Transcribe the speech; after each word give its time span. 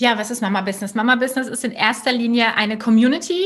Ja, 0.00 0.16
was 0.16 0.30
ist 0.30 0.42
Mama 0.42 0.60
Business? 0.60 0.94
Mama 0.94 1.16
Business 1.16 1.48
ist 1.48 1.64
in 1.64 1.72
erster 1.72 2.12
Linie 2.12 2.54
eine 2.54 2.78
Community, 2.78 3.44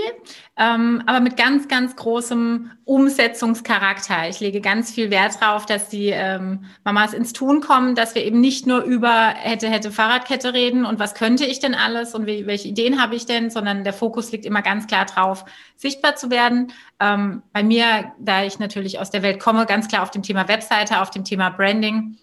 ähm, 0.58 1.02
aber 1.06 1.20
mit 1.20 1.38
ganz, 1.38 1.66
ganz 1.66 1.96
großem 1.96 2.70
Umsetzungscharakter. 2.84 4.28
Ich 4.28 4.38
lege 4.40 4.60
ganz 4.60 4.90
viel 4.90 5.10
Wert 5.10 5.40
darauf, 5.40 5.64
dass 5.64 5.88
die 5.88 6.10
ähm, 6.10 6.66
Mamas 6.84 7.14
ins 7.14 7.32
Tun 7.32 7.62
kommen, 7.62 7.94
dass 7.94 8.14
wir 8.14 8.22
eben 8.22 8.42
nicht 8.42 8.66
nur 8.66 8.82
über 8.82 9.28
hätte, 9.28 9.66
hätte 9.70 9.90
Fahrradkette 9.90 10.52
reden 10.52 10.84
und 10.84 10.98
was 10.98 11.14
könnte 11.14 11.46
ich 11.46 11.58
denn 11.58 11.74
alles 11.74 12.14
und 12.14 12.26
wie, 12.26 12.46
welche 12.46 12.68
Ideen 12.68 13.00
habe 13.00 13.14
ich 13.14 13.24
denn, 13.24 13.48
sondern 13.48 13.82
der 13.82 13.94
Fokus 13.94 14.30
liegt 14.30 14.44
immer 14.44 14.60
ganz 14.60 14.86
klar 14.86 15.06
drauf, 15.06 15.46
sichtbar 15.76 16.16
zu 16.16 16.30
werden. 16.30 16.70
Ähm, 17.00 17.42
bei 17.54 17.62
mir, 17.62 18.12
da 18.18 18.44
ich 18.44 18.58
natürlich 18.58 18.98
aus 18.98 19.08
der 19.08 19.22
Welt 19.22 19.40
komme, 19.40 19.64
ganz 19.64 19.88
klar 19.88 20.02
auf 20.02 20.10
dem 20.10 20.22
Thema 20.22 20.48
Webseite, 20.48 21.00
auf 21.00 21.08
dem 21.08 21.24
Thema 21.24 21.48
Branding 21.48 22.18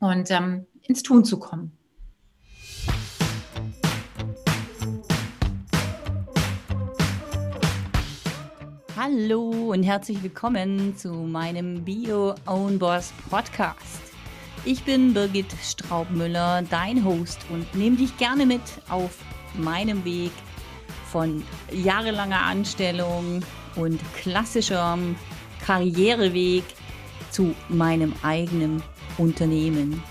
und 0.00 0.32
ähm, 0.32 0.66
ins 0.82 1.04
Tun 1.04 1.24
zu 1.24 1.38
kommen. 1.38 1.77
Hallo 9.00 9.70
und 9.70 9.84
herzlich 9.84 10.20
willkommen 10.24 10.96
zu 10.96 11.12
meinem 11.12 11.84
Bio 11.84 12.34
Own 12.46 12.80
Boss 12.80 13.12
Podcast. 13.30 14.02
Ich 14.64 14.82
bin 14.82 15.14
Birgit 15.14 15.54
Straubmüller, 15.62 16.62
dein 16.68 17.04
Host 17.04 17.38
und 17.48 17.72
nehme 17.76 17.96
dich 17.96 18.16
gerne 18.16 18.44
mit 18.44 18.60
auf 18.88 19.18
meinem 19.54 20.04
Weg 20.04 20.32
von 21.12 21.44
jahrelanger 21.70 22.42
Anstellung 22.42 23.44
und 23.76 24.00
klassischem 24.16 25.14
Karriereweg 25.64 26.64
zu 27.30 27.54
meinem 27.68 28.12
eigenen 28.24 28.82
Unternehmen. 29.16 30.02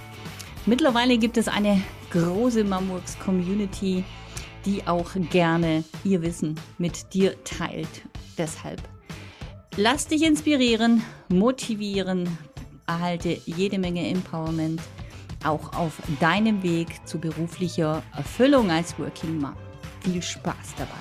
Mittlerweile 0.65 1.17
gibt 1.17 1.35
es 1.35 1.49
eine 1.49 1.81
große 2.11 2.63
Mamworks 2.63 3.19
Community, 3.19 4.05
die 4.65 4.87
auch 4.87 5.09
gerne 5.29 5.83
ihr 6.05 6.21
Wissen 6.21 6.57
mit 6.77 7.13
dir 7.13 7.35
teilt 7.43 8.03
Deshalb 8.37 8.81
lass 9.75 10.07
dich 10.07 10.23
inspirieren, 10.23 11.03
motivieren, 11.29 12.37
erhalte 12.85 13.41
jede 13.45 13.79
Menge 13.79 14.07
Empowerment 14.07 14.81
auch 15.43 15.73
auf 15.73 15.93
deinem 16.19 16.63
Weg 16.63 16.87
zu 17.07 17.19
beruflicher 17.19 18.03
Erfüllung 18.15 18.71
als 18.71 18.97
Working 18.99 19.39
Mom. 19.39 19.55
Viel 20.01 20.21
Spaß 20.21 20.75
dabei. 20.77 20.91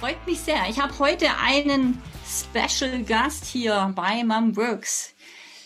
Freut 0.00 0.26
mich 0.26 0.40
sehr. 0.40 0.68
Ich 0.68 0.80
habe 0.80 0.98
heute 0.98 1.28
einen 1.38 2.02
Special 2.26 3.02
Gast 3.04 3.46
hier 3.46 3.92
bei 3.94 4.22
Mom 4.24 4.56
Works. 4.56 5.14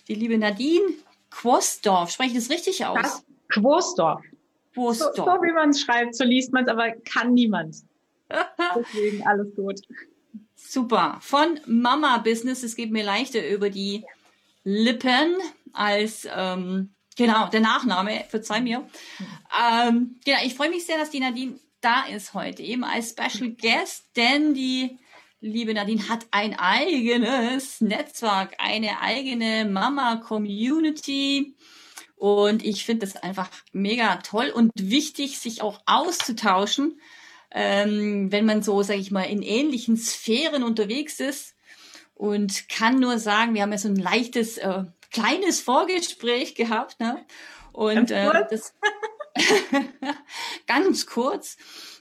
Die 0.07 0.15
liebe 0.15 0.39
Nadine 0.39 0.87
Quosdorf. 1.31 2.11
Spreche 2.11 2.39
ich 2.39 2.39
das 2.39 2.51
richtig 2.51 2.85
aus? 2.87 3.25
Das 3.49 3.63
Quosdorf. 3.63 4.23
Quosdorf. 4.75 5.17
So, 5.17 5.25
so 5.25 5.43
wie 5.43 5.53
man 5.53 5.71
es 5.71 5.81
schreibt, 5.81 6.15
so 6.15 6.25
liest 6.25 6.53
man 6.53 6.65
es, 6.65 6.71
aber 6.71 6.93
kann 6.93 7.35
niemand. 7.35 7.77
Deswegen 8.77 9.27
alles 9.27 9.55
gut. 9.55 9.81
Super. 10.55 11.19
Von 11.21 11.61
Mama 11.67 12.19
Business, 12.19 12.63
es 12.63 12.77
geht 12.77 12.91
mir 12.91 13.05
leichter 13.05 13.49
über 13.49 13.71
die 13.71 14.05
Lippen 14.65 15.37
als 15.73 16.29
ähm, 16.31 16.91
genau 17.17 17.49
der 17.49 17.61
Nachname. 17.61 18.25
Verzeih 18.29 18.61
mir. 18.61 18.87
Ähm, 19.59 20.17
genau, 20.25 20.39
ich 20.45 20.55
freue 20.55 20.71
mich 20.71 20.85
sehr, 20.85 20.99
dass 20.99 21.11
die 21.11 21.21
Nadine 21.21 21.59
da 21.81 22.05
ist 22.05 22.35
heute, 22.35 22.63
eben 22.63 22.85
als 22.85 23.11
Special 23.11 23.51
Guest, 23.51 24.05
denn 24.17 24.53
die 24.53 24.99
liebe 25.41 25.73
Nadine 25.73 26.09
hat 26.09 26.27
ein 26.33 26.59
eigenes 26.59 27.81
Netzwerk, 27.81 28.57
eine 28.59 29.01
eigene 29.01 29.65
Mama 29.65 30.17
Community 30.17 31.55
und 32.19 32.65
ich 32.65 32.85
finde 32.85 33.07
es 33.07 33.17
einfach 33.17 33.49
mega 33.73 34.17
toll 34.17 34.51
und 34.51 34.73
wichtig, 34.75 35.39
sich 35.39 35.63
auch 35.63 35.81
auszutauschen, 35.87 37.01
ähm, 37.53 38.33
wenn 38.33 38.45
man 38.45 38.63
so, 38.63 38.83
sage 38.83 38.99
ich 38.99 39.13
mal, 39.13 39.23
in 39.23 39.43
ähnlichen 39.43 39.97
Sphären 39.97 40.65
unterwegs 40.65 41.21
ist. 41.21 41.55
Und 42.15 42.69
kann 42.69 42.99
nur 42.99 43.21
sagen, 43.21 43.55
wir 43.55 43.63
haben 43.63 43.71
ja 43.71 43.79
so 43.79 43.87
ein 43.87 43.95
leichtes, 43.95 44.59
äh, 44.59 44.83
kleines 45.13 45.61
Vorgespräch 45.61 46.57
gehabt. 46.57 46.99
Ne? 46.99 47.25
Und 47.73 48.09
ganz 48.09 48.11
äh, 48.11 48.47
das 48.51 48.75
ganz 50.67 51.07
kurz. 51.07 51.57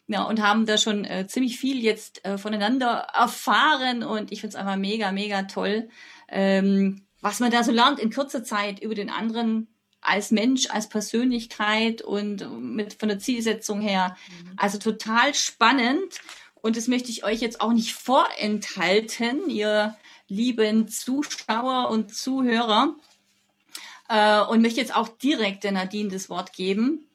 Ja, 0.07 0.23
und 0.23 0.41
haben 0.41 0.65
da 0.65 0.79
schon 0.79 1.05
äh, 1.05 1.27
ziemlich 1.27 1.59
viel 1.59 1.83
jetzt 1.83 2.25
äh, 2.25 2.39
voneinander 2.39 3.07
erfahren 3.13 4.03
und 4.03 4.31
ich 4.31 4.41
finde 4.41 4.55
es 4.55 4.59
einfach 4.59 4.77
mega, 4.77 5.11
mega 5.11 5.43
toll, 5.43 5.89
ähm, 6.29 7.05
was 7.21 7.41
man 7.41 7.51
da 7.51 7.61
so 7.61 7.73
lernt 7.73 7.99
in 7.99 8.11
kurzer 8.11 8.43
Zeit 8.43 8.79
über 8.79 8.95
den 8.95 9.09
anderen 9.09 9.67
als 10.07 10.31
Mensch, 10.31 10.69
als 10.69 10.89
Persönlichkeit 10.89 12.01
und 12.01 12.47
mit 12.61 12.93
von 12.93 13.09
der 13.09 13.19
Zielsetzung 13.19 13.81
her. 13.81 14.15
Mhm. 14.29 14.53
Also 14.57 14.77
total 14.77 15.33
spannend. 15.33 16.21
Und 16.55 16.77
das 16.77 16.87
möchte 16.87 17.11
ich 17.11 17.23
euch 17.23 17.41
jetzt 17.41 17.61
auch 17.61 17.73
nicht 17.73 17.93
vorenthalten, 17.93 19.49
ihr 19.49 19.95
lieben 20.27 20.87
Zuschauer 20.87 21.89
und 21.89 22.13
Zuhörer. 22.15 22.95
Äh, 24.09 24.41
und 24.41 24.61
möchte 24.61 24.79
jetzt 24.79 24.95
auch 24.95 25.09
direkt 25.09 25.63
der 25.63 25.73
Nadine 25.73 26.09
das 26.09 26.29
Wort 26.29 26.53
geben. 26.53 27.07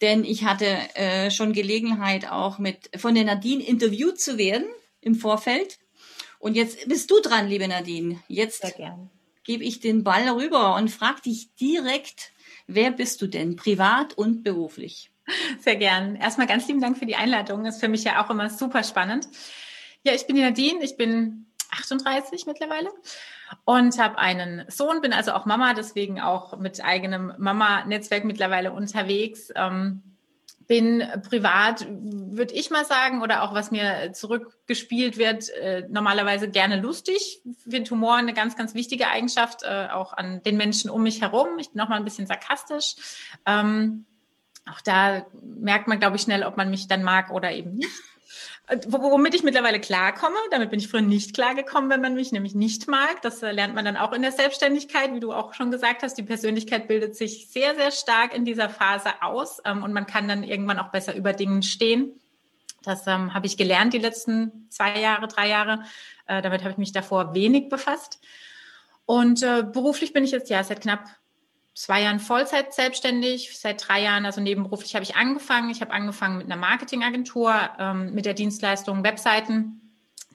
Denn 0.00 0.24
ich 0.24 0.44
hatte 0.44 0.66
äh, 0.94 1.30
schon 1.30 1.52
Gelegenheit, 1.52 2.30
auch 2.30 2.58
mit 2.58 2.90
von 2.96 3.14
der 3.14 3.24
Nadine 3.24 3.62
interviewt 3.62 4.20
zu 4.20 4.38
werden 4.38 4.66
im 5.00 5.14
Vorfeld. 5.14 5.78
Und 6.38 6.56
jetzt 6.56 6.88
bist 6.88 7.10
du 7.10 7.20
dran, 7.20 7.48
liebe 7.48 7.68
Nadine. 7.68 8.18
Jetzt 8.26 8.64
gebe 9.44 9.62
ich 9.62 9.80
den 9.80 10.04
Ball 10.04 10.28
rüber 10.28 10.74
und 10.76 10.90
frage 10.90 11.22
dich 11.22 11.54
direkt, 11.54 12.32
Wer 12.72 12.92
bist 12.92 13.20
du 13.20 13.26
denn, 13.26 13.56
privat 13.56 14.14
und 14.14 14.44
beruflich? 14.44 15.10
Sehr 15.60 15.76
gern. 15.76 16.14
Erstmal 16.14 16.46
ganz 16.46 16.68
lieben 16.68 16.80
Dank 16.80 16.96
für 16.98 17.06
die 17.06 17.16
Einladung. 17.16 17.66
Ist 17.66 17.80
für 17.80 17.88
mich 17.88 18.04
ja 18.04 18.24
auch 18.24 18.30
immer 18.30 18.48
super 18.48 18.84
spannend. 18.84 19.28
Ja, 20.04 20.14
ich 20.14 20.26
bin 20.26 20.36
die 20.36 20.42
Nadine. 20.42 20.82
Ich 20.82 20.96
bin 20.96 21.46
38 21.72 22.46
mittlerweile 22.46 22.90
und 23.64 23.98
habe 23.98 24.18
einen 24.18 24.64
Sohn, 24.68 25.00
bin 25.00 25.12
also 25.12 25.32
auch 25.32 25.46
Mama, 25.46 25.74
deswegen 25.74 26.20
auch 26.20 26.58
mit 26.58 26.82
eigenem 26.84 27.32
Mama-Netzwerk 27.38 28.24
mittlerweile 28.24 28.72
unterwegs. 28.72 29.52
Ähm, 29.56 30.02
bin 30.70 31.02
privat, 31.28 31.84
würde 31.90 32.54
ich 32.54 32.70
mal 32.70 32.84
sagen, 32.84 33.22
oder 33.22 33.42
auch 33.42 33.54
was 33.54 33.72
mir 33.72 34.12
zurückgespielt 34.12 35.18
wird, 35.18 35.48
äh, 35.48 35.82
normalerweise 35.90 36.48
gerne 36.48 36.80
lustig. 36.80 37.42
Finde 37.68 37.90
Humor 37.90 38.14
eine 38.14 38.34
ganz, 38.34 38.56
ganz 38.56 38.72
wichtige 38.72 39.08
Eigenschaft, 39.08 39.64
äh, 39.64 39.88
auch 39.90 40.12
an 40.12 40.44
den 40.44 40.56
Menschen 40.56 40.88
um 40.88 41.02
mich 41.02 41.22
herum. 41.22 41.58
Ich 41.58 41.72
bin 41.72 41.78
noch 41.78 41.88
mal 41.88 41.96
ein 41.96 42.04
bisschen 42.04 42.28
sarkastisch. 42.28 42.94
Ähm, 43.46 44.04
auch 44.64 44.80
da 44.80 45.26
merkt 45.42 45.88
man, 45.88 45.98
glaube 45.98 46.14
ich, 46.14 46.22
schnell, 46.22 46.44
ob 46.44 46.56
man 46.56 46.70
mich 46.70 46.86
dann 46.86 47.02
mag 47.02 47.32
oder 47.32 47.50
eben 47.50 47.74
nicht 47.74 47.90
womit 48.86 49.34
ich 49.34 49.42
mittlerweile 49.42 49.80
klarkomme. 49.80 50.36
Damit 50.50 50.70
bin 50.70 50.78
ich 50.78 50.88
früher 50.88 51.00
nicht 51.00 51.34
klargekommen, 51.34 51.90
wenn 51.90 52.00
man 52.00 52.14
mich 52.14 52.32
nämlich 52.32 52.54
nicht 52.54 52.88
mag. 52.88 53.20
Das 53.22 53.42
äh, 53.42 53.52
lernt 53.52 53.74
man 53.74 53.84
dann 53.84 53.96
auch 53.96 54.12
in 54.12 54.22
der 54.22 54.32
Selbstständigkeit, 54.32 55.14
wie 55.14 55.20
du 55.20 55.32
auch 55.32 55.54
schon 55.54 55.70
gesagt 55.70 56.02
hast. 56.02 56.14
Die 56.14 56.22
Persönlichkeit 56.22 56.88
bildet 56.88 57.16
sich 57.16 57.48
sehr, 57.50 57.74
sehr 57.74 57.90
stark 57.90 58.34
in 58.34 58.44
dieser 58.44 58.68
Phase 58.68 59.10
aus 59.22 59.60
ähm, 59.64 59.82
und 59.82 59.92
man 59.92 60.06
kann 60.06 60.28
dann 60.28 60.44
irgendwann 60.44 60.78
auch 60.78 60.90
besser 60.90 61.14
über 61.14 61.32
Dingen 61.32 61.62
stehen. 61.62 62.20
Das 62.82 63.06
ähm, 63.06 63.34
habe 63.34 63.46
ich 63.46 63.56
gelernt 63.56 63.92
die 63.92 63.98
letzten 63.98 64.66
zwei 64.70 64.98
Jahre, 65.00 65.28
drei 65.28 65.48
Jahre. 65.48 65.82
Äh, 66.26 66.40
damit 66.42 66.62
habe 66.62 66.70
ich 66.70 66.78
mich 66.78 66.92
davor 66.92 67.34
wenig 67.34 67.68
befasst. 67.68 68.20
Und 69.04 69.42
äh, 69.42 69.64
beruflich 69.64 70.12
bin 70.12 70.24
ich 70.24 70.30
jetzt 70.30 70.50
ja 70.50 70.62
seit 70.62 70.80
knapp 70.80 71.04
zwei 71.74 72.02
Jahren 72.02 72.20
Vollzeit 72.20 72.74
selbstständig, 72.74 73.56
seit 73.58 73.86
drei 73.86 74.02
Jahren, 74.02 74.26
also 74.26 74.40
nebenberuflich 74.40 74.94
habe 74.94 75.04
ich 75.04 75.16
angefangen. 75.16 75.70
Ich 75.70 75.80
habe 75.80 75.92
angefangen 75.92 76.38
mit 76.38 76.46
einer 76.46 76.56
Marketingagentur, 76.56 77.54
ähm, 77.78 78.12
mit 78.12 78.26
der 78.26 78.34
Dienstleistung 78.34 79.04
Webseiten. 79.04 79.76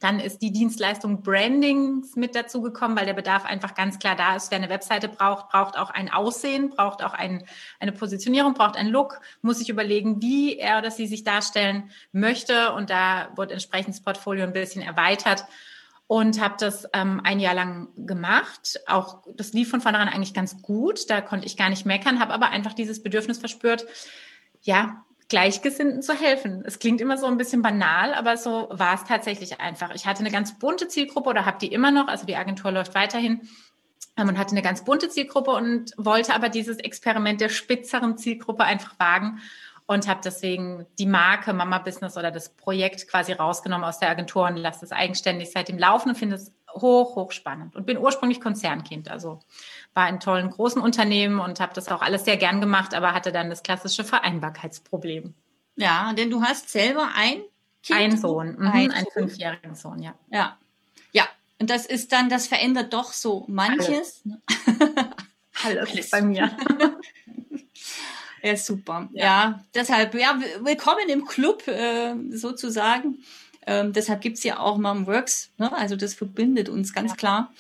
Dann 0.02 0.20
ist 0.20 0.42
die 0.42 0.52
Dienstleistung 0.52 1.24
Brandings 1.24 2.16
mit 2.16 2.36
dazu 2.36 2.62
gekommen, 2.62 2.98
weil 2.98 3.06
der 3.06 3.14
Bedarf 3.14 3.46
einfach 3.46 3.76
ganz 3.76 3.98
klar 3.98 4.16
da 4.16 4.36
ist. 4.36 4.52
Wer 4.52 4.58
eine 4.58 4.70
Webseite 4.70 5.08
braucht, 5.08 5.50
braucht 5.50 5.78
auch 5.78 5.90
ein 5.90 6.12
Aussehen, 6.12 6.70
braucht 6.70 7.02
auch 7.02 7.14
ein, 7.14 7.46
eine 7.80 7.94
Positionierung, 7.94 8.54
braucht 8.54 8.76
einen 8.76 8.90
Look, 8.90 9.22
muss 9.42 9.60
sich 9.60 9.70
überlegen, 9.70 10.22
wie 10.22 10.58
er 10.58 10.80
oder 10.80 10.92
sie 10.92 11.08
sich 11.08 11.24
darstellen 11.24 11.92
möchte. 12.12 12.74
Und 12.74 12.90
da 12.90 13.30
wird 13.36 13.52
entsprechend 13.52 13.96
das 13.96 14.02
Portfolio 14.02 14.44
ein 14.44 14.54
bisschen 14.54 14.82
erweitert 14.82 15.46
und 16.08 16.40
habe 16.40 16.56
das 16.60 16.88
ähm, 16.94 17.22
ein 17.24 17.40
Jahr 17.40 17.56
lang 17.56 17.88
gemacht. 17.96 18.80
Auch 18.88 19.24
das 19.36 19.54
lief 19.54 19.70
von 19.70 19.82
vornherein 19.82 20.10
eigentlich 20.10 20.34
ganz 20.34 20.62
gut. 20.62 21.10
Da 21.10 21.22
konnte 21.22 21.48
ich 21.48 21.58
gar 21.58 21.70
nicht 21.70 21.86
meckern, 21.86 22.20
habe 22.20 22.34
aber 22.34 22.50
einfach 22.50 22.74
dieses 22.74 23.02
Bedürfnis 23.02 23.40
verspürt, 23.40 23.86
ja, 24.62 25.04
Gleichgesinnten 25.28 26.04
zu 26.04 26.14
helfen. 26.14 26.64
Es 26.66 26.78
klingt 26.78 27.02
immer 27.02 27.18
so 27.18 27.26
ein 27.26 27.38
bisschen 27.38 27.64
banal, 27.64 28.14
aber 28.14 28.38
so 28.38 28.68
war 28.72 28.94
es 28.94 29.06
tatsächlich 29.06 29.60
einfach. 29.60 29.96
Ich 29.96 30.06
hatte 30.06 30.20
eine 30.20 30.30
ganz 30.30 30.60
bunte 30.60 30.88
Zielgruppe 30.88 31.30
oder 31.30 31.46
habe 31.46 31.58
die 31.60 31.74
immer 31.74 31.90
noch. 31.90 32.08
Also 32.08 32.28
die 32.28 32.36
Agentur 32.36 32.72
läuft 32.72 32.94
weiterhin 32.94 33.42
ähm, 34.18 34.30
und 34.30 34.38
hatte 34.38 34.52
eine 34.52 34.62
ganz 34.62 34.86
bunte 34.86 35.10
Zielgruppe 35.10 35.52
und 35.52 35.94
wollte 35.98 36.36
aber 36.36 36.50
dieses 36.50 36.78
Experiment 36.78 37.42
der 37.42 37.50
spitzeren 37.50 38.20
Zielgruppe 38.20 38.64
einfach 38.64 39.00
wagen 39.00 39.40
und 39.88 40.08
habe 40.08 40.22
deswegen 40.24 40.86
die 40.98 41.06
Marke 41.06 41.54
Mama 41.54 41.80
Business 41.80 42.18
oder 42.18 42.32
das 42.32 42.50
Projekt 42.50 43.08
quasi 43.08 43.34
rausgenommen 43.34 43.86
aus 43.86 44.00
der 44.00 44.10
Agentur 44.10 44.46
und 44.46 44.58
lasse 44.58 44.86
es 44.86 44.92
eigenständig 44.92 45.52
seitdem 45.52 45.78
laufen 45.78 46.10
und 46.10 46.16
finde 46.16 46.38
es 46.38 46.52
hoch, 46.74 47.16
hoch 47.16 47.32
spannend 47.32 47.76
und 47.76 47.86
bin 47.86 47.98
ursprünglich 47.98 48.42
Konzernkind, 48.42 49.10
also 49.10 49.40
war 49.94 50.10
in 50.10 50.20
tollen 50.20 50.50
großen 50.50 50.82
Unternehmen 50.82 51.40
und 51.40 51.60
habe 51.60 51.74
das 51.74 51.88
auch 51.90 52.02
alles 52.02 52.26
sehr 52.26 52.38
gern 52.38 52.60
gemacht, 52.62 52.94
aber 52.94 53.14
hatte 53.14 53.32
dann 53.32 53.50
das 53.50 53.64
klassische 53.64 54.04
Vereinbarkeitsproblem. 54.04 55.34
Ja, 55.78 56.14
denn 56.14 56.30
du 56.30 56.42
hast 56.42 56.70
selber 56.70 57.10
ein 57.16 57.42
Kind? 57.84 58.00
Ein 58.00 58.18
Sohn, 58.18 58.56
mhm, 58.58 58.68
ein 58.68 58.92
einen 58.92 59.08
fünfjährigen 59.14 59.76
Sohn, 59.76 60.02
ja. 60.02 60.16
Ja, 60.32 60.58
ja. 61.12 61.26
Und 61.60 61.70
das 61.70 61.86
ist 61.86 62.12
dann, 62.12 62.30
das 62.30 62.48
verändert 62.48 62.94
doch 62.94 63.14
so 63.14 63.46
manches. 63.48 64.24
Alles, 65.64 65.90
Alles 65.92 66.10
bei 66.10 66.22
mir. 66.22 66.58
ja, 68.46 68.58
super. 68.58 69.10
Ja. 69.14 69.24
ja. 69.24 69.66
deshalb, 69.74 70.14
ja, 70.14 70.40
willkommen 70.62 71.10
im 71.10 71.26
Club 71.26 71.68
äh, 71.68 72.16
sozusagen. 72.30 73.20
Ähm, 73.68 73.94
deshalb 73.94 74.22
gibt's 74.22 74.44
ja 74.44 74.60
auch 74.60 74.78
Mom 74.78 75.08
Works. 75.08 75.52
Ne? 75.58 75.76
Also 75.76 75.96
das 75.96 76.14
verbindet 76.14 76.70
uns 76.70 76.94
ganz 76.94 77.12
ja. 77.12 77.16
klar. 77.18 77.54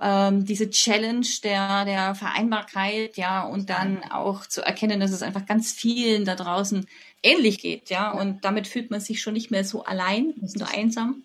Ähm, 0.00 0.44
diese 0.44 0.70
Challenge 0.70 1.26
der, 1.42 1.84
der 1.84 2.14
Vereinbarkeit, 2.14 3.16
ja, 3.16 3.42
und 3.42 3.68
dann 3.68 4.02
auch 4.04 4.46
zu 4.46 4.62
erkennen, 4.62 5.00
dass 5.00 5.10
es 5.10 5.22
einfach 5.22 5.44
ganz 5.44 5.72
vielen 5.72 6.24
da 6.24 6.36
draußen 6.36 6.86
ähnlich 7.22 7.58
geht, 7.58 7.90
ja. 7.90 8.10
Und 8.10 8.44
damit 8.44 8.66
fühlt 8.66 8.90
man 8.90 9.00
sich 9.00 9.20
schon 9.20 9.34
nicht 9.34 9.50
mehr 9.50 9.64
so 9.64 9.84
allein, 9.84 10.34
so 10.42 10.64
einsam. 10.64 11.22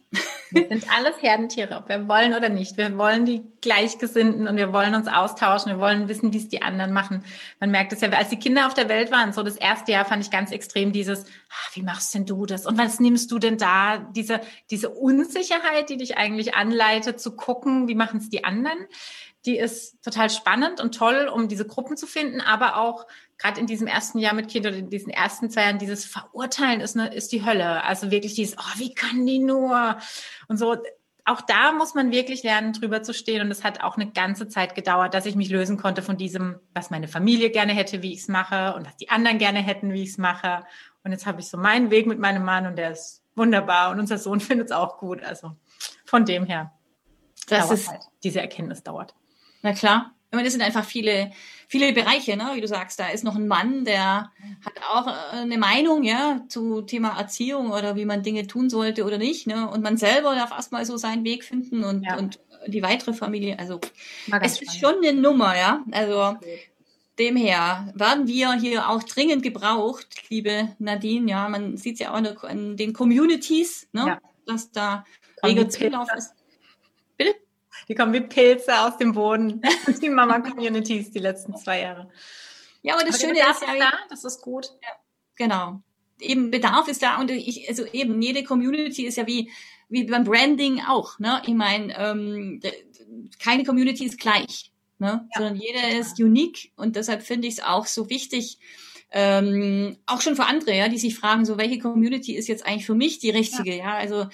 Wir 0.52 0.68
sind 0.68 0.86
alles 0.96 1.22
Herdentiere, 1.22 1.76
ob 1.76 1.90
wir 1.90 2.08
wollen 2.08 2.34
oder 2.34 2.50
nicht. 2.50 2.78
Wir 2.78 2.98
wollen 2.98 3.26
die 3.26 3.44
Gleichgesinnten 3.62 4.48
und 4.48 4.58
wir 4.58 4.72
wollen 4.72 4.94
uns 4.94 5.08
austauschen. 5.08 5.72
Wir 5.72 5.80
wollen 5.80 6.08
wissen, 6.08 6.34
wie 6.34 6.38
es 6.38 6.48
die 6.48 6.62
anderen 6.62 6.94
machen. 6.94 7.24
Man 7.60 7.72
merkt 7.72 7.94
es 7.94 8.02
ja, 8.02 8.10
als 8.10 8.30
die 8.30 8.40
Kinder 8.40 8.68
auf 8.68 8.74
der 8.74 8.88
Welt 8.88 9.12
waren, 9.12 9.34
so 9.34 9.44
das 9.44 9.56
erste 9.56 9.92
Jahr 9.92 10.06
fand 10.06 10.24
ich 10.24 10.32
ganz 10.32 10.52
extrem 10.52 10.92
dieses, 10.92 11.24
ah, 11.24 11.70
wie 11.74 11.82
machst 11.82 12.14
denn 12.14 12.26
du 12.26 12.46
das? 12.46 12.66
Und 12.66 12.78
was 12.78 13.00
nimmst 13.00 13.32
du 13.32 13.40
denn 13.40 13.58
da? 13.58 13.98
Diese, 13.98 14.42
diese 14.70 14.90
Unsicherheit, 14.90 15.90
die 15.90 15.98
dich 15.98 16.18
eigentlich 16.18 16.56
anleitet, 16.56 17.20
zu 17.20 17.36
gucken, 17.36 17.88
wie 17.88 17.96
machen 17.96 18.20
es 18.20 18.30
die 18.30 18.44
anderen 18.44 18.78
die 19.46 19.58
ist 19.58 20.04
total 20.04 20.30
spannend 20.30 20.82
und 20.82 20.96
toll, 20.96 21.30
um 21.32 21.48
diese 21.48 21.66
Gruppen 21.68 21.98
zu 21.98 22.08
finden, 22.08 22.42
aber 22.42 22.78
auch 22.78 23.06
gerade 23.38 23.60
in 23.60 23.68
diesem 23.68 23.88
ersten 23.88 24.20
Jahr 24.20 24.34
mit 24.34 24.50
Kind 24.50 24.66
oder 24.66 24.76
in 24.76 24.90
diesen 24.90 25.12
ersten 25.12 25.50
zwei 25.50 25.64
Jahren, 25.64 25.80
dieses 25.80 26.06
Verurteilen 26.06 26.82
ist, 26.82 26.98
eine, 26.98 27.14
ist 27.14 27.32
die 27.32 27.46
Hölle. 27.46 27.84
Also 27.84 28.12
wirklich 28.12 28.36
dieses, 28.36 28.58
oh, 28.58 28.80
wie 28.80 28.94
kann 28.94 29.26
die 29.26 29.40
nur? 29.40 29.98
Und 30.48 30.58
so, 30.58 30.78
auch 31.26 31.42
da 31.42 31.72
muss 31.72 31.96
man 31.96 32.12
wirklich 32.12 32.44
lernen, 32.44 32.74
drüber 32.74 33.02
zu 33.02 33.14
stehen. 33.14 33.42
Und 33.42 33.52
es 33.52 33.64
hat 33.64 33.82
auch 33.82 33.98
eine 33.98 34.12
ganze 34.12 34.48
Zeit 34.48 34.76
gedauert, 34.76 35.14
dass 35.14 35.26
ich 35.26 35.36
mich 35.36 35.50
lösen 35.50 35.78
konnte 35.78 36.02
von 36.02 36.18
diesem, 36.18 36.60
was 36.74 36.92
meine 36.92 37.08
Familie 37.08 37.50
gerne 37.50 37.74
hätte, 37.74 38.04
wie 38.04 38.14
ich 38.14 38.20
es 38.20 38.28
mache 38.28 38.76
und 38.76 38.86
was 38.86 38.96
die 38.98 39.10
anderen 39.10 39.40
gerne 39.40 39.60
hätten, 39.60 39.92
wie 39.92 40.04
ich 40.04 40.10
es 40.10 40.18
mache. 40.18 40.64
Und 41.04 41.12
jetzt 41.12 41.26
habe 41.26 41.42
ich 41.42 41.48
so 41.48 41.58
meinen 41.58 41.90
Weg 41.90 42.08
mit 42.08 42.20
meinem 42.20 42.46
Mann 42.46 42.68
und 42.68 42.78
der 42.78 42.92
ist 42.92 43.24
wunderbar 43.36 43.92
und 43.92 44.00
unser 44.00 44.18
Sohn 44.18 44.40
findet 44.42 44.68
es 44.68 44.72
auch 44.72 44.98
gut. 44.98 45.24
Also 45.24 45.56
von 46.06 46.26
dem 46.26 46.46
her. 46.46 46.72
Das 47.48 47.70
ist 47.70 47.90
halt. 47.90 48.02
Diese 48.24 48.40
Erkenntnis 48.40 48.84
dauert. 48.84 49.14
Na 49.62 49.74
klar. 49.74 50.15
Ich 50.36 50.38
meine, 50.38 50.48
das 50.48 50.54
sind 50.54 50.64
einfach 50.64 50.84
viele, 50.84 51.32
viele 51.70 51.94
Bereiche, 51.94 52.36
ne? 52.36 52.52
wie 52.56 52.62
du 52.62 52.68
sagst. 52.68 53.00
Da 53.00 53.08
ist 53.08 53.24
noch 53.24 53.36
ein 53.36 53.48
Mann, 53.48 53.86
der 53.86 54.32
hat 54.66 54.74
auch 54.92 55.08
äh, 55.08 55.38
eine 55.38 55.58
Meinung, 55.58 56.04
ja, 56.04 56.42
zu 56.50 56.82
Thema 56.82 57.18
Erziehung 57.18 57.72
oder 57.72 57.96
wie 57.96 58.04
man 58.04 58.22
Dinge 58.22 58.46
tun 58.46 58.70
sollte 58.70 59.06
oder 59.06 59.18
nicht. 59.18 59.48
Ne? 59.48 59.70
Und 59.70 59.82
man 59.82 59.96
selber 59.96 60.36
darf 60.36 60.52
erstmal 60.52 60.86
so 60.86 60.98
seinen 60.98 61.24
Weg 61.24 61.46
finden 61.46 61.86
und, 61.86 62.04
ja. 62.04 62.18
und 62.18 62.40
die 62.68 62.82
weitere 62.82 63.14
Familie. 63.14 63.58
Also 63.60 63.80
es 64.42 64.62
ist 64.62 64.78
schon 64.78 64.96
eine 64.98 65.14
Nummer, 65.14 65.56
ja. 65.56 65.84
Also 65.92 66.38
dem 67.18 67.38
her 67.38 67.94
werden 67.96 68.28
wir 68.28 68.54
hier 68.56 68.90
auch 68.90 69.04
dringend 69.04 69.42
gebraucht, 69.42 70.08
liebe 70.30 70.76
Nadine. 70.80 71.32
Ja, 71.32 71.48
man 71.48 71.78
sieht 71.78 71.94
es 71.94 72.00
ja 72.02 72.14
auch 72.14 72.44
in 72.50 72.76
den 72.76 72.92
Communities, 72.92 73.88
ne? 73.94 74.06
Ja. 74.06 74.20
dass 74.46 74.72
da 74.72 75.06
reger 75.44 75.70
Zulauf 75.70 76.10
ist. 76.18 76.34
Die 77.88 77.96
kommen 77.96 78.14
wie 78.14 78.22
Pilze 78.22 78.80
aus 78.80 78.98
dem 78.98 79.14
Boden. 79.14 79.62
Die 80.02 80.10
Mama-Communities 80.10 81.12
die 81.12 81.20
letzten 81.20 81.56
zwei 81.56 81.82
Jahre. 81.82 82.10
Ja, 82.82 82.96
aber 82.96 83.04
das 83.06 83.16
aber 83.16 83.34
Schöne 83.34 83.40
ist 83.40 83.62
ja, 83.62 83.76
da, 83.78 83.92
das 84.10 84.24
ist 84.24 84.42
gut. 84.42 84.68
Ja, 84.82 84.90
genau. 85.36 85.82
Eben 86.20 86.52
Bedarf 86.52 86.88
ist 86.88 87.02
da 87.02 87.20
und 87.20 87.30
ich, 87.30 87.68
also 87.68 87.86
eben 87.88 88.22
jede 88.22 88.44
Community 88.44 89.06
ist 89.06 89.18
ja 89.18 89.28
wie 89.28 89.52
wie 89.90 90.04
beim 90.06 90.24
Branding 90.24 90.82
auch. 90.88 91.20
Ne? 91.20 91.42
Ich 91.46 91.54
meine, 91.54 91.96
ähm, 91.98 92.62
keine 93.40 93.64
Community 93.64 94.06
ist 94.06 94.20
gleich, 94.20 94.72
ne? 94.98 95.28
Ja. 95.36 95.42
sondern 95.42 95.56
jeder 95.58 96.00
ist 96.00 96.20
unique 96.20 96.72
und 96.76 96.96
deshalb 96.96 97.24
finde 97.24 97.48
ich 97.48 97.56
es 97.56 97.64
auch 97.64 97.86
so 97.86 98.10
wichtig, 98.10 98.58
ähm, 99.12 99.98
auch 100.06 100.22
schon 100.22 100.36
für 100.36 100.46
andere, 100.46 100.76
ja, 100.76 100.90
die 100.90 100.98
sich 100.98 101.16
fragen, 101.16 101.46
so 101.46 101.58
welche 101.58 101.80
Community 101.80 102.36
ist 102.36 102.48
jetzt 102.48 102.66
eigentlich 102.66 102.86
für 102.86 102.96
mich 102.96 103.20
die 103.20 103.30
richtige, 103.30 103.72
ja, 103.72 103.86
ja? 103.86 103.94
also 103.94 104.26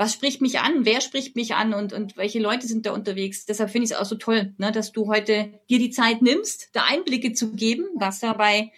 was 0.00 0.14
spricht 0.14 0.40
mich 0.40 0.60
an, 0.60 0.86
wer 0.86 1.02
spricht 1.02 1.36
mich 1.36 1.54
an 1.54 1.74
und, 1.74 1.92
und 1.92 2.16
welche 2.16 2.40
Leute 2.40 2.66
sind 2.66 2.86
da 2.86 2.92
unterwegs. 2.92 3.44
Deshalb 3.44 3.68
finde 3.68 3.84
ich 3.84 3.90
es 3.90 3.98
auch 3.98 4.06
so 4.06 4.14
toll, 4.14 4.54
ne, 4.56 4.72
dass 4.72 4.92
du 4.92 5.08
heute 5.08 5.60
dir 5.68 5.78
die 5.78 5.90
Zeit 5.90 6.22
nimmst, 6.22 6.70
da 6.72 6.84
Einblicke 6.88 7.34
zu 7.34 7.52
geben, 7.52 7.84
was 7.96 8.18
da 8.20 8.32
bei, 8.32 8.72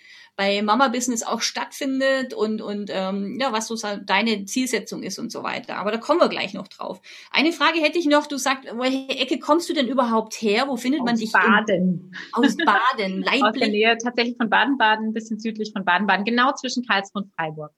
Mama 0.64 0.88
Business 0.88 1.22
auch 1.22 1.40
stattfindet 1.40 2.34
und, 2.34 2.60
und 2.60 2.90
ähm, 2.92 3.38
ja, 3.40 3.52
was 3.52 3.68
so 3.68 3.76
deine 4.04 4.44
Zielsetzung 4.46 5.04
ist 5.04 5.20
und 5.20 5.30
so 5.30 5.44
weiter. 5.44 5.76
Aber 5.76 5.92
da 5.92 5.98
kommen 5.98 6.18
wir 6.18 6.28
gleich 6.28 6.54
noch 6.54 6.66
drauf. 6.66 7.00
Eine 7.30 7.52
Frage 7.52 7.78
hätte 7.78 8.00
ich 8.00 8.06
noch, 8.06 8.26
du 8.26 8.36
sagst, 8.36 8.68
welche 8.76 9.10
Ecke 9.10 9.38
kommst 9.38 9.68
du 9.68 9.74
denn 9.74 9.86
überhaupt 9.86 10.34
her? 10.34 10.66
Wo 10.66 10.76
findet 10.76 11.02
aus 11.02 11.06
man 11.06 11.16
dich? 11.16 11.30
Baden. 11.30 12.16
Aus 12.32 12.56
Baden. 12.56 13.20
Leiblich. 13.22 13.44
Aus 13.44 13.52
der 13.56 13.68
Nähe 13.68 13.96
tatsächlich 14.02 14.36
von 14.36 14.50
Baden-Baden, 14.50 15.10
ein 15.10 15.12
bisschen 15.12 15.38
südlich 15.38 15.70
von 15.72 15.84
Baden-Baden, 15.84 16.24
genau 16.24 16.52
zwischen 16.54 16.84
Karlsruhe 16.84 17.22
und 17.22 17.32
Freiburg. 17.36 17.70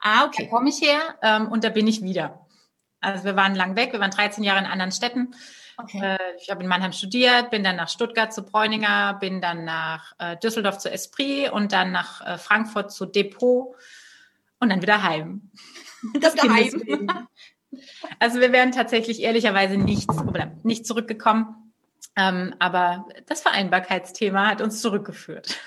Ah, 0.00 0.26
okay. 0.26 0.44
Da 0.44 0.50
komme 0.54 0.68
ich 0.68 0.82
her 0.82 1.00
ähm, 1.22 1.50
und 1.50 1.64
da 1.64 1.70
bin 1.70 1.86
ich 1.86 2.02
wieder. 2.02 2.43
Also 3.04 3.24
wir 3.24 3.36
waren 3.36 3.54
lang 3.54 3.76
weg, 3.76 3.92
wir 3.92 4.00
waren 4.00 4.10
13 4.10 4.42
Jahre 4.42 4.60
in 4.60 4.66
anderen 4.66 4.92
Städten. 4.92 5.34
Okay. 5.76 6.00
Äh, 6.00 6.18
ich 6.40 6.50
habe 6.50 6.62
in 6.62 6.68
Mannheim 6.68 6.92
studiert, 6.92 7.50
bin 7.50 7.64
dann 7.64 7.76
nach 7.76 7.88
Stuttgart 7.88 8.32
zu 8.32 8.42
Bräuninger, 8.42 9.14
bin 9.14 9.40
dann 9.40 9.64
nach 9.64 10.14
äh, 10.18 10.36
Düsseldorf 10.36 10.78
zu 10.78 10.90
Esprit 10.90 11.50
und 11.50 11.72
dann 11.72 11.92
nach 11.92 12.24
äh, 12.24 12.38
Frankfurt 12.38 12.92
zu 12.92 13.06
Depot 13.06 13.74
und 14.60 14.70
dann 14.70 14.82
wieder 14.82 15.02
heim. 15.02 15.50
Das 16.20 16.34
daheim. 16.34 17.08
Also 18.18 18.38
wir 18.38 18.52
wären 18.52 18.72
tatsächlich 18.72 19.22
ehrlicherweise 19.22 19.78
nicht, 19.78 20.06
nicht 20.62 20.86
zurückgekommen. 20.86 21.72
Ähm, 22.14 22.54
aber 22.58 23.06
das 23.24 23.40
Vereinbarkeitsthema 23.40 24.48
hat 24.48 24.60
uns 24.60 24.82
zurückgeführt. 24.82 25.58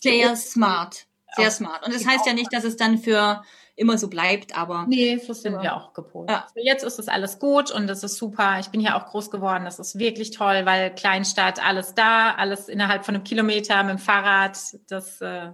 Sehr 0.00 0.34
smart. 0.34 1.04
Sehr 1.36 1.50
smart. 1.50 1.84
Und 1.86 1.94
das 1.94 2.06
heißt 2.06 2.26
ja 2.26 2.32
nicht, 2.32 2.52
dass 2.54 2.64
es 2.64 2.76
dann 2.76 2.96
für 2.96 3.42
immer 3.78 3.96
so 3.96 4.08
bleibt, 4.08 4.56
aber. 4.56 4.86
Nee, 4.88 5.18
so 5.18 5.32
sind 5.32 5.60
wir 5.62 5.76
auch 5.76 5.92
gepolt. 5.92 6.28
Ja. 6.28 6.42
Also 6.42 6.54
jetzt 6.56 6.82
ist 6.82 6.98
es 6.98 7.08
alles 7.08 7.38
gut 7.38 7.70
und 7.70 7.88
es 7.88 8.02
ist 8.02 8.16
super. 8.16 8.58
Ich 8.58 8.68
bin 8.68 8.80
hier 8.80 8.96
auch 8.96 9.06
groß 9.06 9.30
geworden. 9.30 9.64
Das 9.64 9.78
ist 9.78 9.98
wirklich 9.98 10.32
toll, 10.32 10.62
weil 10.64 10.94
Kleinstadt, 10.94 11.64
alles 11.64 11.94
da, 11.94 12.32
alles 12.32 12.68
innerhalb 12.68 13.04
von 13.04 13.14
einem 13.14 13.24
Kilometer 13.24 13.82
mit 13.84 13.92
dem 13.92 13.98
Fahrrad. 13.98 14.58
Das 14.88 15.20
äh, 15.20 15.52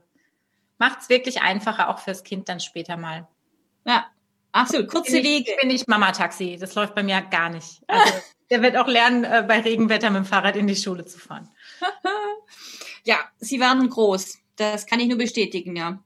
macht 0.79 1.03
es 1.03 1.09
wirklich 1.09 1.43
einfacher, 1.43 1.91
auch 1.91 1.99
fürs 1.99 2.25
Kind 2.25 2.49
dann 2.49 2.61
später 2.61 2.97
mal. 2.97 3.29
Ja, 3.87 4.07
absolut. 4.53 4.89
Kurze 4.89 5.23
Wege. 5.23 5.51
Ich 5.51 5.61
bin 5.61 5.69
nicht 5.69 5.87
Mama-Taxi. 5.87 6.57
Das 6.59 6.75
läuft 6.75 6.95
bei 6.95 7.03
mir 7.03 7.21
gar 7.21 7.51
nicht. 7.51 7.83
Also, 7.89 8.13
der 8.51 8.63
wird 8.63 8.77
auch 8.77 8.87
lernen, 8.89 9.25
äh, 9.25 9.45
bei 9.47 9.61
Regenwetter 9.61 10.11
mit 10.11 10.19
dem 10.19 10.25
Fahrrad 10.27 10.57
in 10.57 10.67
die 10.67 10.77
Schule 10.77 11.05
zu 11.05 11.19
fahren. 11.19 11.49
ja, 13.05 13.17
sie 13.39 13.59
werden 13.59 13.89
groß. 13.89 14.39
Das 14.57 14.87
kann 14.87 15.01
ich 15.01 15.09
nur 15.09 15.19
bestätigen, 15.19 15.77
ja. 15.77 15.99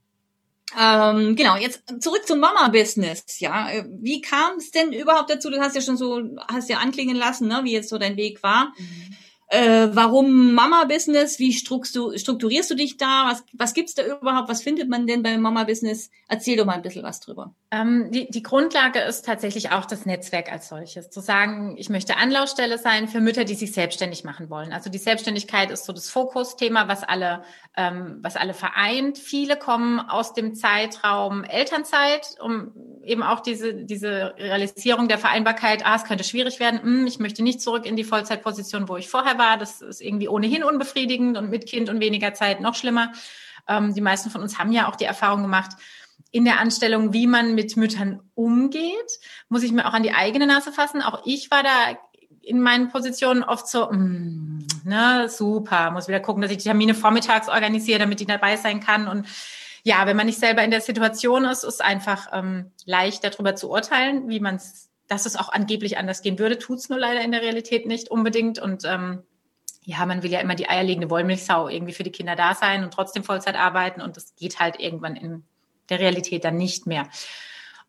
Ähm, 0.77 1.37
genau, 1.37 1.57
jetzt 1.57 1.83
zurück 2.01 2.27
zum 2.27 2.41
Mama-Business. 2.41 3.41
Ja, 3.41 3.71
wie 4.01 4.21
kam 4.21 4.59
es 4.59 4.71
denn 4.71 4.93
überhaupt 4.93 5.31
dazu? 5.31 5.51
Du 5.51 5.61
hast 5.61 5.75
ja 5.75 5.81
schon 5.81 5.97
so, 5.97 6.23
hast 6.49 6.69
ja 6.69 6.79
anklingen 6.79 7.17
lassen, 7.17 7.49
ne, 7.49 7.61
wie 7.65 7.73
jetzt 7.73 7.89
so 7.89 7.99
dein 7.99 8.17
Weg 8.17 8.43
war. 8.43 8.73
Mhm. 8.77 9.17
Äh, 9.51 9.89
warum 9.93 10.53
Mama-Business? 10.53 11.39
Wie 11.39 11.55
strukturierst 11.55 12.71
du 12.71 12.75
dich 12.75 12.99
da? 12.99 13.29
Was, 13.31 13.45
was 13.55 13.73
gibt's 13.73 13.95
da 13.95 14.05
überhaupt? 14.05 14.51
Was 14.51 14.63
findet 14.63 14.91
man 14.91 15.07
denn 15.07 15.23
beim 15.23 15.41
Mama-Business? 15.41 16.11
Erzähl 16.29 16.59
doch 16.59 16.67
mal 16.67 16.75
ein 16.75 16.83
bisschen 16.83 17.03
was 17.03 17.21
drüber. 17.21 17.55
Ähm, 17.71 18.11
die, 18.11 18.31
die 18.31 18.43
Grundlage 18.43 19.01
ist 19.01 19.25
tatsächlich 19.25 19.71
auch 19.71 19.87
das 19.87 20.05
Netzwerk 20.05 20.53
als 20.53 20.69
solches. 20.69 21.09
Zu 21.09 21.21
sagen, 21.21 21.77
ich 21.79 21.89
möchte 21.89 22.19
Anlaufstelle 22.19 22.77
sein 22.77 23.09
für 23.09 23.21
Mütter, 23.21 23.45
die 23.45 23.55
sich 23.55 23.73
selbstständig 23.73 24.23
machen 24.23 24.51
wollen. 24.51 24.73
Also 24.73 24.91
die 24.91 24.99
Selbstständigkeit 24.99 25.71
ist 25.71 25.87
so 25.87 25.95
das 25.95 26.11
Fokusthema, 26.11 26.87
was 26.89 27.03
alle, 27.03 27.43
ähm, 27.75 28.19
was 28.21 28.37
alle 28.37 28.53
vereint. 28.53 29.17
Viele 29.17 29.57
kommen 29.57 29.99
aus 29.99 30.35
dem 30.35 30.55
Zeitraum 30.57 31.45
Elternzeit, 31.45 32.37
um 32.41 32.73
eben 33.03 33.23
auch 33.23 33.41
diese, 33.41 33.73
diese 33.73 34.35
Realisierung 34.37 35.09
der 35.09 35.19
Vereinbarkeit, 35.19 35.87
ah, 35.87 35.97
es 35.97 36.05
könnte 36.05 36.25
schwierig 36.25 36.61
werden, 36.61 36.83
hm, 36.83 37.07
ich 37.07 37.19
möchte 37.19 37.43
nicht 37.43 37.63
zurück 37.63 37.87
in 37.87 37.97
die 37.97 38.05
Vollzeitposition, 38.05 38.89
wo 38.89 38.99
ich 38.99 39.09
vorher 39.09 39.38
war. 39.39 39.57
Das 39.57 39.81
ist 39.81 40.01
irgendwie 40.01 40.29
ohnehin 40.29 40.63
unbefriedigend 40.63 41.37
und 41.39 41.51
mit 41.51 41.67
Kind 41.67 41.89
und 41.89 42.01
weniger 42.01 42.35
Zeit 42.35 42.61
noch 42.61 42.75
schlimmer. 42.75 43.13
Ähm, 43.69 43.95
die 43.95 44.01
meisten 44.01 44.31
von 44.31 44.43
uns 44.43 44.59
haben 44.59 44.73
ja 44.73 44.89
auch 44.89 44.97
die 44.97 45.05
Erfahrung 45.05 45.43
gemacht, 45.43 45.73
in 46.31 46.45
der 46.45 46.61
Anstellung, 46.61 47.13
wie 47.13 47.27
man 47.27 47.55
mit 47.55 47.77
Müttern 47.77 48.21
umgeht, 48.35 49.19
muss 49.49 49.63
ich 49.63 49.73
mir 49.73 49.87
auch 49.87 49.95
an 49.95 50.03
die 50.03 50.13
eigene 50.13 50.47
Nase 50.47 50.73
fassen. 50.73 51.01
Auch 51.01 51.23
ich 51.25 51.51
war 51.51 51.63
da 51.63 51.71
in 52.43 52.61
meinen 52.61 52.89
Positionen 52.89 53.43
oft 53.43 53.67
so, 53.67 53.91
mm, 53.91 54.67
ne, 54.85 55.29
super, 55.29 55.91
muss 55.91 56.09
wieder 56.09 56.21
gucken, 56.21 56.43
dass 56.43 56.51
ich 56.51 56.59
die 56.59 56.65
Termine 56.65 56.95
vormittags 56.95 57.49
organisiere, 57.49 57.99
damit 57.99 58.21
ich 58.21 58.27
dabei 58.27 58.57
sein 58.57 58.81
kann. 58.81 59.09
Und 59.09 59.27
ja, 59.85 60.07
wenn 60.07 60.17
man 60.17 60.27
nicht 60.27 60.39
selber 60.39 60.63
in 60.63 60.71
der 60.71 60.81
Situation 60.81 61.45
ist, 61.45 61.65
ist 61.65 61.83
einfach 61.83 62.29
ähm, 62.33 62.73
leicht 62.85 63.25
darüber 63.25 63.55
zu 63.55 63.71
urteilen, 63.71 64.29
wie 64.29 64.41
man 64.41 64.57
es 64.57 64.88
dass 65.09 65.27
es 65.27 65.37
auch 65.37 65.49
angeblich 65.49 65.99
anders 65.99 66.23
gehen 66.23 66.39
würde, 66.39 66.59
tut 66.59 66.79
es 66.79 66.89
nur 66.89 66.99
leider 66.99 67.23
in 67.23 67.33
der 67.33 67.43
Realität 67.43 67.87
nicht 67.87 68.11
unbedingt. 68.11 68.59
Und 68.59 68.85
ähm, 68.85 69.23
ja, 69.83 70.05
man 70.07 70.23
will 70.23 70.31
ja 70.31 70.41
immer 70.41 70.55
die 70.55 70.69
eierlegende 70.69 71.11
Wollmilchsau 71.11 71.69
irgendwie 71.69 71.95
für 71.95 72.03
die 72.03 72.13
Kinder 72.13 72.37
da 72.37 72.55
sein 72.55 72.85
und 72.85 72.93
trotzdem 72.93 73.25
Vollzeit 73.25 73.57
arbeiten. 73.57 74.03
Und 74.03 74.17
das 74.17 74.35
geht 74.37 74.61
halt 74.61 74.79
irgendwann 74.79 75.17
in 75.17 75.45
der 75.89 75.99
Realität 75.99 76.45
dann 76.45 76.57
nicht 76.57 76.87
mehr. 76.87 77.09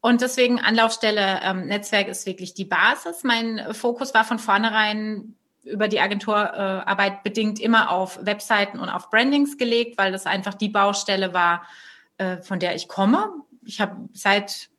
Und 0.02 0.22
deswegen 0.22 0.60
Anlaufstelle 0.60 1.42
ähm, 1.44 1.66
Netzwerk 1.68 2.08
ist 2.08 2.26
wirklich 2.26 2.54
die 2.54 2.66
Basis. 2.66 3.24
Mein 3.24 3.74
Fokus 3.74 4.14
war 4.14 4.24
von 4.24 4.40
vornherein 4.40 5.36
über 5.64 5.90
die 5.90 6.00
Agenturarbeit 6.00 7.14
äh, 7.14 7.20
bedingt 7.24 7.60
immer 7.60 7.92
auf 7.92 8.26
Webseiten 8.26 8.80
und 8.80 8.90
auf 8.90 9.10
Brandings 9.10 9.58
gelegt, 9.58 9.98
weil 9.98 10.14
das 10.14 10.26
einfach 10.26 10.54
die 10.54 10.70
Baustelle 10.70 11.34
war, 11.34 11.64
äh, 12.18 12.38
von 12.38 12.60
der 12.60 12.76
ich 12.76 12.88
komme. 12.88 13.30
Ich 13.66 13.82
habe 13.82 14.08
seit 14.14 14.70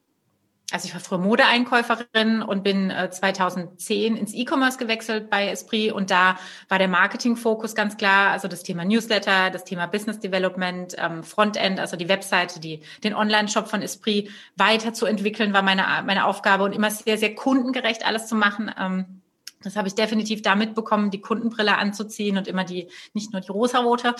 also 0.73 0.87
ich 0.87 0.95
war 0.95 1.01
früher 1.01 1.19
Modeeinkäuferin 1.19 2.43
und 2.43 2.63
bin 2.63 2.91
äh, 2.91 3.11
2010 3.11 4.17
ins 4.17 4.35
E-Commerce 4.35 4.79
gewechselt 4.79 5.31
bei 5.31 5.49
Esprit 5.49 5.93
und 5.93 6.11
da 6.11 6.39
war 6.69 6.79
der 6.79 6.89
Marketing-Fokus 6.89 7.75
ganz 7.75 7.97
klar, 7.97 8.31
also 8.31 8.49
das 8.49 8.63
Thema 8.63 8.85
Newsletter, 8.85 9.51
das 9.51 9.65
Thema 9.65 9.87
Business 9.87 10.21
Development, 10.21 10.95
ähm, 10.99 11.25
Frontend, 11.25 11.81
also 11.81 11.97
die 11.97 12.09
Webseite, 12.09 12.61
die 12.61 12.81
den 13.03 13.15
Online-Shop 13.15 13.69
von 13.69 13.83
Esprit 13.83 14.31
weiterzuentwickeln, 14.57 15.53
war 15.53 15.63
meine 15.63 15.85
meine 16.05 16.27
Aufgabe 16.27 16.65
und 16.65 16.73
immer 16.73 16.91
sehr 16.91 17.19
sehr 17.19 17.35
kundengerecht 17.35 18.07
alles 18.07 18.27
zu 18.27 18.35
machen. 18.35 18.71
Ähm, 18.79 19.21
das 19.63 19.77
habe 19.77 19.89
ich 19.89 19.95
definitiv 19.95 20.41
da 20.43 20.55
mitbekommen, 20.55 21.11
die 21.11 21.21
Kundenbrille 21.21 21.77
anzuziehen 21.77 22.39
und 22.39 22.49
immer 22.49 22.65
die 22.65 22.89
nicht 23.13 23.33
nur 23.33 23.43
die 23.43 23.51
rosarote, 23.51 24.15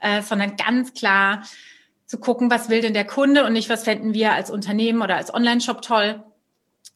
äh, 0.00 0.22
sondern 0.22 0.56
ganz 0.56 0.94
klar 0.94 1.42
zu 2.10 2.18
gucken, 2.18 2.50
was 2.50 2.68
will 2.68 2.80
denn 2.80 2.92
der 2.92 3.06
Kunde 3.06 3.44
und 3.44 3.52
nicht, 3.52 3.70
was 3.70 3.84
fänden 3.84 4.14
wir 4.14 4.32
als 4.32 4.50
Unternehmen 4.50 5.00
oder 5.00 5.14
als 5.14 5.32
Online-Shop 5.32 5.80
toll. 5.80 6.24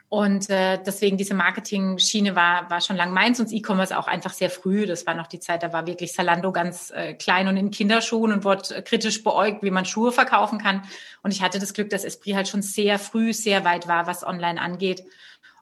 Und 0.08 0.50
äh, 0.50 0.80
deswegen 0.84 1.16
diese 1.16 1.34
Marketing-Schiene 1.34 2.34
war, 2.34 2.68
war 2.68 2.80
schon 2.80 2.96
lang 2.96 3.12
meins 3.12 3.38
und 3.38 3.52
E-Commerce 3.52 3.96
auch 3.96 4.08
einfach 4.08 4.32
sehr 4.32 4.50
früh. 4.50 4.86
Das 4.86 5.06
war 5.06 5.14
noch 5.14 5.28
die 5.28 5.38
Zeit, 5.38 5.62
da 5.62 5.72
war 5.72 5.86
wirklich 5.86 6.12
Salando 6.12 6.50
ganz 6.50 6.90
äh, 6.90 7.14
klein 7.14 7.46
und 7.46 7.56
in 7.56 7.70
Kinderschuhen 7.70 8.32
und 8.32 8.42
wurde 8.42 8.82
kritisch 8.82 9.22
beäugt, 9.22 9.62
wie 9.62 9.70
man 9.70 9.84
Schuhe 9.84 10.10
verkaufen 10.10 10.58
kann. 10.58 10.82
Und 11.22 11.32
ich 11.32 11.42
hatte 11.42 11.60
das 11.60 11.74
Glück, 11.74 11.90
dass 11.90 12.02
Esprit 12.02 12.34
halt 12.34 12.48
schon 12.48 12.62
sehr 12.62 12.98
früh 12.98 13.32
sehr 13.32 13.64
weit 13.64 13.86
war, 13.86 14.08
was 14.08 14.26
online 14.26 14.60
angeht. 14.60 15.04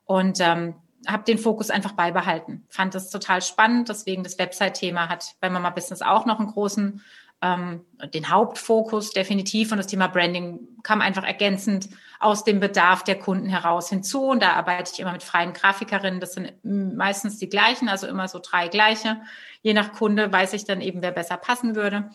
Und 0.07 0.41
ähm, 0.41 0.77
habe 1.07 1.25
den 1.25 1.37
Fokus 1.37 1.69
einfach 1.69 1.93
beibehalten. 1.93 2.65
Fand 2.71 2.95
das 2.95 3.11
total 3.11 3.43
spannend. 3.43 3.91
Deswegen 3.91 4.25
das 4.25 4.39
Website-Thema 4.39 5.11
hat 5.11 5.35
bei 5.41 5.51
Mama 5.51 5.69
Business 5.69 6.01
auch 6.01 6.25
noch 6.25 6.39
einen 6.39 6.49
großen 6.49 7.03
ähm, 7.43 7.85
den 8.15 8.31
Hauptfokus 8.31 9.11
definitiv 9.11 9.73
und 9.73 9.79
das 9.79 9.89
Thema 9.89 10.07
Branding 10.07 10.61
kam 10.83 11.01
einfach 11.01 11.25
ergänzend 11.25 11.89
aus 12.21 12.45
dem 12.45 12.61
Bedarf 12.61 13.03
der 13.03 13.19
Kunden 13.19 13.49
heraus 13.49 13.89
hinzu. 13.89 14.23
Und 14.23 14.43
da 14.43 14.53
arbeite 14.53 14.93
ich 14.95 15.01
immer 15.01 15.13
mit 15.13 15.25
freien 15.25 15.53
Grafikerinnen. 15.53 16.21
Das 16.21 16.35
sind 16.35 16.53
meistens 16.63 17.39
die 17.39 17.49
gleichen, 17.49 17.89
also 17.89 18.07
immer 18.07 18.29
so 18.29 18.39
drei 18.41 18.69
gleiche. 18.69 19.21
Je 19.63 19.75
nach 19.75 19.93
Kunde 19.93 20.33
weiß 20.33 20.53
ich 20.53 20.65
dann 20.65 20.81
eben, 20.81 21.03
wer 21.03 21.11
besser 21.11 21.37
passen 21.37 21.75
würde. 21.75 22.11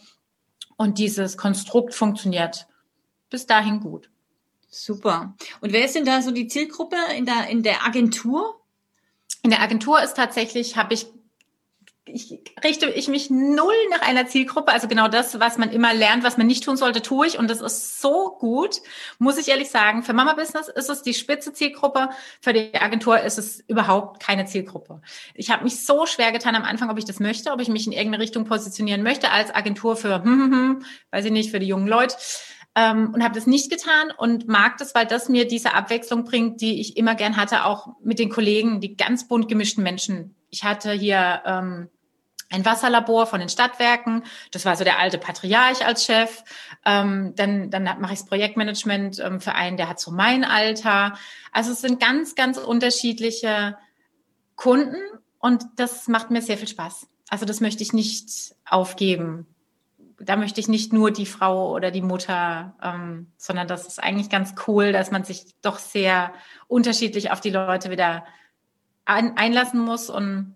Und 0.77 0.97
dieses 0.97 1.37
Konstrukt 1.37 1.93
funktioniert 1.93 2.67
bis 3.29 3.45
dahin 3.45 3.81
gut. 3.81 4.09
Super. 4.69 5.35
Und 5.59 5.73
wer 5.73 5.83
ist 5.83 5.95
denn 5.95 6.05
da 6.05 6.21
so 6.21 6.31
die 6.31 6.47
Zielgruppe 6.47 6.97
in 7.17 7.25
der, 7.25 7.47
in 7.49 7.63
der 7.63 7.85
Agentur? 7.85 8.61
In 9.43 9.49
der 9.49 9.61
Agentur 9.61 10.01
ist 10.01 10.15
tatsächlich, 10.15 10.77
habe 10.77 10.93
ich 10.93 11.07
ich 12.07 12.39
richte 12.63 12.89
ich 12.89 13.07
mich 13.07 13.29
null 13.29 13.73
nach 13.91 14.01
einer 14.01 14.27
Zielgruppe. 14.27 14.71
Also 14.71 14.87
genau 14.87 15.07
das, 15.07 15.39
was 15.39 15.57
man 15.57 15.71
immer 15.71 15.93
lernt, 15.93 16.23
was 16.23 16.37
man 16.37 16.47
nicht 16.47 16.63
tun 16.63 16.77
sollte, 16.77 17.01
tue 17.01 17.27
ich. 17.27 17.37
Und 17.37 17.49
das 17.49 17.61
ist 17.61 18.01
so 18.01 18.35
gut, 18.39 18.81
muss 19.19 19.37
ich 19.37 19.47
ehrlich 19.49 19.69
sagen. 19.69 20.03
Für 20.03 20.13
Mama 20.13 20.33
Business 20.33 20.67
ist 20.67 20.89
es 20.89 21.01
die 21.01 21.13
spitze 21.13 21.53
Zielgruppe. 21.53 22.09
Für 22.41 22.53
die 22.53 22.73
Agentur 22.75 23.19
ist 23.19 23.37
es 23.37 23.59
überhaupt 23.67 24.21
keine 24.21 24.45
Zielgruppe. 24.45 25.01
Ich 25.33 25.51
habe 25.51 25.63
mich 25.63 25.85
so 25.85 26.05
schwer 26.05 26.31
getan 26.31 26.55
am 26.55 26.63
Anfang, 26.63 26.89
ob 26.89 26.97
ich 26.97 27.05
das 27.05 27.19
möchte, 27.19 27.51
ob 27.51 27.61
ich 27.61 27.69
mich 27.69 27.85
in 27.87 27.93
irgendeine 27.93 28.23
Richtung 28.23 28.45
positionieren 28.45 29.03
möchte 29.03 29.31
als 29.31 29.53
Agentur 29.53 29.95
für, 29.95 30.23
hm, 30.23 30.43
hm, 30.43 30.51
hm, 30.51 30.85
weiß 31.11 31.25
ich 31.25 31.31
nicht, 31.31 31.51
für 31.51 31.59
die 31.59 31.67
jungen 31.67 31.87
Leute. 31.87 32.15
Ähm, 32.77 33.11
und 33.11 33.23
habe 33.23 33.33
das 33.33 33.47
nicht 33.47 33.71
getan 33.71 34.11
und 34.15 34.47
mag 34.47 34.77
das, 34.77 34.93
weil 34.93 35.07
das 35.07 35.29
mir 35.29 35.47
diese 35.47 35.73
Abwechslung 35.73 36.25
bringt, 36.25 36.61
die 36.61 36.79
ich 36.79 36.95
immer 36.95 37.15
gern 37.15 37.35
hatte, 37.35 37.65
auch 37.65 37.87
mit 38.03 38.19
den 38.19 38.29
Kollegen, 38.29 38.81
die 38.81 38.95
ganz 38.95 39.27
bunt 39.27 39.49
gemischten 39.49 39.83
Menschen. 39.83 40.35
Ich 40.51 40.63
hatte 40.63 40.91
hier 40.91 41.41
ähm, 41.45 41.89
ein 42.49 42.65
Wasserlabor 42.65 43.27
von 43.27 43.39
den 43.39 43.49
Stadtwerken. 43.49 44.23
Das 44.51 44.65
war 44.65 44.75
so 44.75 44.83
der 44.83 44.99
alte 44.99 45.17
Patriarch 45.17 45.85
als 45.85 46.05
Chef. 46.05 46.43
Ähm, 46.85 47.33
dann 47.35 47.69
dann 47.69 47.83
mache 47.83 48.13
ich 48.13 48.19
das 48.19 48.27
Projektmanagement 48.27 49.19
ähm, 49.19 49.41
für 49.41 49.53
einen, 49.53 49.77
der 49.77 49.89
hat 49.89 49.99
so 49.99 50.11
mein 50.11 50.43
Alter. 50.43 51.17
Also 51.51 51.71
es 51.71 51.81
sind 51.81 51.99
ganz, 51.99 52.35
ganz 52.35 52.57
unterschiedliche 52.57 53.77
Kunden 54.55 54.97
und 55.39 55.65
das 55.75 56.07
macht 56.07 56.31
mir 56.31 56.41
sehr 56.41 56.57
viel 56.57 56.67
Spaß. 56.67 57.07
Also 57.29 57.45
das 57.45 57.59
möchte 57.59 57.83
ich 57.83 57.93
nicht 57.93 58.55
aufgeben. 58.65 59.45
Da 60.19 60.35
möchte 60.35 60.59
ich 60.59 60.67
nicht 60.67 60.93
nur 60.93 61.11
die 61.11 61.27
Frau 61.27 61.71
oder 61.71 61.91
die 61.91 62.01
Mutter, 62.01 62.75
ähm, 62.81 63.27
sondern 63.37 63.67
das 63.67 63.85
ist 63.85 64.01
eigentlich 64.01 64.29
ganz 64.29 64.55
cool, 64.67 64.91
dass 64.91 65.11
man 65.11 65.23
sich 65.23 65.45
doch 65.61 65.77
sehr 65.77 66.33
unterschiedlich 66.67 67.29
auf 67.29 67.41
die 67.41 67.51
Leute 67.51 67.91
wieder 67.91 68.25
ein, 69.05 69.37
einlassen 69.37 69.79
muss 69.79 70.09
und 70.09 70.55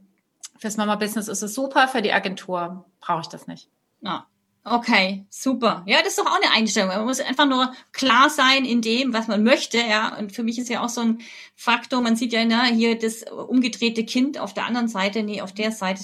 Fürs 0.61 0.77
Mama-Business 0.77 1.27
ist 1.27 1.41
es 1.41 1.55
super, 1.55 1.87
für 1.87 2.03
die 2.03 2.13
Agentur 2.13 2.85
brauche 2.99 3.21
ich 3.21 3.27
das 3.27 3.47
nicht. 3.47 3.67
Ja. 4.01 4.27
Okay, 4.63 5.25
super. 5.31 5.81
Ja, 5.87 6.03
das 6.03 6.09
ist 6.09 6.19
doch 6.19 6.27
auch 6.27 6.39
eine 6.39 6.53
Einstellung. 6.53 6.89
Man 6.89 7.05
muss 7.05 7.19
einfach 7.19 7.47
nur 7.47 7.73
klar 7.93 8.29
sein 8.29 8.63
in 8.63 8.83
dem, 8.83 9.11
was 9.11 9.27
man 9.27 9.41
möchte, 9.41 9.79
ja. 9.79 10.15
Und 10.19 10.33
für 10.33 10.43
mich 10.43 10.59
ist 10.59 10.69
ja 10.69 10.83
auch 10.83 10.89
so 10.89 11.01
ein 11.01 11.21
Faktor, 11.55 12.01
man 12.01 12.15
sieht 12.15 12.31
ja 12.31 12.45
na, 12.45 12.65
hier 12.65 12.95
das 12.95 13.23
umgedrehte 13.23 14.05
Kind 14.05 14.37
auf 14.37 14.53
der 14.53 14.67
anderen 14.67 14.87
Seite, 14.87 15.23
nee, 15.23 15.41
auf 15.41 15.51
der 15.51 15.71
Seite. 15.71 16.03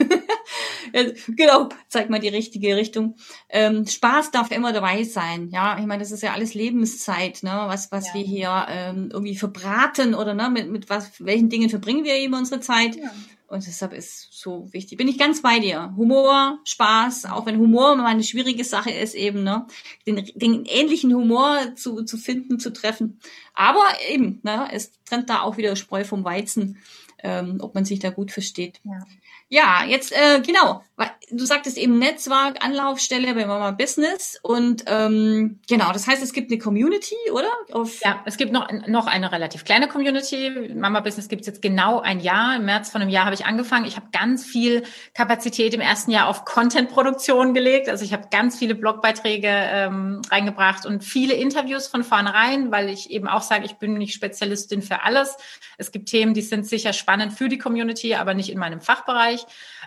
genau, 1.28 1.68
zeigt 1.88 2.08
mal 2.08 2.18
die 2.18 2.28
richtige 2.28 2.76
Richtung. 2.76 3.16
Ähm, 3.50 3.86
Spaß 3.86 4.30
darf 4.30 4.50
immer 4.52 4.72
dabei 4.72 5.04
sein, 5.04 5.50
ja. 5.50 5.78
Ich 5.78 5.84
meine, 5.84 6.02
das 6.02 6.10
ist 6.10 6.22
ja 6.22 6.32
alles 6.32 6.54
Lebenszeit, 6.54 7.42
ne, 7.42 7.64
was, 7.66 7.92
was 7.92 8.06
ja. 8.06 8.14
wir 8.14 8.22
hier 8.22 8.66
ähm, 8.70 9.10
irgendwie 9.12 9.36
verbraten 9.36 10.14
oder 10.14 10.32
ne, 10.32 10.48
mit, 10.48 10.70
mit 10.70 10.88
was, 10.88 11.10
welchen 11.18 11.50
Dingen 11.50 11.68
verbringen 11.68 12.04
wir 12.04 12.14
eben 12.14 12.32
unsere 12.32 12.60
Zeit. 12.60 12.96
Ja. 12.96 13.10
Und 13.48 13.66
deshalb 13.66 13.94
ist 13.94 14.28
so 14.30 14.70
wichtig. 14.72 14.98
Bin 14.98 15.08
ich 15.08 15.18
ganz 15.18 15.40
bei 15.40 15.58
dir. 15.58 15.94
Humor, 15.96 16.58
Spaß, 16.64 17.24
auch 17.24 17.46
wenn 17.46 17.58
Humor 17.58 17.94
immer 17.94 18.04
eine 18.04 18.22
schwierige 18.22 18.62
Sache 18.62 18.90
ist, 18.90 19.14
eben, 19.14 19.42
ne? 19.42 19.66
Den, 20.06 20.30
den 20.34 20.66
ähnlichen 20.66 21.14
Humor 21.14 21.74
zu, 21.74 22.04
zu 22.04 22.18
finden, 22.18 22.60
zu 22.60 22.70
treffen. 22.70 23.18
Aber 23.54 23.86
eben, 24.10 24.40
ne, 24.42 24.68
es 24.70 24.92
trennt 25.04 25.30
da 25.30 25.40
auch 25.40 25.56
wieder 25.56 25.76
Spreu 25.76 26.04
vom 26.04 26.24
Weizen, 26.24 26.76
ähm, 27.22 27.56
ob 27.60 27.74
man 27.74 27.86
sich 27.86 28.00
da 28.00 28.10
gut 28.10 28.32
versteht. 28.32 28.80
Ja. 28.84 29.00
Ja, 29.48 29.84
jetzt 29.86 30.12
äh, 30.12 30.40
genau. 30.40 30.82
Du 31.30 31.44
sagtest 31.44 31.76
eben 31.76 31.98
Netzwerk, 31.98 32.64
Anlaufstelle 32.64 33.34
bei 33.34 33.46
Mama 33.46 33.70
Business 33.70 34.38
und 34.42 34.84
ähm, 34.86 35.60
genau. 35.68 35.92
Das 35.92 36.06
heißt, 36.06 36.22
es 36.22 36.32
gibt 36.32 36.50
eine 36.50 36.58
Community, 36.58 37.14
oder? 37.32 37.50
Auf 37.70 38.00
ja, 38.02 38.22
es 38.24 38.36
gibt 38.36 38.52
noch 38.52 38.68
noch 38.88 39.06
eine 39.06 39.30
relativ 39.30 39.64
kleine 39.64 39.88
Community. 39.88 40.72
Mama 40.74 41.00
Business 41.00 41.28
gibt 41.28 41.42
es 41.42 41.46
jetzt 41.46 41.62
genau 41.62 42.00
ein 42.00 42.20
Jahr. 42.20 42.56
Im 42.56 42.64
März 42.64 42.90
von 42.90 43.00
einem 43.00 43.10
Jahr 43.10 43.26
habe 43.26 43.34
ich 43.34 43.46
angefangen. 43.46 43.84
Ich 43.84 43.96
habe 43.96 44.08
ganz 44.10 44.44
viel 44.44 44.82
Kapazität 45.14 45.72
im 45.74 45.80
ersten 45.80 46.10
Jahr 46.10 46.28
auf 46.28 46.44
Content-Produktion 46.44 47.54
gelegt. 47.54 47.88
Also 47.88 48.04
ich 48.04 48.12
habe 48.12 48.28
ganz 48.30 48.58
viele 48.58 48.74
Blogbeiträge 48.74 49.48
ähm, 49.48 50.22
reingebracht 50.30 50.84
und 50.84 51.04
viele 51.04 51.34
Interviews 51.34 51.86
von 51.86 52.04
vornherein, 52.04 52.72
weil 52.72 52.88
ich 52.88 53.10
eben 53.10 53.28
auch 53.28 53.42
sage, 53.42 53.66
ich 53.66 53.76
bin 53.76 53.94
nicht 53.94 54.14
Spezialistin 54.14 54.82
für 54.82 55.04
alles. 55.04 55.36
Es 55.76 55.92
gibt 55.92 56.08
Themen, 56.08 56.34
die 56.34 56.42
sind 56.42 56.66
sicher 56.66 56.92
spannend 56.92 57.34
für 57.34 57.48
die 57.48 57.58
Community, 57.58 58.14
aber 58.14 58.34
nicht 58.34 58.50
in 58.50 58.58
meinem 58.58 58.80
Fachbereich. 58.80 59.37
Bereich. 59.38 59.46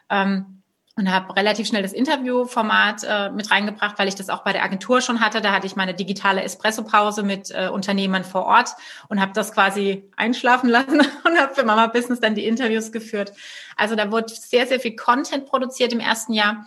Ähm, 0.09 0.57
und 0.97 1.09
habe 1.09 1.33
relativ 1.37 1.67
schnell 1.67 1.81
das 1.81 1.93
Interviewformat 1.93 3.05
äh, 3.07 3.29
mit 3.31 3.49
reingebracht, 3.49 3.97
weil 3.97 4.09
ich 4.09 4.15
das 4.15 4.29
auch 4.29 4.43
bei 4.43 4.51
der 4.51 4.61
Agentur 4.61 4.99
schon 4.99 5.21
hatte. 5.21 5.39
Da 5.39 5.53
hatte 5.53 5.65
ich 5.65 5.77
meine 5.77 5.93
digitale 5.93 6.43
Espresso-Pause 6.43 7.23
mit 7.23 7.49
äh, 7.49 7.69
Unternehmern 7.69 8.25
vor 8.25 8.45
Ort 8.45 8.71
und 9.07 9.21
habe 9.21 9.31
das 9.33 9.53
quasi 9.53 10.03
einschlafen 10.17 10.69
lassen 10.69 10.99
und 11.23 11.39
habe 11.39 11.55
für 11.55 11.63
Mama 11.63 11.87
Business 11.87 12.19
dann 12.19 12.35
die 12.35 12.45
Interviews 12.45 12.91
geführt. 12.91 13.31
Also 13.77 13.95
da 13.95 14.11
wurde 14.11 14.33
sehr, 14.33 14.67
sehr 14.67 14.81
viel 14.81 14.97
Content 14.97 15.45
produziert 15.45 15.93
im 15.93 16.01
ersten 16.01 16.33
Jahr, 16.33 16.65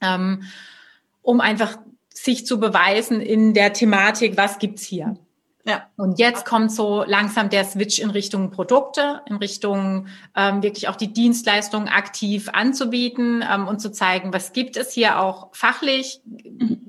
ähm, 0.00 0.44
um 1.20 1.42
einfach 1.42 1.76
sich 2.14 2.46
zu 2.46 2.58
beweisen 2.58 3.20
in 3.20 3.52
der 3.52 3.74
Thematik, 3.74 4.38
was 4.38 4.58
gibt's 4.58 4.84
hier. 4.84 5.16
Ja. 5.70 5.86
Und 5.96 6.18
jetzt 6.18 6.44
kommt 6.44 6.72
so 6.72 7.04
langsam 7.06 7.48
der 7.48 7.64
Switch 7.64 8.00
in 8.00 8.10
Richtung 8.10 8.50
Produkte, 8.50 9.22
in 9.26 9.36
Richtung 9.36 10.08
ähm, 10.34 10.64
wirklich 10.64 10.88
auch 10.88 10.96
die 10.96 11.12
Dienstleistungen 11.12 11.86
aktiv 11.86 12.48
anzubieten 12.52 13.44
ähm, 13.48 13.68
und 13.68 13.80
zu 13.80 13.92
zeigen, 13.92 14.32
was 14.32 14.52
gibt 14.52 14.76
es 14.76 14.92
hier 14.92 15.20
auch 15.20 15.54
fachlich. 15.54 16.22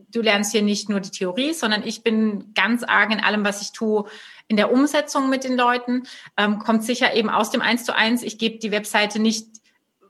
Du 0.10 0.22
lernst 0.22 0.52
hier 0.52 0.64
nicht 0.64 0.90
nur 0.90 1.00
die 1.00 1.12
Theorie, 1.12 1.54
sondern 1.54 1.84
ich 1.86 2.02
bin 2.02 2.56
ganz 2.56 2.82
arg 2.84 3.12
in 3.12 3.20
allem, 3.20 3.46
was 3.46 3.62
ich 3.62 3.72
tue, 3.72 4.06
in 4.48 4.58
der 4.58 4.74
Umsetzung 4.74 5.30
mit 5.30 5.44
den 5.44 5.56
Leuten. 5.56 6.08
Ähm, 6.36 6.58
kommt 6.58 6.84
sicher 6.84 7.14
eben 7.14 7.30
aus 7.30 7.52
dem 7.52 7.62
Eins 7.62 7.86
zu 7.86 7.96
eins. 7.96 8.24
Ich 8.24 8.40
gebe 8.40 8.58
die 8.58 8.72
Webseite 8.72 9.20
nicht 9.20 9.61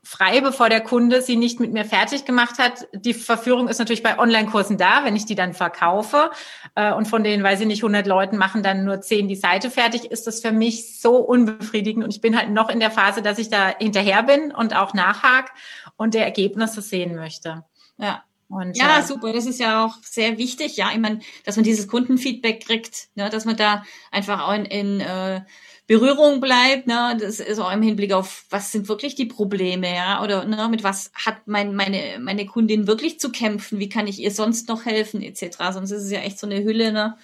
frei, 0.04 0.42
bevor 0.42 0.70
der 0.70 0.82
Kunde 0.82 1.22
sie 1.22 1.36
nicht 1.36 1.60
mit 1.60 1.74
mir 1.74 1.86
fertig 1.86 2.26
gemacht 2.26 2.58
hat. 2.58 2.88
Die 2.94 3.14
Verführung 3.14 3.68
ist 3.68 3.78
natürlich 3.78 4.02
bei 4.02 4.18
Online-Kursen 4.18 4.78
da, 4.78 5.04
wenn 5.04 5.16
ich 5.16 5.26
die 5.26 5.36
dann 5.36 5.54
verkaufe 5.54 6.32
äh, 6.76 6.92
und 6.92 7.08
von 7.08 7.24
denen, 7.24 7.44
weiß 7.44 7.62
ich 7.62 7.68
nicht, 7.68 7.84
100 7.84 8.08
Leuten 8.08 8.38
machen 8.38 8.64
dann 8.64 8.84
nur 8.84 9.02
10 9.02 9.28
die 9.28 9.36
Seite 9.36 9.70
fertig, 9.70 10.06
ist 10.06 10.26
das 10.26 10.42
für 10.42 10.52
mich 10.52 11.00
so 11.00 11.18
unbefriedigend 11.18 12.04
und 12.04 12.14
ich 12.14 12.22
bin 12.22 12.36
halt 12.36 12.50
noch 12.50 12.70
in 12.70 12.80
der 12.80 12.92
Phase, 12.92 13.22
dass 13.22 13.38
ich 13.38 13.50
da 13.50 13.76
hinterher 13.78 14.24
bin 14.24 14.52
und 14.52 14.76
auch 14.76 14.94
nachhake 14.94 15.52
und 15.98 16.16
der 16.16 16.26
Ergebnisse 16.26 16.82
sehen 16.82 17.16
möchte. 17.16 17.64
Ja. 17.98 18.24
Und, 18.52 18.78
ja, 18.78 19.00
äh, 19.00 19.04
super. 19.04 19.34
Das 19.34 19.46
ist 19.46 19.60
ja 19.60 19.86
auch 19.86 19.96
sehr 20.04 20.38
wichtig. 20.38 20.78
Ja, 20.78 20.92
ich 20.92 21.00
meine, 21.00 21.20
dass 21.46 21.56
man 21.56 21.64
dieses 21.64 21.88
Kundenfeedback 21.88 22.66
kriegt, 22.66 23.08
ne, 23.16 23.30
dass 23.30 23.46
man 23.46 23.56
da 23.56 23.84
einfach 24.12 24.42
auch 24.42 24.54
in, 24.54 24.66
in 24.66 25.00
äh, 25.00 25.42
Berührung 25.88 26.42
bleibt, 26.42 26.88
ne, 26.88 27.18
das 27.20 27.40
ist 27.40 27.60
auch 27.60 27.72
im 27.72 27.82
Hinblick 27.82 28.14
auf, 28.14 28.46
was 28.50 28.72
sind 28.72 28.88
wirklich 28.88 29.16
die 29.16 29.26
Probleme, 29.26 29.94
ja, 29.94 30.22
oder 30.24 30.46
ne, 30.46 30.68
mit 30.70 30.84
was 30.84 31.12
hat 31.14 31.48
mein, 31.48 31.76
meine, 31.76 32.20
meine 32.20 32.46
Kundin 32.46 32.88
wirklich 32.88 33.20
zu 33.20 33.32
kämpfen, 33.32 33.80
wie 33.80 33.90
kann 33.90 34.08
ich 34.08 34.20
ihr 34.20 34.32
sonst 34.32 34.68
noch 34.70 34.86
helfen, 34.86 35.22
etc. 35.22 35.58
Sonst 35.72 35.92
ist 35.92 36.04
es 36.04 36.12
ja 36.12 36.20
echt 36.20 36.40
so 36.40 36.48
eine 36.48 36.64
Hülle, 36.64 36.92
ne. 36.92 37.18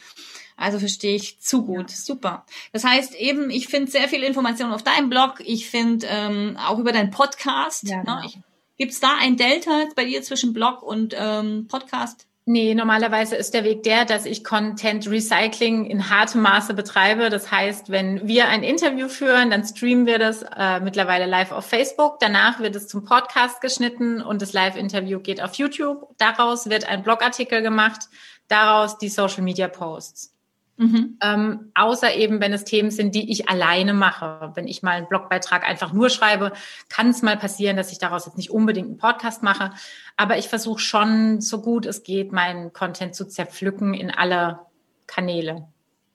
Also 0.57 0.79
verstehe 0.79 1.15
ich 1.15 1.39
zu 1.39 1.63
gut. 1.63 1.91
Ja. 1.91 1.95
Super. 1.95 2.45
Das 2.73 2.83
heißt 2.83 3.13
eben, 3.15 3.51
ich 3.51 3.67
finde 3.67 3.91
sehr 3.91 4.09
viel 4.09 4.23
Informationen 4.23 4.73
auf 4.73 4.83
deinem 4.83 5.09
Blog. 5.09 5.35
Ich 5.45 5.69
finde 5.69 6.07
ähm, 6.09 6.57
auch 6.57 6.79
über 6.79 6.91
deinen 6.91 7.11
Podcast. 7.11 7.87
Ja, 7.87 7.97
ne? 7.97 8.03
genau. 8.03 8.21
ne? 8.21 8.27
Gibt 8.27 8.43
es 8.79 8.99
da 8.99 9.17
ein 9.19 9.37
Delta 9.37 9.85
bei 9.95 10.05
dir 10.05 10.21
zwischen 10.21 10.53
Blog 10.53 10.83
und 10.83 11.15
ähm, 11.17 11.67
Podcast? 11.67 12.27
Nee, 12.49 12.75
normalerweise 12.75 13.35
ist 13.35 13.53
der 13.53 13.65
Weg 13.65 13.83
der, 13.83 14.05
dass 14.05 14.25
ich 14.25 14.45
Content 14.45 15.05
Recycling 15.09 15.85
in 15.85 16.09
hartem 16.09 16.41
Maße 16.41 16.73
betreibe. 16.73 17.29
Das 17.29 17.51
heißt, 17.51 17.89
wenn 17.89 18.25
wir 18.25 18.47
ein 18.47 18.63
Interview 18.63 19.09
führen, 19.09 19.49
dann 19.49 19.65
streamen 19.65 20.05
wir 20.05 20.17
das 20.17 20.43
äh, 20.55 20.79
mittlerweile 20.79 21.25
live 21.25 21.51
auf 21.51 21.65
Facebook. 21.65 22.19
Danach 22.21 22.61
wird 22.61 22.77
es 22.77 22.87
zum 22.87 23.03
Podcast 23.03 23.59
geschnitten 23.59 24.21
und 24.21 24.41
das 24.41 24.53
Live-Interview 24.53 25.19
geht 25.19 25.43
auf 25.43 25.55
YouTube. 25.55 26.07
Daraus 26.19 26.69
wird 26.69 26.87
ein 26.87 27.03
Blogartikel 27.03 27.61
gemacht, 27.61 28.07
daraus 28.47 28.97
die 28.97 29.09
Social 29.09 29.43
Media 29.43 29.67
Posts. 29.67 30.36
Mhm. 30.77 31.17
Ähm, 31.21 31.71
außer 31.73 32.13
eben, 32.15 32.39
wenn 32.39 32.53
es 32.53 32.63
Themen 32.63 32.91
sind, 32.91 33.15
die 33.15 33.31
ich 33.31 33.49
alleine 33.49 33.93
mache. 33.93 34.51
Wenn 34.53 34.67
ich 34.67 34.83
mal 34.83 34.91
einen 34.91 35.07
Blogbeitrag 35.07 35.67
einfach 35.67 35.91
nur 35.91 36.09
schreibe, 36.09 36.53
kann 36.87 37.09
es 37.09 37.23
mal 37.23 37.35
passieren, 37.35 37.77
dass 37.77 37.91
ich 37.91 37.97
daraus 37.97 38.27
jetzt 38.27 38.37
nicht 38.37 38.51
unbedingt 38.51 38.87
einen 38.87 38.97
Podcast 38.97 39.41
mache. 39.41 39.71
Aber 40.17 40.37
ich 40.37 40.47
versuche 40.47 40.79
schon, 40.79 41.41
so 41.41 41.61
gut 41.61 41.87
es 41.87 42.03
geht, 42.03 42.31
meinen 42.31 42.73
Content 42.73 43.15
zu 43.15 43.27
zerpflücken 43.27 43.95
in 43.95 44.11
alle 44.11 44.59
Kanäle. 45.07 45.67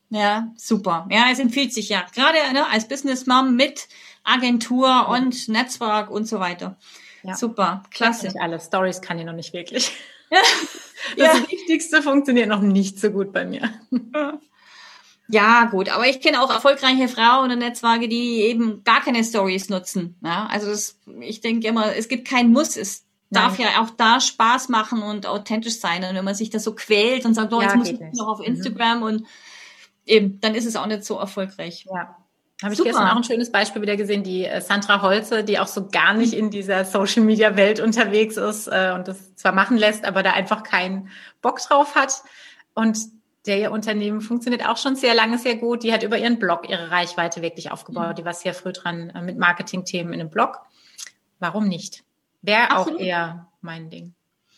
Ja, 0.09 0.47
super. 0.55 1.07
Ja, 1.11 1.25
es 1.31 1.39
empfiehlt 1.39 1.73
sich 1.73 1.89
ja. 1.89 2.05
Gerade 2.15 2.37
ne, 2.53 2.69
als 2.71 2.87
Business 2.87 3.25
Mom 3.25 3.55
mit 3.55 3.87
Agentur 4.23 4.87
ja. 4.87 5.01
und 5.01 5.49
Netzwerk 5.49 6.09
und 6.09 6.25
so 6.25 6.39
weiter. 6.39 6.77
Ja. 7.23 7.35
Super, 7.35 7.83
klasse. 7.91 8.27
Nicht 8.27 8.39
alle 8.39 8.59
Stories 8.59 9.01
kann 9.01 9.19
ich 9.19 9.25
noch 9.25 9.33
nicht 9.33 9.53
wirklich. 9.53 9.91
Das 11.17 11.37
ja. 11.37 11.51
Wichtigste 11.51 12.01
funktioniert 12.01 12.47
noch 12.47 12.61
nicht 12.61 12.97
so 12.97 13.11
gut 13.11 13.33
bei 13.33 13.45
mir. 13.45 13.69
Ja, 15.33 15.65
gut, 15.65 15.89
aber 15.89 16.05
ich 16.07 16.21
kenne 16.21 16.39
auch 16.43 16.51
erfolgreiche 16.51 17.07
Frauen 17.07 17.49
und 17.49 17.57
Netzwerke, 17.57 18.07
die 18.07 18.41
eben 18.41 18.83
gar 18.83 19.01
keine 19.01 19.23
Stories 19.23 19.67
nutzen. 19.67 20.15
Ja, 20.23 20.45
also 20.45 20.69
das, 20.69 20.99
ich 21.21 21.41
denke 21.41 21.67
immer, 21.67 21.95
es 21.95 22.07
gibt 22.07 22.27
kein 22.27 22.51
Muss, 22.51 22.77
es 22.77 23.03
Nein. 23.31 23.43
darf 23.43 23.57
ja 23.57 23.81
auch 23.81 23.89
da 23.89 24.19
Spaß 24.19 24.69
machen 24.69 25.01
und 25.01 25.25
authentisch 25.25 25.79
sein. 25.79 26.03
Und 26.03 26.13
wenn 26.13 26.23
man 26.23 26.35
sich 26.35 26.51
da 26.51 26.59
so 26.59 26.75
quält 26.75 27.25
und 27.25 27.33
sagt, 27.33 27.51
oh, 27.51 27.61
jetzt 27.61 27.71
ja, 27.71 27.77
muss 27.77 27.89
ich 27.89 27.99
nicht. 27.99 28.15
noch 28.15 28.27
auf 28.27 28.39
mhm. 28.39 28.45
Instagram 28.45 28.97
mhm. 28.99 29.03
und 29.03 29.25
eben, 30.05 30.39
dann 30.39 30.53
ist 30.53 30.67
es 30.67 30.75
auch 30.75 30.85
nicht 30.85 31.03
so 31.03 31.17
erfolgreich. 31.17 31.87
Ja. 31.91 32.15
Habe 32.61 32.73
ich 32.73 32.77
Super. 32.77 32.91
gestern 32.91 33.07
auch 33.07 33.15
ein 33.15 33.23
schönes 33.23 33.51
Beispiel 33.51 33.81
wieder 33.81 33.97
gesehen, 33.97 34.21
die 34.21 34.45
äh, 34.45 34.61
Sandra 34.61 35.01
Holze, 35.01 35.43
die 35.43 35.57
auch 35.57 35.67
so 35.67 35.87
gar 35.87 36.13
nicht 36.13 36.33
in 36.33 36.51
dieser 36.51 36.85
Social 36.85 37.23
Media 37.23 37.57
Welt 37.57 37.79
unterwegs 37.79 38.37
ist 38.37 38.67
äh, 38.67 38.91
und 38.93 39.07
das 39.07 39.35
zwar 39.35 39.51
machen 39.51 39.77
lässt, 39.77 40.05
aber 40.05 40.21
da 40.21 40.33
einfach 40.33 40.61
keinen 40.61 41.09
Bock 41.41 41.59
drauf 41.59 41.95
hat. 41.95 42.21
Und 42.75 42.99
der 43.45 43.59
ihr 43.59 43.71
Unternehmen 43.71 44.21
funktioniert 44.21 44.67
auch 44.67 44.77
schon 44.77 44.95
sehr 44.95 45.13
lange 45.13 45.37
sehr 45.37 45.57
gut. 45.57 45.83
Die 45.83 45.93
hat 45.93 46.03
über 46.03 46.17
ihren 46.17 46.39
Blog 46.39 46.69
ihre 46.69 46.91
Reichweite 46.91 47.41
wirklich 47.41 47.71
aufgebaut. 47.71 48.11
Mhm. 48.11 48.15
Die 48.15 48.25
war 48.25 48.33
sehr 48.33 48.53
früh 48.53 48.71
dran 48.71 49.09
äh, 49.09 49.21
mit 49.21 49.37
Marketingthemen 49.37 50.13
in 50.13 50.21
einem 50.21 50.29
Blog. 50.29 50.59
Warum 51.39 51.67
nicht? 51.67 52.03
Wäre 52.41 52.77
auch 52.77 52.87
eher 52.87 53.47
mein 53.61 53.89
Ding. 53.89 54.13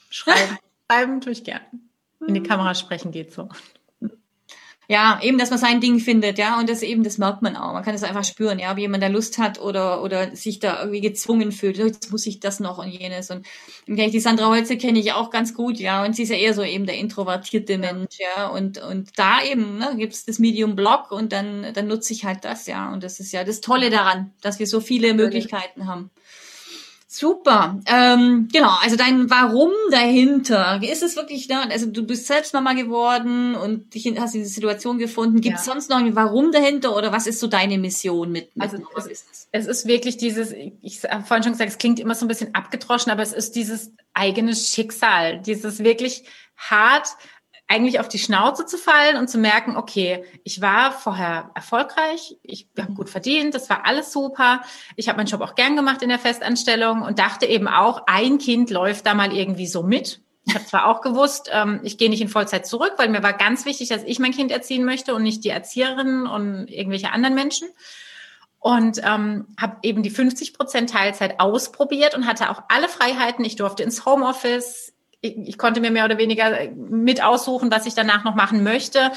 Schreiben, 0.10 0.58
schreiben 0.89 1.22
tue 1.22 1.32
ich 1.34 1.44
gern. 1.44 1.62
In 2.27 2.33
die 2.33 2.40
mhm. 2.40 2.46
Kamera 2.46 2.75
sprechen 2.75 3.12
geht 3.12 3.33
so. 3.33 3.50
Ja, 4.88 5.20
eben, 5.22 5.38
dass 5.38 5.50
man 5.50 5.60
sein 5.60 5.82
Ding 5.82 6.00
findet, 6.00 6.38
ja, 6.38 6.60
und 6.60 6.70
das 6.70 6.82
eben, 6.84 7.04
das 7.04 7.18
merkt 7.18 7.42
man 7.42 7.56
auch. 7.56 7.74
Man 7.74 7.84
kann 7.84 7.96
es 7.96 8.04
einfach 8.04 8.24
spüren, 8.24 8.60
ja, 8.60 8.72
ob 8.72 8.78
jemand 8.78 9.02
da 9.04 9.08
Lust 9.08 9.38
hat 9.38 9.60
oder 9.60 10.04
oder 10.04 10.36
sich 10.36 10.60
da 10.60 10.80
irgendwie 10.80 11.02
gezwungen 11.02 11.52
fühlt. 11.52 11.78
Jetzt 11.78 12.12
muss 12.12 12.26
ich 12.28 12.40
das 12.40 12.60
noch 12.60 12.78
und 12.78 12.90
jenes. 12.90 13.32
Und 13.32 13.46
die 13.88 14.20
Sandra 14.20 14.48
Holze 14.50 14.78
kenne 14.78 15.00
ich 15.00 15.14
auch 15.14 15.30
ganz 15.32 15.54
gut, 15.54 15.80
ja, 15.80 16.04
und 16.06 16.16
sie 16.16 16.24
ist 16.24 16.30
ja 16.30 16.36
eher 16.38 16.54
so 16.54 16.64
eben 16.64 16.86
der 16.86 16.98
introvertierte 16.98 17.78
Mensch, 17.78 18.18
ja, 18.20 18.48
und 18.48 18.78
und 18.78 19.18
da 19.18 19.42
eben 19.44 19.78
ne, 19.80 19.96
gibt 19.98 20.14
es 20.14 20.26
das 20.26 20.40
Medium 20.40 20.76
Blog 20.76 21.12
und 21.12 21.32
dann 21.34 21.74
dann 21.74 21.88
nutze 21.88 22.14
ich 22.14 22.26
halt 22.26 22.46
das, 22.46 22.68
ja, 22.68 22.92
und 22.94 23.04
das 23.04 23.20
ist 23.20 23.32
ja 23.32 23.44
das 23.44 23.62
Tolle 23.62 23.90
daran, 23.90 24.34
dass 24.42 24.60
wir 24.60 24.68
so 24.68 24.80
viele 24.82 25.14
Möglichkeiten 25.14 25.88
haben. 25.88 26.12
Super. 27.18 27.80
Ähm, 27.86 28.50
genau, 28.51 28.75
also 28.82 28.98
dein 28.98 29.30
Warum 29.30 29.72
dahinter. 29.90 30.82
Ist 30.84 31.01
es 31.01 31.16
wirklich 31.16 31.48
da? 31.48 31.62
Also 31.62 31.86
du 31.86 32.06
bist 32.06 32.28
selbst 32.28 32.54
Mama 32.54 32.74
geworden 32.74 33.56
und 33.56 33.94
dich 33.94 34.14
hast 34.20 34.34
diese 34.34 34.50
Situation 34.50 34.98
gefunden. 34.98 35.40
Gibt 35.40 35.58
es 35.58 35.66
ja. 35.66 35.72
sonst 35.72 35.90
noch 35.90 35.96
ein 35.96 36.14
Warum 36.18 36.51
dahinter 36.51 36.94
oder 36.94 37.14
was 37.14 37.25
ist 37.25 37.40
so 37.40 37.48
deine 37.48 37.78
Mission 37.78 38.34
mit? 38.34 38.54
mit 38.58 38.66
also 38.66 38.84
es 38.98 39.06
ist, 39.06 39.48
es 39.54 39.66
ist 39.66 39.88
wirklich 39.88 40.18
dieses, 40.18 40.51
ich 40.51 41.04
habe 41.06 41.24
vorhin 41.24 41.44
schon 41.44 41.54
gesagt, 41.54 41.70
es 41.70 41.78
klingt 41.78 42.01
immer 42.01 42.16
so 42.16 42.25
ein 42.25 42.28
bisschen 42.28 42.54
abgedroschen, 42.54 43.14
aber 43.14 43.24
es 43.24 43.32
ist 43.32 43.56
dieses 43.56 43.94
eigene 44.14 44.54
Schicksal, 44.54 45.40
dieses 45.40 45.86
wirklich 45.86 46.25
hart 46.58 47.08
eigentlich 47.68 48.00
auf 48.00 48.08
die 48.08 48.20
Schnauze 48.20 48.66
zu 48.66 48.78
fallen 48.78 49.18
und 49.18 49.28
zu 49.28 49.38
merken, 49.38 49.75
okay, 49.75 50.24
ich 50.44 50.62
war 50.62 50.92
vorher 50.92 51.50
erfolgreich, 51.56 52.38
ich 52.44 52.68
habe 52.78 52.94
gut 52.94 53.10
verdient, 53.10 53.56
das 53.56 53.70
war 53.70 53.86
alles 53.86 54.12
super. 54.12 54.62
Ich 54.96 55.10
habe 55.10 55.18
meinen 55.18 55.28
Job 55.28 55.42
auch 55.42 55.56
gern 55.56 55.75
gemacht 55.75 56.04
in 56.04 56.10
der 56.10 56.20
Festanstellung 56.20 57.01
und 57.01 57.18
dachte 57.18 57.48
eben 57.48 57.68
auch, 57.68 58.04
ein 58.06 58.38
Kind 58.38 58.70
läuft 58.70 59.08
da 59.08 59.16
mal 59.16 59.34
irgendwie 59.34 59.68
so 59.68 59.82
mit. 59.82 60.22
Ich 60.48 60.54
habe 60.54 60.66
zwar 60.66 60.86
auch 60.86 61.01
gewusst, 61.01 61.50
ähm, 61.51 61.80
ich 61.84 61.98
gehe 61.98 62.10
nicht 62.10 62.22
in 62.22 62.30
Vollzeit 62.30 62.68
zurück, 62.68 62.94
weil 62.98 63.10
mir 63.10 63.24
war 63.24 63.34
ganz 63.34 63.66
wichtig, 63.66 63.90
dass 63.90 64.04
ich 64.04 64.20
mein 64.20 64.32
Kind 64.32 64.51
erziehen 64.51 64.86
möchte 64.86 65.16
und 65.16 65.24
nicht 65.24 65.44
die 65.44 65.50
Erzieherin 65.50 66.28
und 66.28 66.68
irgendwelche 66.68 67.12
anderen 67.12 67.34
Menschen. 67.34 67.68
Und 68.60 69.00
ähm, 69.04 69.48
habe 69.60 69.78
eben 69.84 70.04
die 70.04 70.10
50 70.10 70.54
Prozent 70.54 70.92
Teilzeit 70.92 71.40
ausprobiert 71.40 72.16
und 72.16 72.28
hatte 72.28 72.50
auch 72.50 72.64
alle 72.68 72.90
Freiheiten. 72.90 73.46
Ich 73.46 73.56
durfte 73.56 73.84
ins 73.84 74.06
Homeoffice, 74.06 74.95
ich, 75.22 75.38
ich 75.38 75.58
konnte 75.58 75.82
mir 75.82 75.92
mehr 75.92 76.06
oder 76.06 76.18
weniger 76.18 76.70
mit 76.75 77.24
aussuchen, 77.24 77.72
was 77.72 77.86
ich 77.86 77.94
danach 77.94 78.24
noch 78.24 78.36
machen 78.36 78.64
möchte. 78.64 79.12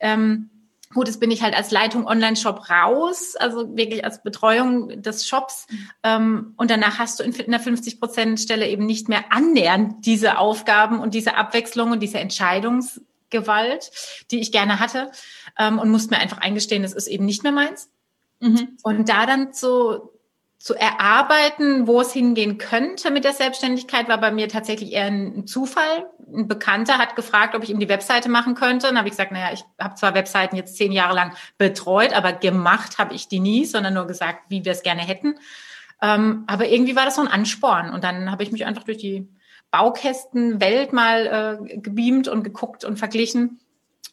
Ähm, 0.00 0.50
Gut, 0.94 1.06
jetzt 1.06 1.20
bin 1.20 1.30
ich 1.30 1.42
halt 1.42 1.54
als 1.54 1.70
Leitung 1.70 2.06
Online-Shop 2.06 2.68
raus, 2.68 3.34
also 3.36 3.76
wirklich 3.76 4.04
als 4.04 4.22
Betreuung 4.22 5.00
des 5.00 5.26
Shops. 5.26 5.66
Ähm, 6.02 6.54
und 6.56 6.70
danach 6.70 6.98
hast 6.98 7.18
du 7.18 7.24
in 7.24 7.34
einer 7.34 7.60
50-Prozent-Stelle 7.60 8.68
eben 8.68 8.84
nicht 8.84 9.08
mehr 9.08 9.24
annähernd 9.30 10.04
diese 10.04 10.38
Aufgaben 10.38 11.00
und 11.00 11.14
diese 11.14 11.36
Abwechslung 11.36 11.92
und 11.92 12.00
diese 12.00 12.18
Entscheidungsgewalt, 12.18 13.90
die 14.30 14.40
ich 14.40 14.52
gerne 14.52 14.80
hatte. 14.80 15.10
Ähm, 15.58 15.78
und 15.78 15.90
musste 15.90 16.14
mir 16.14 16.20
einfach 16.20 16.38
eingestehen, 16.38 16.82
das 16.82 16.92
ist 16.92 17.06
eben 17.06 17.24
nicht 17.24 17.42
mehr 17.42 17.52
meins. 17.52 17.90
Mhm. 18.40 18.76
Und 18.82 19.08
da 19.08 19.24
dann 19.24 19.54
zu, 19.54 20.10
zu 20.62 20.74
erarbeiten, 20.76 21.88
wo 21.88 22.02
es 22.02 22.12
hingehen 22.12 22.56
könnte 22.56 23.10
mit 23.10 23.24
der 23.24 23.32
Selbstständigkeit, 23.32 24.08
war 24.08 24.18
bei 24.18 24.30
mir 24.30 24.48
tatsächlich 24.48 24.92
eher 24.92 25.06
ein 25.06 25.44
Zufall. 25.44 26.06
Ein 26.32 26.46
Bekannter 26.46 26.98
hat 26.98 27.16
gefragt, 27.16 27.56
ob 27.56 27.64
ich 27.64 27.70
ihm 27.70 27.80
die 27.80 27.88
Webseite 27.88 28.28
machen 28.28 28.54
könnte. 28.54 28.86
Dann 28.86 28.96
habe 28.96 29.08
ich 29.08 29.12
gesagt, 29.12 29.32
naja, 29.32 29.52
ich 29.52 29.64
habe 29.80 29.96
zwar 29.96 30.14
Webseiten 30.14 30.54
jetzt 30.54 30.76
zehn 30.76 30.92
Jahre 30.92 31.16
lang 31.16 31.34
betreut, 31.58 32.12
aber 32.12 32.32
gemacht 32.32 32.98
habe 32.98 33.12
ich 33.12 33.26
die 33.26 33.40
nie, 33.40 33.64
sondern 33.64 33.94
nur 33.94 34.06
gesagt, 34.06 34.44
wie 34.50 34.64
wir 34.64 34.70
es 34.70 34.84
gerne 34.84 35.02
hätten. 35.02 35.34
Ähm, 36.00 36.44
aber 36.46 36.68
irgendwie 36.68 36.94
war 36.94 37.06
das 37.06 37.16
so 37.16 37.22
ein 37.22 37.28
Ansporn. 37.28 37.90
Und 37.90 38.04
dann 38.04 38.30
habe 38.30 38.44
ich 38.44 38.52
mich 38.52 38.64
einfach 38.64 38.84
durch 38.84 38.98
die 38.98 39.28
Baukästenwelt 39.72 40.92
mal 40.92 41.58
äh, 41.66 41.76
gebeamt 41.78 42.28
und 42.28 42.44
geguckt 42.44 42.84
und 42.84 43.00
verglichen 43.00 43.58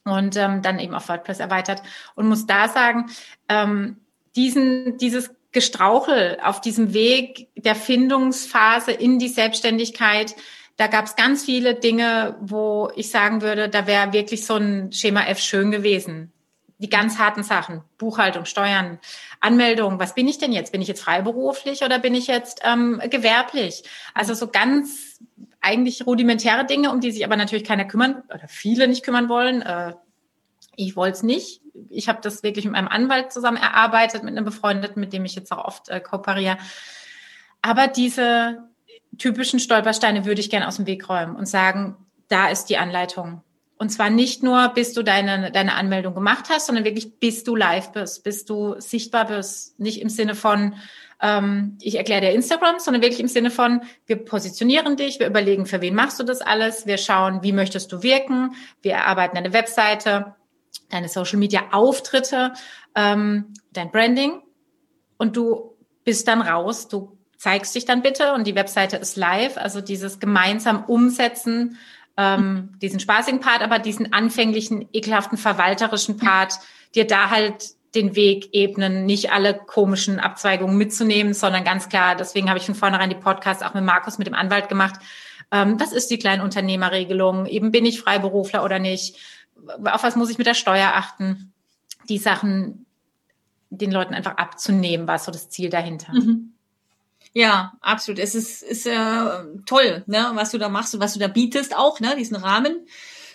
und 0.03 0.35
ähm, 0.35 0.63
dann 0.63 0.79
eben 0.79 0.95
auf 0.95 1.09
WordPress 1.09 1.39
erweitert 1.39 1.83
und 2.15 2.27
muss 2.27 2.47
da 2.47 2.69
sagen, 2.69 3.05
ähm, 3.49 3.97
diesen, 4.35 4.97
dieses 4.97 5.29
Gestrauchel 5.51 6.37
auf 6.43 6.61
diesem 6.61 6.93
Weg 6.93 7.47
der 7.55 7.75
Findungsphase 7.75 8.91
in 8.91 9.17
die 9.17 9.27
Selbstständigkeit. 9.27 10.35
Da 10.77 10.87
gab 10.87 11.05
es 11.05 11.15
ganz 11.15 11.43
viele 11.43 11.75
Dinge, 11.75 12.37
wo 12.39 12.91
ich 12.95 13.09
sagen 13.09 13.41
würde, 13.41 13.67
da 13.67 13.87
wäre 13.87 14.13
wirklich 14.13 14.45
so 14.45 14.55
ein 14.55 14.91
Schema 14.91 15.23
F 15.25 15.39
schön 15.39 15.71
gewesen. 15.71 16.31
Die 16.77 16.89
ganz 16.89 17.17
harten 17.17 17.43
Sachen, 17.43 17.83
Buchhaltung, 17.97 18.45
Steuern, 18.45 18.99
Anmeldung, 19.41 19.99
was 19.99 20.15
bin 20.15 20.27
ich 20.29 20.37
denn 20.37 20.53
jetzt? 20.53 20.71
Bin 20.71 20.81
ich 20.81 20.87
jetzt 20.87 21.01
freiberuflich 21.01 21.83
oder 21.83 21.99
bin 21.99 22.15
ich 22.15 22.27
jetzt 22.27 22.61
ähm, 22.63 23.01
gewerblich? 23.09 23.83
Also 24.13 24.33
so 24.33 24.47
ganz 24.47 25.19
eigentlich 25.59 26.05
rudimentäre 26.05 26.65
Dinge, 26.65 26.91
um 26.91 27.01
die 27.01 27.11
sich 27.11 27.25
aber 27.25 27.35
natürlich 27.35 27.65
keiner 27.65 27.85
kümmern 27.85 28.23
oder 28.33 28.47
viele 28.47 28.87
nicht 28.87 29.03
kümmern 29.03 29.27
wollen. 29.27 29.61
Äh, 29.61 29.93
ich 30.79 30.95
wollte 30.95 31.17
es 31.17 31.23
nicht. 31.23 31.61
Ich 31.89 32.07
habe 32.07 32.19
das 32.21 32.41
wirklich 32.41 32.65
mit 32.65 32.73
meinem 32.73 32.87
Anwalt 32.87 33.33
zusammen 33.33 33.57
erarbeitet, 33.57 34.23
mit 34.23 34.35
einem 34.35 34.45
Befreundeten, 34.45 34.99
mit 34.99 35.11
dem 35.11 35.25
ich 35.25 35.35
jetzt 35.35 35.51
auch 35.51 35.65
oft 35.65 35.89
äh, 35.89 35.99
kooperiere. 35.99 36.57
Aber 37.61 37.87
diese 37.87 38.63
typischen 39.17 39.59
Stolpersteine 39.59 40.25
würde 40.25 40.39
ich 40.39 40.49
gerne 40.49 40.67
aus 40.67 40.77
dem 40.77 40.87
Weg 40.87 41.09
räumen 41.09 41.35
und 41.35 41.47
sagen, 41.47 41.97
da 42.29 42.47
ist 42.49 42.65
die 42.65 42.77
Anleitung. 42.77 43.41
Und 43.77 43.89
zwar 43.89 44.09
nicht 44.09 44.41
nur, 44.41 44.69
bis 44.69 44.93
du 44.93 45.03
deine, 45.03 45.51
deine 45.51 45.75
Anmeldung 45.75 46.13
gemacht 46.13 46.45
hast, 46.49 46.67
sondern 46.67 46.85
wirklich, 46.85 47.19
bis 47.19 47.43
du 47.43 47.55
live 47.55 47.91
bist, 47.91 48.23
bis 48.23 48.45
du 48.45 48.75
sichtbar 48.79 49.25
bist. 49.25 49.79
Nicht 49.79 50.01
im 50.01 50.09
Sinne 50.09 50.35
von, 50.35 50.75
ähm, 51.21 51.77
ich 51.81 51.95
erkläre 51.95 52.21
dir 52.21 52.31
Instagram, 52.31 52.79
sondern 52.79 53.01
wirklich 53.01 53.19
im 53.19 53.27
Sinne 53.27 53.51
von, 53.51 53.81
wir 54.05 54.17
positionieren 54.17 54.95
dich, 54.95 55.19
wir 55.19 55.27
überlegen, 55.27 55.65
für 55.65 55.81
wen 55.81 55.95
machst 55.95 56.19
du 56.19 56.23
das 56.23 56.41
alles, 56.41 56.87
wir 56.87 56.97
schauen, 56.97 57.43
wie 57.43 57.51
möchtest 57.51 57.91
du 57.91 58.03
wirken, 58.03 58.53
wir 58.81 58.93
erarbeiten 58.93 59.37
eine 59.37 59.53
Webseite, 59.53 60.35
deine 60.89 61.09
Social-Media-Auftritte, 61.09 62.53
ähm, 62.95 63.53
dein 63.71 63.91
Branding 63.91 64.41
und 65.17 65.37
du 65.37 65.75
bist 66.03 66.27
dann 66.27 66.41
raus, 66.41 66.87
du 66.87 67.17
zeigst 67.37 67.73
dich 67.73 67.85
dann 67.85 68.01
bitte 68.01 68.33
und 68.33 68.45
die 68.45 68.55
Webseite 68.55 68.97
ist 68.97 69.15
live, 69.15 69.57
also 69.57 69.81
dieses 69.81 70.19
gemeinsam 70.19 70.83
Umsetzen, 70.85 71.77
ähm, 72.17 72.75
diesen 72.81 72.99
spaßigen 72.99 73.39
Part, 73.39 73.61
aber 73.61 73.79
diesen 73.79 74.11
anfänglichen, 74.11 74.89
ekelhaften, 74.91 75.37
verwalterischen 75.37 76.17
Part, 76.17 76.55
dir 76.95 77.07
da 77.07 77.29
halt 77.29 77.69
den 77.95 78.15
Weg 78.15 78.49
ebnen, 78.51 79.05
nicht 79.05 79.31
alle 79.31 79.53
komischen 79.53 80.19
Abzweigungen 80.19 80.77
mitzunehmen, 80.77 81.33
sondern 81.33 81.63
ganz 81.63 81.89
klar, 81.89 82.15
deswegen 82.15 82.49
habe 82.49 82.59
ich 82.59 82.65
von 82.65 82.75
vornherein 82.75 83.09
die 83.09 83.15
Podcasts 83.15 83.63
auch 83.63 83.73
mit 83.73 83.83
Markus, 83.83 84.17
mit 84.17 84.27
dem 84.27 84.35
Anwalt 84.35 84.69
gemacht. 84.69 84.99
Ähm, 85.51 85.79
was 85.79 85.93
ist 85.93 86.11
die 86.11 86.19
Kleinunternehmerregelung? 86.19 87.45
Eben 87.47 87.71
bin 87.71 87.85
ich 87.85 88.01
Freiberufler 88.01 88.63
oder 88.63 88.79
nicht? 88.79 89.17
Auf 89.85 90.03
was 90.03 90.15
muss 90.15 90.29
ich 90.29 90.37
mit 90.37 90.47
der 90.47 90.53
Steuer 90.53 90.91
achten? 90.93 91.53
Die 92.07 92.17
Sachen 92.17 92.85
den 93.69 93.91
Leuten 93.91 94.13
einfach 94.13 94.37
abzunehmen, 94.37 95.07
war 95.07 95.19
so 95.19 95.31
das 95.31 95.49
Ziel 95.49 95.69
dahinter. 95.69 96.11
Mhm. 96.13 96.53
Ja, 97.33 97.73
absolut. 97.81 98.19
Es 98.19 98.33
ist, 98.33 98.63
ist 98.63 98.87
äh, 98.87 99.43
toll, 99.65 100.03
ne, 100.07 100.31
was 100.33 100.51
du 100.51 100.57
da 100.57 100.69
machst 100.69 100.95
und 100.95 101.01
was 101.01 101.13
du 101.13 101.19
da 101.19 101.27
bietest 101.27 101.77
auch, 101.77 101.99
ne, 101.99 102.15
diesen 102.17 102.37
Rahmen. 102.37 102.87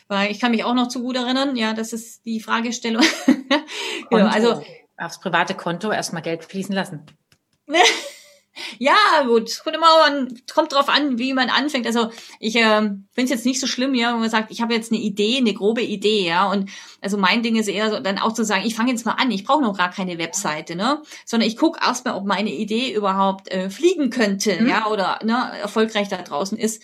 Weil 0.09 0.31
ich 0.31 0.41
kann 0.41 0.51
mich 0.51 0.65
auch 0.65 0.75
noch 0.75 0.89
zu 0.89 1.03
gut 1.03 1.17
erinnern, 1.17 1.57
ja, 1.57 1.73
das 1.73 1.93
ist 1.93 2.27
die 2.27 2.41
Fragestellung. 2.41 3.05
genau, 4.11 4.27
also 4.27 4.63
aufs 4.97 5.21
private 5.21 5.55
Konto 5.55 5.91
erstmal 5.91 6.23
Geld 6.23 6.45
fließen 6.45 6.75
lassen. 6.75 7.07
Ja, 8.79 9.25
gut, 9.27 9.61
kommt 9.63 9.77
immer 9.77 10.05
an, 10.07 10.41
kommt 10.53 10.73
drauf 10.73 10.89
an, 10.89 11.19
wie 11.19 11.35
man 11.35 11.51
anfängt. 11.51 11.87
Also 11.87 12.11
ich 12.39 12.57
äh, 12.57 12.81
finde 12.81 13.05
es 13.17 13.31
jetzt 13.31 13.47
nicht 13.47 13.61
so 13.61 13.67
schlimm, 13.67 13.95
ja, 13.95 14.13
wenn 14.13 14.21
man 14.21 14.31
sagt, 14.31 14.51
ich 14.51 14.61
habe 14.61 14.75
jetzt 14.75 14.93
eine 14.93 15.01
Idee, 15.01 15.39
eine 15.39 15.55
grobe 15.55 15.83
Idee, 15.83 16.27
ja. 16.27 16.51
Und 16.51 16.71
also 17.01 17.19
mein 17.19 17.43
Ding 17.43 17.57
ist 17.57 17.69
eher 17.69 17.91
so, 17.91 17.99
dann 17.99 18.19
auch 18.19 18.33
zu 18.33 18.45
sagen, 18.45 18.65
ich 18.65 18.75
fange 18.77 18.93
jetzt 18.93 19.05
mal 19.07 19.13
an, 19.13 19.31
ich 19.31 19.45
brauche 19.45 19.63
noch 19.63 19.77
gar 19.77 19.91
keine 19.91 20.19
Webseite, 20.19 20.77
ne? 20.77 21.03
Sondern 21.25 21.49
ich 21.49 21.57
gucke 21.57 21.81
erstmal, 21.85 22.15
ob 22.15 22.25
meine 22.27 22.53
Idee 22.53 22.93
überhaupt 22.93 23.51
äh, 23.51 23.71
fliegen 23.71 24.11
könnte, 24.11 24.61
mhm. 24.61 24.69
ja, 24.69 24.87
oder 24.87 25.19
ne, 25.25 25.53
erfolgreich 25.61 26.09
da 26.09 26.19
draußen 26.19 26.57
ist. 26.57 26.83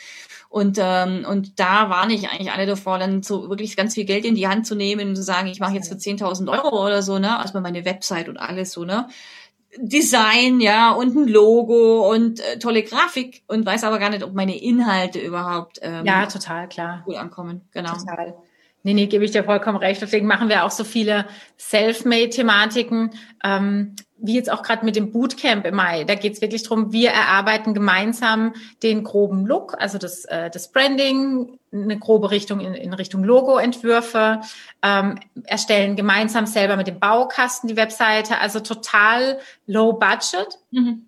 Und, 0.50 0.78
ähm, 0.80 1.24
und 1.30 1.60
da 1.60 1.90
warne 1.90 2.12
ich 2.12 2.28
eigentlich 2.28 2.50
alle 2.50 2.66
davor, 2.66 2.98
dann 2.98 3.22
so 3.22 3.48
wirklich 3.48 3.76
ganz 3.76 3.94
viel 3.94 4.04
Geld 4.04 4.24
in 4.24 4.34
die 4.34 4.48
Hand 4.48 4.66
zu 4.66 4.74
nehmen 4.74 5.10
und 5.10 5.14
zu 5.14 5.22
sagen, 5.22 5.46
ich 5.46 5.60
mache 5.60 5.74
jetzt 5.74 5.88
für 5.88 5.94
10.000 5.94 6.50
Euro 6.50 6.84
oder 6.84 7.02
so, 7.02 7.20
ne, 7.20 7.28
erstmal 7.28 7.62
meine 7.62 7.84
Website 7.84 8.28
und 8.28 8.36
alles 8.36 8.72
so, 8.72 8.84
ne. 8.84 9.06
Design, 9.78 10.60
ja, 10.60 10.92
und 10.92 11.16
ein 11.16 11.28
Logo 11.28 12.10
und 12.12 12.40
äh, 12.40 12.58
tolle 12.58 12.82
Grafik 12.82 13.42
und 13.46 13.64
weiß 13.64 13.84
aber 13.84 13.98
gar 13.98 14.10
nicht, 14.10 14.24
ob 14.24 14.34
meine 14.34 14.60
Inhalte 14.60 15.20
überhaupt 15.20 15.78
ähm, 15.82 16.04
ja 16.04 16.26
total 16.26 16.68
klar 16.68 17.02
gut 17.04 17.16
ankommen. 17.16 17.62
Genau. 17.72 17.92
Total. 17.92 18.34
Nee, 18.82 18.94
nee, 18.94 19.06
gebe 19.06 19.24
ich 19.24 19.30
dir 19.30 19.44
vollkommen 19.44 19.76
recht. 19.76 20.00
Deswegen 20.00 20.26
machen 20.26 20.48
wir 20.48 20.64
auch 20.64 20.70
so 20.70 20.84
viele 20.84 21.26
Self-Made-Thematiken, 21.58 23.10
ähm, 23.44 23.94
wie 24.22 24.34
jetzt 24.34 24.50
auch 24.50 24.62
gerade 24.62 24.84
mit 24.84 24.96
dem 24.96 25.12
Bootcamp 25.12 25.66
im 25.66 25.74
Mai. 25.74 26.04
Da 26.04 26.14
geht 26.14 26.34
es 26.34 26.40
wirklich 26.40 26.62
drum, 26.62 26.92
wir 26.92 27.10
erarbeiten 27.10 27.74
gemeinsam 27.74 28.54
den 28.82 29.04
groben 29.04 29.46
Look, 29.46 29.80
also 29.80 29.98
das, 29.98 30.24
äh, 30.26 30.50
das 30.50 30.70
Branding, 30.72 31.58
eine 31.72 31.98
grobe 31.98 32.30
Richtung 32.30 32.60
in, 32.60 32.74
in 32.74 32.92
Richtung 32.92 33.24
Logo-Entwürfe, 33.24 34.40
ähm, 34.82 35.18
erstellen 35.44 35.96
gemeinsam 35.96 36.46
selber 36.46 36.76
mit 36.76 36.86
dem 36.86 36.98
Baukasten 36.98 37.68
die 37.68 37.76
Webseite, 37.76 38.38
also 38.38 38.60
total 38.60 39.38
low 39.66 39.92
budget. 39.92 40.58
Mhm. 40.70 41.06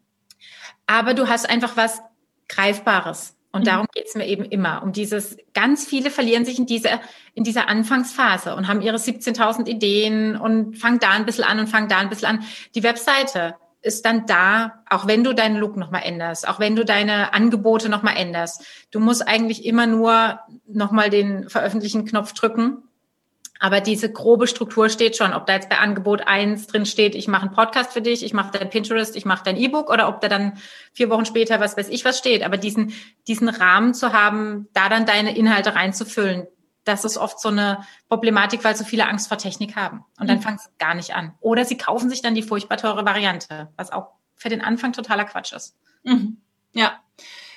Aber 0.87 1.15
du 1.15 1.29
hast 1.29 1.49
einfach 1.49 1.77
was 1.77 2.01
Greifbares. 2.49 3.35
Und 3.53 3.63
mhm. 3.63 3.67
darum 3.67 3.87
geht's 3.95 4.15
mir 4.15 4.27
eben 4.27 4.45
immer, 4.45 4.83
um 4.83 4.93
dieses, 4.93 5.37
ganz 5.55 5.87
viele 5.87 6.11
verlieren 6.11 6.45
sich 6.45 6.59
in 6.59 6.67
dieser, 6.67 7.01
in 7.35 7.45
dieser 7.45 7.69
Anfangsphase 7.69 8.57
und 8.57 8.67
haben 8.67 8.81
ihre 8.81 8.97
17.000 8.97 9.69
Ideen 9.69 10.37
und 10.37 10.79
fangen 10.79 10.99
da 10.99 11.11
ein 11.11 11.27
bisschen 11.27 11.45
an 11.45 11.61
und 11.61 11.69
fangen 11.69 11.89
da 11.89 11.99
ein 11.99 12.09
bisschen 12.09 12.29
an. 12.29 12.45
Die 12.75 12.83
Webseite 12.83 13.57
ist 13.83 14.07
dann 14.07 14.27
da, 14.27 14.83
auch 14.89 15.07
wenn 15.07 15.25
du 15.25 15.35
deinen 15.35 15.57
Look 15.57 15.77
nochmal 15.77 16.03
änderst, 16.05 16.49
auch 16.49 16.61
wenn 16.61 16.77
du 16.77 16.85
deine 16.85 17.35
Angebote 17.35 17.89
nochmal 17.89 18.17
änderst. 18.17 18.65
Du 18.91 19.01
musst 19.01 19.27
eigentlich 19.27 19.65
immer 19.65 19.87
nur 19.87 20.39
nochmal 20.67 21.11
den 21.11 21.49
veröffentlichen 21.51 22.05
Knopf 22.05 22.33
drücken 22.33 22.85
aber 23.63 23.81
diese 23.81 24.11
grobe 24.11 24.49
Struktur 24.49 24.89
steht 24.89 25.17
schon, 25.17 25.33
ob 25.33 25.47
da 25.47 25.53
jetzt 25.53 25.69
bei 25.69 25.79
Angebot 25.79 26.27
eins 26.27 26.67
drin 26.67 26.85
steht, 26.85 27.15
ich 27.15 27.29
mache 27.29 27.43
einen 27.43 27.55
Podcast 27.55 27.93
für 27.93 28.03
dich, 28.03 28.25
ich 28.25 28.35
mache 28.35 28.59
dein 28.59 28.71
Pinterest, 28.71 29.15
ich 29.15 29.25
mache 29.25 29.45
dein 29.45 29.57
E-Book 29.57 29.89
oder 29.89 30.09
ob 30.09 30.21
da 30.21 30.27
dann 30.27 30.59
vier 30.93 31.11
Wochen 31.11 31.27
später 31.27 31.61
was 31.61 31.77
weiß 31.77 31.89
ich 31.89 32.05
was 32.05 32.19
steht. 32.19 32.43
Aber 32.43 32.57
diesen, 32.57 32.93
diesen 33.29 33.49
Rahmen 33.49 33.95
zu 33.95 34.13
haben, 34.13 34.67
da 34.73 34.89
dann 34.89 35.07
deine 35.07 35.37
Inhalte 35.37 35.77
reinzufüllen, 35.77 36.49
das 36.83 37.05
ist 37.05 37.17
oft 37.17 37.39
so 37.39 37.51
eine 37.51 37.87
Problematik, 38.09 38.65
weil 38.65 38.75
so 38.75 38.83
viele 38.83 39.07
Angst 39.07 39.29
vor 39.29 39.39
Technik 39.39 39.77
haben. 39.77 40.05
Und 40.19 40.29
dann 40.29 40.39
mhm. 40.39 40.43
fangen 40.43 40.59
sie 40.59 40.69
gar 40.81 40.97
nicht 40.97 41.15
an. 41.15 41.33
Oder 41.39 41.65
sie 41.65 41.79
kaufen 41.79 42.11
sich 42.11 42.21
dann 42.21 42.35
die 42.35 42.43
furchtbar 42.43 42.79
teure 42.79 43.07
Variante, 43.07 43.69
was 43.77 43.93
auch 43.93 44.09
für 44.35 44.49
den 44.49 44.61
Anfang 44.61 44.93
totaler 44.93 45.25
Quatsch 45.25 45.53
ist. 45.53 45.77
Mhm. 46.03 46.39
Ja. 46.73 47.01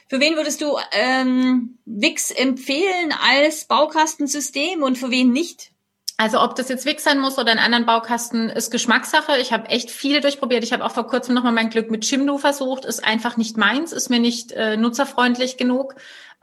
Für 0.08 0.20
wen 0.20 0.36
würdest 0.36 0.62
du 0.62 0.78
ähm, 0.91 1.80
Wix 1.86 2.30
empfehlen 2.30 3.12
als 3.28 3.65
Baukastensystem 3.65 4.84
und 4.84 5.00
für 5.00 5.10
wen 5.10 5.32
nicht? 5.32 5.72
Also 6.17 6.41
ob 6.41 6.56
das 6.56 6.69
jetzt 6.69 6.86
Wix 6.86 7.04
sein 7.04 7.19
muss 7.19 7.38
oder 7.38 7.51
ein 7.51 7.60
anderen 7.60 7.86
Baukasten, 7.86 8.49
ist 8.49 8.71
Geschmackssache. 8.71 9.38
Ich 9.41 9.51
habe 9.51 9.67
echt 9.67 9.91
viele 9.91 10.21
durchprobiert. 10.21 10.63
Ich 10.63 10.71
habe 10.71 10.86
auch 10.86 10.91
vor 10.91 11.08
kurzem 11.08 11.36
nochmal 11.36 11.51
mein 11.51 11.69
Glück 11.69 11.91
mit 11.91 12.06
Chimdo 12.06 12.38
versucht. 12.38 12.86
Ist 12.86 13.04
einfach 13.04 13.36
nicht 13.36 13.58
meins, 13.58 13.91
ist 13.91 14.10
mir 14.10 14.19
nicht 14.19 14.54
äh, 14.54 14.78
nutzerfreundlich 14.78 15.58
genug. 15.58 15.95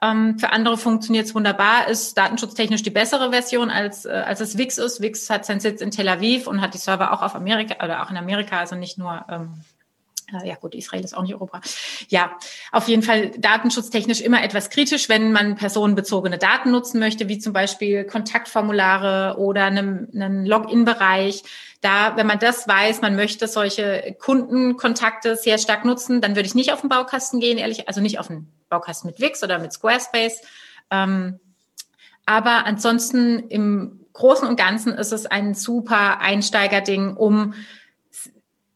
Ähm, 0.02 0.38
für 0.38 0.50
andere 0.50 0.76
funktioniert 0.76 1.26
es 1.26 1.34
wunderbar, 1.34 1.88
ist 1.88 2.18
datenschutztechnisch 2.18 2.82
die 2.82 2.90
bessere 2.90 3.30
Version 3.30 3.70
als, 3.70 4.04
äh, 4.04 4.10
als 4.10 4.40
es 4.40 4.58
Wix 4.58 4.76
ist. 4.76 5.00
Wix 5.00 5.30
hat 5.30 5.46
seinen 5.46 5.60
Sitz 5.60 5.80
in 5.80 5.92
Tel 5.92 6.08
Aviv 6.08 6.48
und 6.48 6.60
hat 6.60 6.74
die 6.74 6.78
Server 6.78 7.12
auch 7.12 7.22
auf 7.22 7.34
Amerika 7.36 7.82
oder 7.82 8.02
auch 8.02 8.10
in 8.10 8.16
Amerika, 8.16 8.58
also 8.58 8.74
nicht 8.74 8.98
nur 8.98 9.24
ähm, 9.30 9.54
ja 10.44 10.54
gut, 10.56 10.74
Israel 10.74 11.04
ist 11.04 11.16
auch 11.16 11.22
nicht 11.22 11.34
Europa. 11.34 11.60
Ja, 12.08 12.36
auf 12.70 12.88
jeden 12.88 13.02
Fall 13.02 13.30
datenschutztechnisch 13.30 14.20
immer 14.20 14.42
etwas 14.42 14.70
kritisch, 14.70 15.08
wenn 15.08 15.32
man 15.32 15.56
personenbezogene 15.56 16.38
Daten 16.38 16.70
nutzen 16.70 16.98
möchte, 16.98 17.28
wie 17.28 17.38
zum 17.38 17.52
Beispiel 17.52 18.04
Kontaktformulare 18.04 19.38
oder 19.38 19.64
einen, 19.64 20.08
einen 20.14 20.46
Login-Bereich. 20.46 21.42
Da, 21.80 22.16
wenn 22.16 22.26
man 22.26 22.38
das 22.38 22.66
weiß, 22.68 23.00
man 23.00 23.16
möchte 23.16 23.48
solche 23.48 24.16
Kundenkontakte 24.18 25.36
sehr 25.36 25.58
stark 25.58 25.84
nutzen, 25.84 26.20
dann 26.20 26.36
würde 26.36 26.46
ich 26.46 26.54
nicht 26.54 26.72
auf 26.72 26.80
den 26.80 26.88
Baukasten 26.88 27.40
gehen, 27.40 27.58
ehrlich, 27.58 27.88
also 27.88 28.00
nicht 28.00 28.18
auf 28.18 28.28
den 28.28 28.48
Baukasten 28.68 29.08
mit 29.08 29.20
Wix 29.20 29.42
oder 29.42 29.58
mit 29.58 29.72
Squarespace. 29.72 30.40
Ähm, 30.90 31.40
aber 32.26 32.66
ansonsten 32.66 33.48
im 33.48 34.00
Großen 34.12 34.46
und 34.46 34.56
Ganzen 34.56 34.94
ist 34.94 35.12
es 35.12 35.26
ein 35.26 35.54
super 35.54 36.20
Einsteigerding, 36.20 37.16
um 37.16 37.54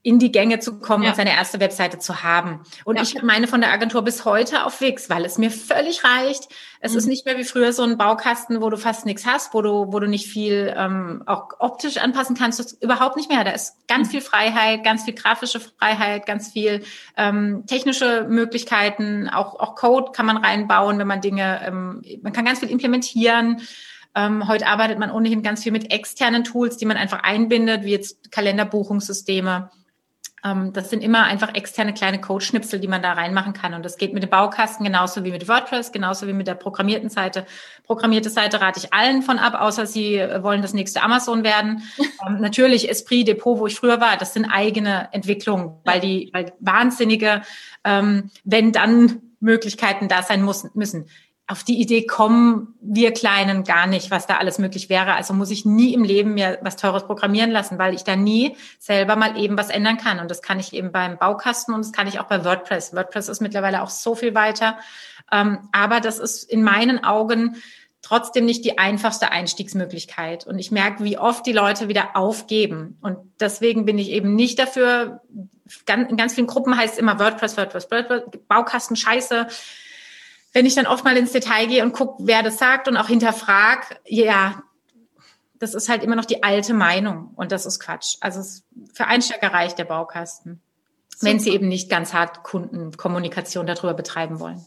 in 0.07 0.21
die 0.21 0.31
Gänge 0.31 0.61
zu 0.61 0.79
kommen 0.79 1.03
ja. 1.03 1.11
und 1.11 1.17
seine 1.17 1.33
erste 1.33 1.59
Webseite 1.59 1.99
zu 1.99 2.23
haben. 2.23 2.61
Und 2.85 2.95
ja. 2.95 3.03
ich 3.03 3.17
habe 3.17 3.27
meine 3.27 3.49
von 3.49 3.61
der 3.61 3.73
Agentur 3.73 4.03
bis 4.03 4.25
heute 4.25 4.65
auf 4.65 4.81
Wix, 4.81 5.11
weil 5.11 5.25
es 5.25 5.37
mir 5.37 5.51
völlig 5.51 6.05
reicht. 6.05 6.45
Es 6.79 6.93
mhm. 6.93 6.99
ist 6.99 7.07
nicht 7.07 7.27
mehr 7.27 7.37
wie 7.39 7.43
früher 7.43 7.73
so 7.73 7.83
ein 7.83 7.99
Baukasten, 7.99 8.61
wo 8.61 8.71
du 8.71 8.77
fast 8.77 9.05
nichts 9.05 9.27
hast, 9.27 9.53
wo 9.53 9.63
du, 9.63 9.93
wo 9.93 9.99
du 9.99 10.07
nicht 10.07 10.29
viel 10.29 10.73
ähm, 10.77 11.25
auch 11.27 11.49
optisch 11.59 11.97
anpassen 11.97 12.37
kannst. 12.37 12.61
Das 12.61 12.67
ist 12.67 12.85
überhaupt 12.85 13.17
nicht 13.17 13.29
mehr. 13.29 13.43
Da 13.43 13.51
ist 13.51 13.85
ganz 13.89 14.07
mhm. 14.07 14.13
viel 14.13 14.21
Freiheit, 14.21 14.85
ganz 14.85 15.03
viel 15.03 15.15
grafische 15.15 15.59
Freiheit, 15.59 16.25
ganz 16.25 16.53
viel 16.53 16.85
ähm, 17.17 17.65
technische 17.67 18.27
Möglichkeiten. 18.29 19.29
Auch, 19.29 19.59
auch 19.59 19.75
Code 19.75 20.13
kann 20.13 20.27
man 20.27 20.37
reinbauen, 20.37 21.01
wenn 21.01 21.09
man 21.09 21.21
Dinge, 21.21 21.63
ähm, 21.67 22.03
man 22.23 22.33
kann 22.33 22.45
ganz 22.45 22.61
viel 22.61 22.71
implementieren. 22.71 23.61
Ähm, 24.15 24.47
heute 24.47 24.69
arbeitet 24.69 25.01
man 25.01 25.11
ohnehin 25.11 25.43
ganz 25.43 25.65
viel 25.65 25.73
mit 25.73 25.93
externen 25.93 26.45
Tools, 26.45 26.77
die 26.77 26.87
man 26.87 26.97
einfach 26.97 27.25
einbindet, 27.25 27.83
wie 27.83 27.91
jetzt 27.91 28.31
Kalenderbuchungssysteme. 28.31 29.69
Ähm, 30.45 30.73
das 30.73 30.91
sind 30.91 31.03
immer 31.03 31.25
einfach 31.25 31.55
externe 31.55 31.95
kleine 31.95 32.21
Code-Schnipsel, 32.21 32.79
die 32.79 32.89
man 32.89 33.03
da 33.03 33.13
reinmachen 33.13 33.53
kann. 33.53 33.75
Und 33.75 33.85
das 33.85 33.97
geht 33.97 34.13
mit 34.13 34.23
dem 34.23 34.31
Baukasten 34.31 34.85
genauso 34.85 35.25
wie 35.25 35.31
mit 35.31 35.49
WordPress, 35.49 35.93
genauso 35.93 36.27
wie 36.27 36.33
mit 36.33 36.47
der 36.47 36.55
programmierten 36.55 37.09
Seite. 37.09 37.47
Programmierte 37.85 38.31
Seite 38.31 38.61
rate 38.61 38.81
ich 38.81 38.93
allen 38.93 39.23
von 39.23 39.39
ab, 39.39 39.55
außer 39.61 39.87
sie 39.87 40.17
äh, 40.17 40.43
wollen 40.43 40.63
das 40.63 40.75
nächste 40.75 41.03
Amazon 41.03 41.45
werden. 41.45 41.83
ähm, 42.27 42.41
natürlich 42.41 42.89
Esprit 42.89 43.29
Depot, 43.29 43.59
wo 43.59 43.67
ich 43.67 43.77
früher 43.77 44.01
war, 44.01 44.17
das 44.17 44.35
sind 44.35 44.47
eigene 44.47 45.09
Entwicklungen, 45.13 45.77
weil 45.85 46.01
die, 46.01 46.31
weil 46.33 46.53
wahnsinnige, 46.61 47.43
ähm, 47.85 48.31
wenn 48.45 48.73
dann 48.73 49.23
Möglichkeiten 49.41 50.09
da 50.09 50.23
sein 50.23 50.43
muss, 50.43 50.75
müssen. 50.75 51.09
Auf 51.49 51.63
die 51.63 51.81
Idee 51.81 52.07
kommen 52.07 52.75
wir 52.81 53.13
Kleinen 53.13 53.63
gar 53.63 53.87
nicht, 53.87 54.11
was 54.11 54.27
da 54.27 54.39
alles 54.39 54.59
möglich 54.59 54.89
wäre. 54.89 55.15
Also 55.15 55.33
muss 55.33 55.53
ich 55.53 55.65
nie 55.65 55.95
im 55.95 56.03
Leben 56.03 56.35
mir 56.35 56.59
was 56.63 56.75
Teures 56.75 57.07
programmieren 57.07 57.53
lassen, 57.53 57.79
weil 57.79 57.95
ich 57.95 58.03
da 58.03 58.17
nie 58.17 58.57
selber 58.81 59.15
mal 59.15 59.39
eben 59.39 59.57
was 59.57 59.71
ändern 59.71 59.97
kann. 59.97 60.19
Und 60.19 60.29
das 60.29 60.43
kann 60.43 60.59
ich 60.59 60.73
eben 60.73 60.91
beim 60.91 61.19
Baukasten 61.19 61.73
und 61.73 61.85
das 61.85 61.93
kann 61.93 62.09
ich 62.09 62.19
auch 62.19 62.25
bei 62.25 62.45
WordPress. 62.45 62.95
WordPress 62.95 63.29
ist 63.29 63.41
mittlerweile 63.41 63.83
auch 63.83 63.91
so 63.91 64.17
viel 64.17 64.35
weiter. 64.35 64.79
Ähm, 65.31 65.69
aber 65.71 66.01
das 66.01 66.19
ist 66.19 66.43
in 66.43 66.65
meinen 66.65 67.05
Augen 67.05 67.57
trotzdem 68.03 68.45
nicht 68.45 68.65
die 68.65 68.79
einfachste 68.79 69.31
Einstiegsmöglichkeit. 69.31 70.49
Und 70.49 70.59
ich 70.59 70.73
merke, 70.73 71.05
wie 71.05 71.19
oft 71.19 71.47
die 71.47 71.53
Leute 71.53 71.87
wieder 71.87 72.17
aufgeben. 72.17 72.99
Und 73.03 73.19
deswegen 73.39 73.85
bin 73.85 73.99
ich 73.99 74.11
eben 74.11 74.35
nicht 74.35 74.59
dafür, 74.59 75.23
in 75.87 76.17
ganz 76.17 76.35
vielen 76.35 76.47
Gruppen 76.49 76.77
heißt 76.77 76.95
es 76.95 76.99
immer 76.99 77.21
WordPress, 77.21 77.57
WordPress, 77.57 77.91
WordPress, 77.91 78.23
Baukasten, 78.49 78.97
Scheiße 78.97 79.47
wenn 80.57 80.65
ich 80.65 80.75
dann 80.75 80.87
oft 80.87 81.05
mal 81.05 81.15
ins 81.19 81.33
Detail 81.33 81.67
gehe 81.67 81.83
und 81.83 81.93
gucke, 81.93 82.25
wer 82.25 82.43
das 82.43 82.57
sagt 82.57 82.89
und 82.89 82.97
auch 82.97 83.09
hinterfrag, 83.09 84.01
ja, 84.07 84.63
das 85.59 85.75
ist 85.75 85.91
halt 85.91 86.03
immer 86.03 86.17
noch 86.17 86.25
die 86.25 86.43
alte 86.43 86.73
Meinung 86.73 87.35
und 87.37 87.53
das 87.53 87.67
ist 87.67 87.79
Quatsch. 87.79 88.17
Also 88.23 88.41
für 88.95 89.07
Einsteiger 89.07 89.53
reicht 89.53 89.79
der 89.79 89.85
Baukasten, 89.85 90.63
Super. 91.11 91.31
wenn 91.31 91.41
sie 91.41 91.51
eben 91.51 91.69
nicht 91.69 91.91
ganz 91.91 92.15
hart 92.15 92.43
Kundenkommunikation 92.43 93.67
darüber 93.67 93.93
betreiben 93.93 94.41
wollen. 94.41 94.65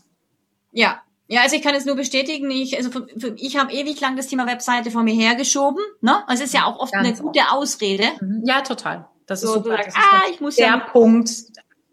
Ja, 0.72 1.02
ja, 1.28 1.42
also 1.42 1.56
ich 1.56 1.64
kann 1.64 1.74
es 1.74 1.86
nur 1.86 1.96
bestätigen. 1.96 2.52
Ich, 2.52 2.78
also 2.78 2.92
für, 2.92 3.08
für, 3.18 3.34
ich 3.38 3.58
habe 3.58 3.74
ewig 3.74 4.00
lang 4.00 4.16
das 4.16 4.28
Thema 4.28 4.46
Webseite 4.46 4.92
vor 4.92 5.02
mir 5.02 5.16
hergeschoben. 5.16 5.84
Ne? 6.02 6.24
Also 6.28 6.44
es 6.44 6.50
ist 6.50 6.54
ja 6.54 6.66
auch 6.66 6.78
oft 6.78 6.94
Ganz 6.94 7.08
eine 7.08 7.18
gute 7.18 7.40
oft. 7.40 7.52
Ausrede. 7.52 8.04
Mhm. 8.22 8.44
Ja, 8.46 8.62
total. 8.62 9.08
Das 9.26 9.42
ist 9.42 9.50
so, 9.50 9.56
super. 9.56 9.78
Sagst, 9.78 9.98
ah, 9.98 10.22
ich 10.32 10.40
muss 10.40 10.58
der 10.58 10.68
ja 10.68 10.78
Punkt 10.78 11.32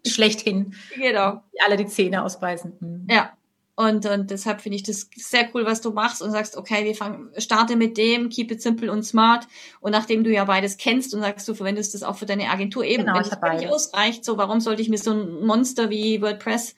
schlechthin. 0.06 0.74
Genau. 0.94 1.42
Alle 1.64 1.78
die 1.78 1.86
Zähne 1.86 2.22
ausbeißen. 2.22 2.76
Mhm. 2.78 3.06
Ja, 3.10 3.32
und, 3.78 4.06
und 4.06 4.30
deshalb 4.30 4.62
finde 4.62 4.76
ich 4.76 4.84
das 4.84 5.10
sehr 5.16 5.50
cool, 5.52 5.66
was 5.66 5.82
du 5.82 5.90
machst 5.90 6.22
und 6.22 6.30
sagst, 6.30 6.56
okay, 6.56 6.86
wir 6.86 6.94
fangen, 6.94 7.30
starte 7.36 7.76
mit 7.76 7.98
dem, 7.98 8.30
keep 8.30 8.50
it 8.50 8.62
simple 8.62 8.90
und 8.90 9.02
smart. 9.02 9.46
Und 9.80 9.92
nachdem 9.92 10.24
du 10.24 10.32
ja 10.32 10.46
beides 10.46 10.78
kennst 10.78 11.12
und 11.12 11.20
sagst, 11.20 11.46
du 11.46 11.54
verwendest 11.54 11.92
das 11.92 12.02
auch 12.02 12.16
für 12.16 12.24
deine 12.24 12.48
Agentur 12.48 12.84
eben, 12.84 13.04
genau, 13.04 13.16
wenn 13.16 13.22
es 13.22 13.60
nicht 13.60 13.70
ausreicht, 13.70 14.24
so 14.24 14.38
warum 14.38 14.60
sollte 14.60 14.80
ich 14.80 14.88
mir 14.88 14.96
so 14.96 15.12
ein 15.12 15.44
Monster 15.44 15.90
wie 15.90 16.22
WordPress 16.22 16.74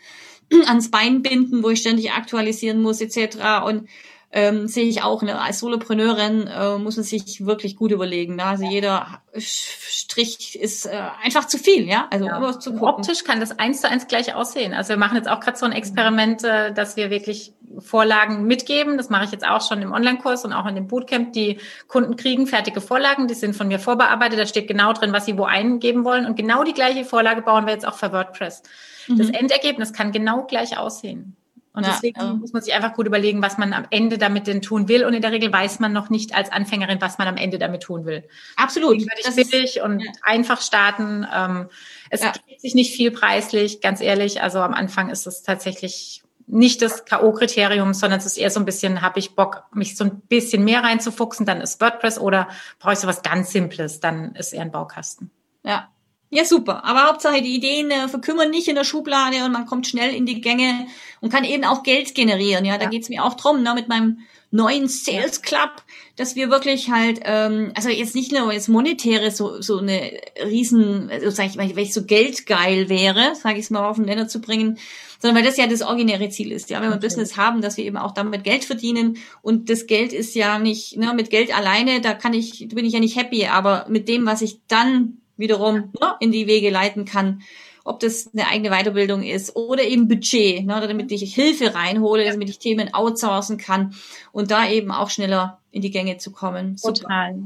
ans 0.67 0.91
Bein 0.91 1.23
binden, 1.23 1.63
wo 1.63 1.71
ich 1.71 1.81
ständig 1.81 2.11
aktualisieren 2.11 2.83
muss, 2.83 3.01
etc. 3.01 3.65
Und 3.65 3.89
ähm, 4.31 4.69
sehe 4.69 4.85
ich 4.85 5.03
auch, 5.03 5.23
ne, 5.23 5.41
als 5.41 5.61
Solopreneurin 5.61 6.47
äh, 6.49 6.77
muss 6.77 6.97
man 6.97 7.05
sich 7.05 7.47
wirklich 7.47 7.77
gut 7.77 7.93
überlegen. 7.93 8.37
Ne? 8.37 8.45
Also 8.45 8.65
jeder 8.65 9.23
Strich 9.39 10.59
ist 10.59 10.85
äh, 10.85 11.01
einfach 11.23 11.47
zu 11.47 11.57
viel, 11.57 11.89
ja. 11.89 12.09
Also 12.11 12.27
ja. 12.27 12.59
zu. 12.59 12.83
Optisch 12.83 13.25
kann 13.25 13.41
das 13.41 13.59
eins 13.59 13.81
zu 13.81 13.89
eins 13.89 14.07
gleich 14.07 14.35
aussehen. 14.35 14.75
Also 14.75 14.91
wir 14.91 14.97
machen 14.99 15.17
jetzt 15.17 15.29
auch 15.29 15.41
gerade 15.41 15.57
so 15.57 15.65
ein 15.65 15.73
Experiment, 15.73 16.45
äh, 16.45 16.75
dass 16.75 16.97
wir 16.97 17.09
wirklich 17.09 17.55
Vorlagen 17.79 18.45
mitgeben. 18.45 18.99
Das 18.99 19.09
mache 19.09 19.25
ich 19.25 19.33
jetzt 19.33 19.47
auch 19.47 19.67
schon 19.67 19.81
im 19.81 19.93
Online-Kurs 19.93 20.45
und 20.45 20.53
auch 20.53 20.67
in 20.67 20.75
dem 20.75 20.89
Bootcamp. 20.89 21.33
Die 21.33 21.59
Kunden 21.87 22.17
kriegen 22.17 22.47
fertige 22.47 22.83
Vorlagen, 22.83 23.29
die 23.29 23.35
sind 23.35 23.57
von 23.57 23.69
mir 23.69 23.79
vorbearbeitet. 23.79 24.39
Da 24.39 24.47
steht 24.47 24.69
genau 24.69 24.93
drin, 24.93 25.13
was 25.13 25.25
sie 25.25 25.39
wo 25.39 25.45
eingeben 25.45 26.05
wollen. 26.05 26.27
Und 26.27 26.37
genau 26.37 26.65
die 26.65 26.75
gleiche 26.75 27.07
Vorlage 27.07 27.41
bauen 27.41 27.65
wir 27.65 27.73
jetzt 27.73 27.89
auch 27.89 27.95
für 27.95 28.13
WordPress. 28.13 28.63
Mhm. 29.07 29.19
Das 29.19 29.31
Endergebnis 29.31 29.95
kann 29.95 30.13
genau 30.13 30.45
gleich 30.45 30.77
aussehen. 30.77 31.35
Und 31.73 31.85
ja, 31.85 31.93
deswegen 31.93 32.21
ja. 32.21 32.35
muss 32.35 32.53
man 32.53 32.63
sich 32.63 32.75
einfach 32.75 32.95
gut 32.95 33.07
überlegen, 33.07 33.43
was 33.43 33.59
man 33.59 33.73
am 33.73 33.87
Ende 33.91 34.19
damit 34.19 34.47
denn 34.47 34.63
tun 34.63 34.89
will. 34.89 35.05
Und 35.05 35.15
in 35.15 35.23
der 35.23 35.33
Regel 35.33 35.53
weiß 35.53 35.81
man 35.81 35.93
noch 35.93 36.11
nicht 36.11 36.35
als 36.35 36.51
Anfängerin, 36.51 37.01
was 37.01 37.19
man 37.19 37.29
am 37.29 37.37
Ende 37.37 37.59
damit 37.59 37.83
tun 37.83 38.05
will. 38.05 38.25
Absolut. 38.57 38.97
Deswegen 38.97 39.11
würde 39.11 39.41
ich 39.41 39.51
billig 39.51 39.77
ist, 39.77 39.83
und 39.83 40.01
ja. 40.01 40.11
einfach 40.23 40.61
starten. 40.61 41.27
Ähm, 41.33 41.69
es 42.11 42.23
ja. 42.23 42.33
sich 42.59 42.75
nicht 42.75 42.95
viel 42.95 43.11
preislich, 43.11 43.81
ganz 43.81 44.01
ehrlich. 44.01 44.43
Also 44.43 44.61
am 44.61 44.75
Anfang 44.75 45.11
ist 45.11 45.27
es 45.27 45.43
tatsächlich 45.43 46.23
nicht 46.49 46.81
das 46.83 47.05
K.O.-Kriterium, 47.05 47.93
sondern 47.93 48.19
es 48.19 48.27
ist 48.27 48.39
eher 48.39 48.51
so 48.51 48.59
ein 48.59 48.65
bisschen, 48.65 49.03
habe 49.03 49.19
ich 49.19 49.35
Bock, 49.35 49.65
mich 49.73 49.97
so 49.97 50.05
ein 50.05 50.21
bisschen 50.21 50.65
mehr 50.65 50.83
reinzufuchsen, 50.83 51.45
dann 51.45 51.61
ist 51.61 51.81
WordPress 51.81 52.19
oder 52.19 52.49
brauche 52.79 52.95
ich 52.95 52.99
so 52.99 53.07
was 53.07 53.23
ganz 53.23 53.53
Simples, 53.53 54.01
dann 54.01 54.35
ist 54.35 54.55
eher 54.55 54.63
ein 54.63 54.73
Baukasten. 54.73 55.31
Ja, 55.63 55.91
ja, 56.31 56.45
super. 56.45 56.85
Aber 56.85 57.05
Hauptsache, 57.09 57.41
die 57.41 57.55
Ideen 57.55 57.91
äh, 57.91 58.09
verkümmern 58.09 58.51
nicht 58.51 58.69
in 58.69 58.75
der 58.75 58.85
Schublade 58.85 59.45
und 59.45 59.53
man 59.53 59.67
kommt 59.67 59.87
schnell 59.87 60.15
in 60.15 60.27
die 60.27 60.41
Gänge 60.41 60.87
und 61.21 61.33
kann 61.33 61.45
eben 61.45 61.65
auch 61.65 61.83
Geld 61.83 62.15
generieren. 62.15 62.65
Ja, 62.65 62.77
da 62.77 62.85
ja. 62.85 62.91
geht's 62.91 63.09
mir 63.09 63.25
auch 63.25 63.35
drum, 63.35 63.63
ne, 63.63 63.73
mit 63.75 63.89
meinem 63.89 64.19
neuen 64.51 64.89
Sales 64.89 65.43
Club, 65.43 65.83
dass 66.17 66.35
wir 66.35 66.51
wirklich 66.51 66.91
halt, 66.91 67.21
ähm, 67.25 67.73
also 67.75 67.91
jetzt 67.91 68.15
nicht 68.15 68.33
nur 68.33 68.53
jetzt 68.53 68.69
monetäre, 68.69 69.31
so, 69.31 69.61
so 69.61 69.79
eine 69.79 70.11
riesen, 70.43 71.11
so 71.23 71.31
sag 71.31 71.47
ich 71.47 71.57
mal, 71.57 71.69
wenn 71.69 71.85
ich 71.85 71.93
so 71.93 72.05
geldgeil 72.05 72.89
wäre, 72.89 73.35
sage 73.35 73.59
ich 73.59 73.65
es 73.65 73.71
mal 73.71 73.87
auf 73.87 73.97
den 73.97 74.07
Nenner 74.07 74.29
zu 74.29 74.41
bringen, 74.41 74.79
sondern 75.21 75.37
weil 75.37 75.49
das 75.49 75.59
ja 75.59 75.67
das 75.67 75.83
originäre 75.83 76.29
Ziel 76.31 76.53
ist, 76.53 76.71
ja, 76.71 76.81
wenn 76.81 76.89
wir 76.89 76.95
ein 76.95 77.01
Business 77.01 77.37
haben, 77.37 77.61
dass 77.61 77.77
wir 77.77 77.85
eben 77.85 77.97
auch 77.97 78.13
damit 78.13 78.45
Geld 78.45 78.65
verdienen 78.65 79.19
und 79.43 79.69
das 79.69 79.87
Geld 79.87 80.13
ist 80.13 80.35
ja 80.35 80.59
nicht, 80.59 80.97
ne, 80.97 81.13
mit 81.15 81.31
Geld 81.31 81.57
alleine, 81.57 82.01
da 82.01 82.15
kann 82.15 82.33
ich, 82.33 82.69
bin 82.69 82.85
ich 82.85 82.95
ja 82.95 83.01
nicht 83.01 83.17
happy, 83.17 83.47
aber 83.47 83.87
mit 83.89 84.09
dem, 84.09 84.27
was 84.27 84.43
ich 84.43 84.61
dann 84.69 85.19
wiederum 85.39 85.93
ne, 86.01 86.15
in 86.21 86.33
die 86.33 86.47
Wege 86.47 86.71
leiten 86.71 87.05
kann. 87.05 87.43
Ob 87.85 88.01
das 88.01 88.29
eine 88.35 88.47
eigene 88.49 88.71
Weiterbildung 88.71 89.23
ist 89.23 89.57
oder 89.57 89.83
eben 89.83 90.09
Budget, 90.09 90.67
ne, 90.67 90.87
damit 90.87 91.11
ich 91.11 91.35
Hilfe 91.35 91.75
reinhole, 91.75 92.25
damit 92.31 92.51
ich 92.51 92.59
Themen 92.59 92.93
outsourcen 92.93 93.57
kann 93.57 93.95
und 94.33 94.51
da 94.51 94.69
eben 94.69 94.91
auch 94.91 95.09
schneller 95.09 95.61
in 95.71 95.81
die 95.81 95.91
Gänge 95.91 96.19
zu 96.19 96.31
kommen. 96.31 96.77
Total. 96.77 97.39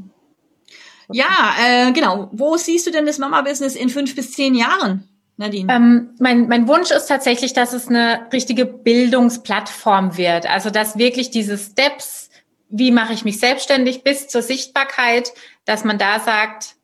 Ja, 1.13 1.55
äh, 1.61 1.93
genau. 1.93 2.29
Wo 2.33 2.57
siehst 2.57 2.87
du 2.87 2.91
denn 2.91 3.07
das 3.07 3.19
Mama-Business 3.19 3.77
in 3.77 3.89
fünf 3.89 4.17
bis 4.17 4.33
zehn 4.33 4.55
Jahren? 4.55 5.09
Nadine? 5.37 5.73
Ähm, 5.73 6.11
mein, 6.19 6.49
mein 6.49 6.69
Wunsch 6.69 6.91
ist 6.91 7.07
tatsächlich, 7.07 7.53
dass 7.53 7.73
es 7.73 7.89
eine 7.89 8.27
richtige 8.33 8.65
Bildungsplattform 8.67 10.17
wird. 10.17 10.49
Also 10.49 10.71
dass 10.71 10.99
wirklich 10.99 11.31
diese 11.31 11.59
Steps, 11.59 12.31
wie 12.69 12.91
mache 12.91 13.13
ich 13.13 13.25
mich 13.25 13.39
selbstständig 13.39 14.03
bis 14.03 14.29
zur 14.29 14.43
Sichtbarkeit, 14.43 15.33
dass 15.65 15.85
man 15.85 15.99
da 15.99 16.21
sagt, 16.21 16.77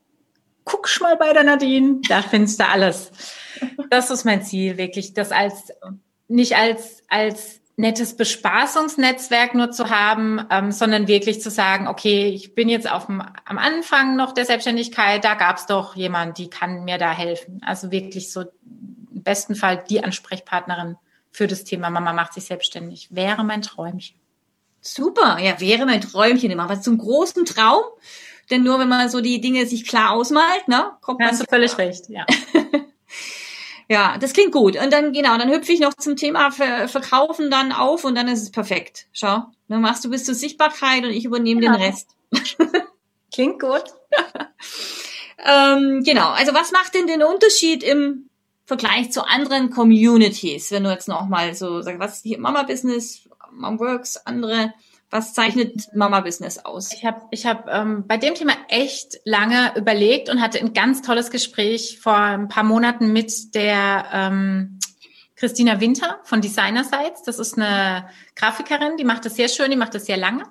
guck 0.69 0.89
mal 1.01 1.17
bei 1.17 1.33
der 1.33 1.45
Nadine, 1.45 2.01
da 2.09 2.23
findest 2.23 2.61
du 2.61 2.67
alles. 2.67 3.11
Das 3.91 4.11
ist 4.11 4.25
mein 4.25 4.43
Ziel, 4.43 4.77
wirklich, 4.77 5.15
das 5.15 5.33
als, 5.33 5.73
nicht 6.29 6.57
als, 6.57 7.03
als 7.09 7.61
nettes 7.77 8.17
Bespaßungsnetzwerk 8.17 9.55
nur 9.55 9.71
zu 9.71 9.89
haben, 9.89 10.45
ähm, 10.51 10.73
sondern 10.73 11.07
wirklich 11.07 11.41
zu 11.41 11.49
sagen, 11.49 11.87
okay, 11.87 12.29
ich 12.29 12.55
bin 12.55 12.69
jetzt 12.69 12.91
auf 12.91 13.07
dem, 13.07 13.23
am 13.45 13.59
Anfang 13.59 14.17
noch 14.17 14.33
der 14.33 14.45
Selbstständigkeit, 14.45 15.25
da 15.25 15.35
gab 15.35 15.59
es 15.59 15.67
doch 15.67 15.95
jemand, 15.95 16.39
die 16.39 16.51
kann 16.51 16.85
mir 16.85 16.99
da 16.99 17.13
helfen. 17.13 17.61
Also 17.65 17.93
wirklich 17.93 18.33
so 18.33 18.43
im 18.43 19.23
besten 19.23 19.55
Fall 19.55 19.85
die 19.89 20.03
Ansprechpartnerin 20.03 20.97
für 21.31 21.47
das 21.47 21.63
Thema 21.63 21.89
Mama 21.89 22.13
macht 22.13 22.35
sich 22.35 22.45
selbstständig. 22.45 23.15
Wäre 23.15 23.45
mein 23.45 23.63
Träumchen. 23.63 24.19
Super, 24.81 25.39
ja, 25.39 25.61
wäre 25.61 25.87
mein 25.87 26.01
Träumchen 26.01 26.51
immer. 26.51 26.69
Was 26.69 26.83
zum 26.83 26.99
großen 26.99 27.45
Traum 27.45 27.83
denn 28.51 28.63
nur 28.63 28.79
wenn 28.79 28.89
man 28.89 29.09
so 29.09 29.21
die 29.21 29.41
Dinge 29.41 29.67
sich 29.67 29.87
klar 29.87 30.13
ausmalt, 30.13 30.69
ne, 30.69 30.93
kommt 31.01 31.21
man. 31.21 31.31
Hast 31.31 31.43
du 31.43 31.45
völlig 31.49 31.77
recht, 31.79 32.09
ja. 32.09 32.25
ja, 33.89 34.19
das 34.19 34.33
klingt 34.33 34.53
gut. 34.53 34.77
Und 34.77 34.93
dann, 34.93 35.13
genau, 35.13 35.37
dann 35.39 35.51
hüpfe 35.51 35.73
ich 35.73 35.81
noch 35.81 35.95
zum 35.95 36.17
Thema 36.17 36.51
Ver 36.51 36.89
Verkaufen 36.89 37.51
dann 37.51 37.73
auf 37.73 38.05
und 38.05 38.15
dann 38.15 38.29
ist 38.29 38.43
es 38.43 38.51
perfekt. 38.51 39.07
Schau, 39.13 39.45
dann 39.69 39.81
machst 39.81 40.05
du 40.05 40.11
bis 40.11 40.25
zur 40.25 40.35
Sichtbarkeit 40.35 41.05
und 41.05 41.11
ich 41.11 41.25
übernehme 41.25 41.61
genau. 41.61 41.75
den 41.75 41.83
Rest. 41.83 42.09
klingt 43.33 43.61
gut. 43.61 43.85
ähm, 45.45 46.03
genau, 46.05 46.31
also 46.31 46.55
was 46.55 46.73
macht 46.73 46.95
denn 46.95 47.07
den 47.07 47.23
Unterschied 47.23 47.83
im 47.83 48.29
Vergleich 48.65 49.13
zu 49.13 49.27
anderen 49.27 49.71
Communities, 49.71 50.71
wenn 50.73 50.85
du 50.85 50.91
jetzt 50.91 51.09
noch 51.09 51.27
mal 51.27 51.55
so 51.55 51.81
sagst, 51.81 52.01
was 52.01 52.17
ist 52.17 52.23
hier 52.25 52.39
Mama 52.39 52.65
Business, 52.65 53.29
Mom 53.51 53.79
Works, 53.81 54.19
andere 54.27 54.75
was 55.11 55.33
zeichnet 55.33 55.95
Mama 55.95 56.21
Business 56.21 56.59
aus? 56.59 56.93
Ich 56.93 57.05
habe 57.05 57.23
ich 57.31 57.47
hab, 57.47 57.69
ähm, 57.69 58.07
bei 58.07 58.19
dem 58.19 58.35
Thema 58.35 58.53
echt 58.69 59.21
lange 59.25 59.73
überlegt 59.77 60.29
und 60.29 60.41
hatte 60.41 60.59
ein 60.59 60.75
ganz 60.75 61.03
tolles 61.03 61.31
Gespräch 61.31 61.99
vor 62.01 62.17
ein 62.17 62.49
paar 62.49 62.65
Monaten 62.65 63.13
mit 63.13 63.55
der 63.55 64.07
ähm, 64.13 64.79
Christina 65.37 65.81
Winter 65.81 66.19
von 66.25 66.41
Designer 66.41 66.85
Sites. 66.85 67.23
Das 67.25 67.39
ist 67.39 67.57
eine 67.57 68.09
Grafikerin, 68.37 68.97
die 68.97 69.05
macht 69.05 69.25
das 69.25 69.37
sehr 69.37 69.49
schön, 69.49 69.71
die 69.71 69.77
macht 69.77 69.95
das 69.95 70.07
sehr 70.07 70.17
lange. 70.17 70.45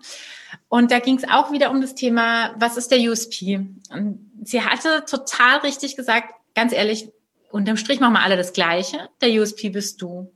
Und 0.69 0.91
da 0.91 0.99
ging 0.99 1.17
es 1.17 1.29
auch 1.29 1.51
wieder 1.51 1.69
um 1.71 1.81
das 1.81 1.93
Thema, 1.93 2.55
was 2.57 2.77
ist 2.77 2.91
der 2.91 2.99
USP? 2.99 3.59
Und 3.91 4.31
sie 4.43 4.61
hatte 4.61 5.03
total 5.05 5.59
richtig 5.59 5.95
gesagt, 5.95 6.33
ganz 6.55 6.73
ehrlich, 6.73 7.09
unterm 7.51 7.77
Strich 7.77 7.99
machen 7.99 8.13
wir 8.13 8.21
alle 8.21 8.37
das 8.37 8.53
Gleiche. 8.53 9.09
Der 9.21 9.29
USP 9.29 9.69
bist 9.69 10.01
du 10.01 10.31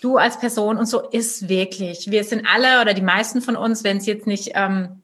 du 0.00 0.16
als 0.16 0.38
Person 0.38 0.78
und 0.78 0.86
so 0.86 1.00
ist 1.00 1.48
wirklich. 1.48 2.10
Wir 2.10 2.24
sind 2.24 2.46
alle 2.46 2.80
oder 2.80 2.94
die 2.94 3.02
meisten 3.02 3.42
von 3.42 3.56
uns, 3.56 3.84
wenn 3.84 3.98
es 3.98 4.06
jetzt 4.06 4.26
nicht 4.26 4.52
ähm, 4.54 5.02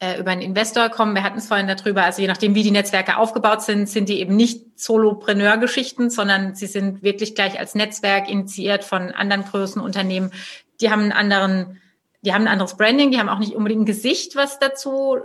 äh, 0.00 0.18
über 0.18 0.30
einen 0.30 0.42
Investor 0.42 0.88
kommen, 0.88 1.14
wir 1.14 1.22
hatten 1.22 1.38
es 1.38 1.46
vorhin 1.46 1.68
darüber, 1.68 2.04
also 2.04 2.20
je 2.20 2.28
nachdem, 2.28 2.54
wie 2.54 2.62
die 2.62 2.70
Netzwerke 2.70 3.16
aufgebaut 3.16 3.62
sind, 3.62 3.88
sind 3.88 4.08
die 4.08 4.20
eben 4.20 4.36
nicht 4.36 4.78
Solopreneur-Geschichten, 4.78 6.10
sondern 6.10 6.54
sie 6.54 6.66
sind 6.66 7.02
wirklich 7.02 7.34
gleich 7.34 7.58
als 7.58 7.74
Netzwerk 7.74 8.28
initiiert 8.28 8.84
von 8.84 9.12
anderen 9.12 9.44
größeren 9.44 9.82
Unternehmen. 9.82 10.32
Die 10.80 10.90
haben 10.90 11.02
einen 11.02 11.12
anderen, 11.12 11.80
die 12.22 12.34
haben 12.34 12.42
ein 12.42 12.48
anderes 12.48 12.76
Branding, 12.76 13.12
die 13.12 13.18
haben 13.18 13.28
auch 13.28 13.38
nicht 13.38 13.54
unbedingt 13.54 13.82
ein 13.82 13.86
Gesicht, 13.86 14.34
was 14.36 14.58
dazu 14.58 15.18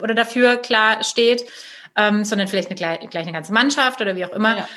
oder 0.00 0.14
dafür 0.14 0.56
klar 0.56 1.02
steht, 1.02 1.46
ähm, 1.96 2.24
sondern 2.24 2.48
vielleicht 2.48 2.68
eine, 2.68 3.08
gleich 3.08 3.22
eine 3.22 3.32
ganze 3.32 3.52
Mannschaft 3.52 4.00
oder 4.00 4.14
wie 4.14 4.24
auch 4.24 4.32
immer. 4.32 4.58
Ja. 4.58 4.68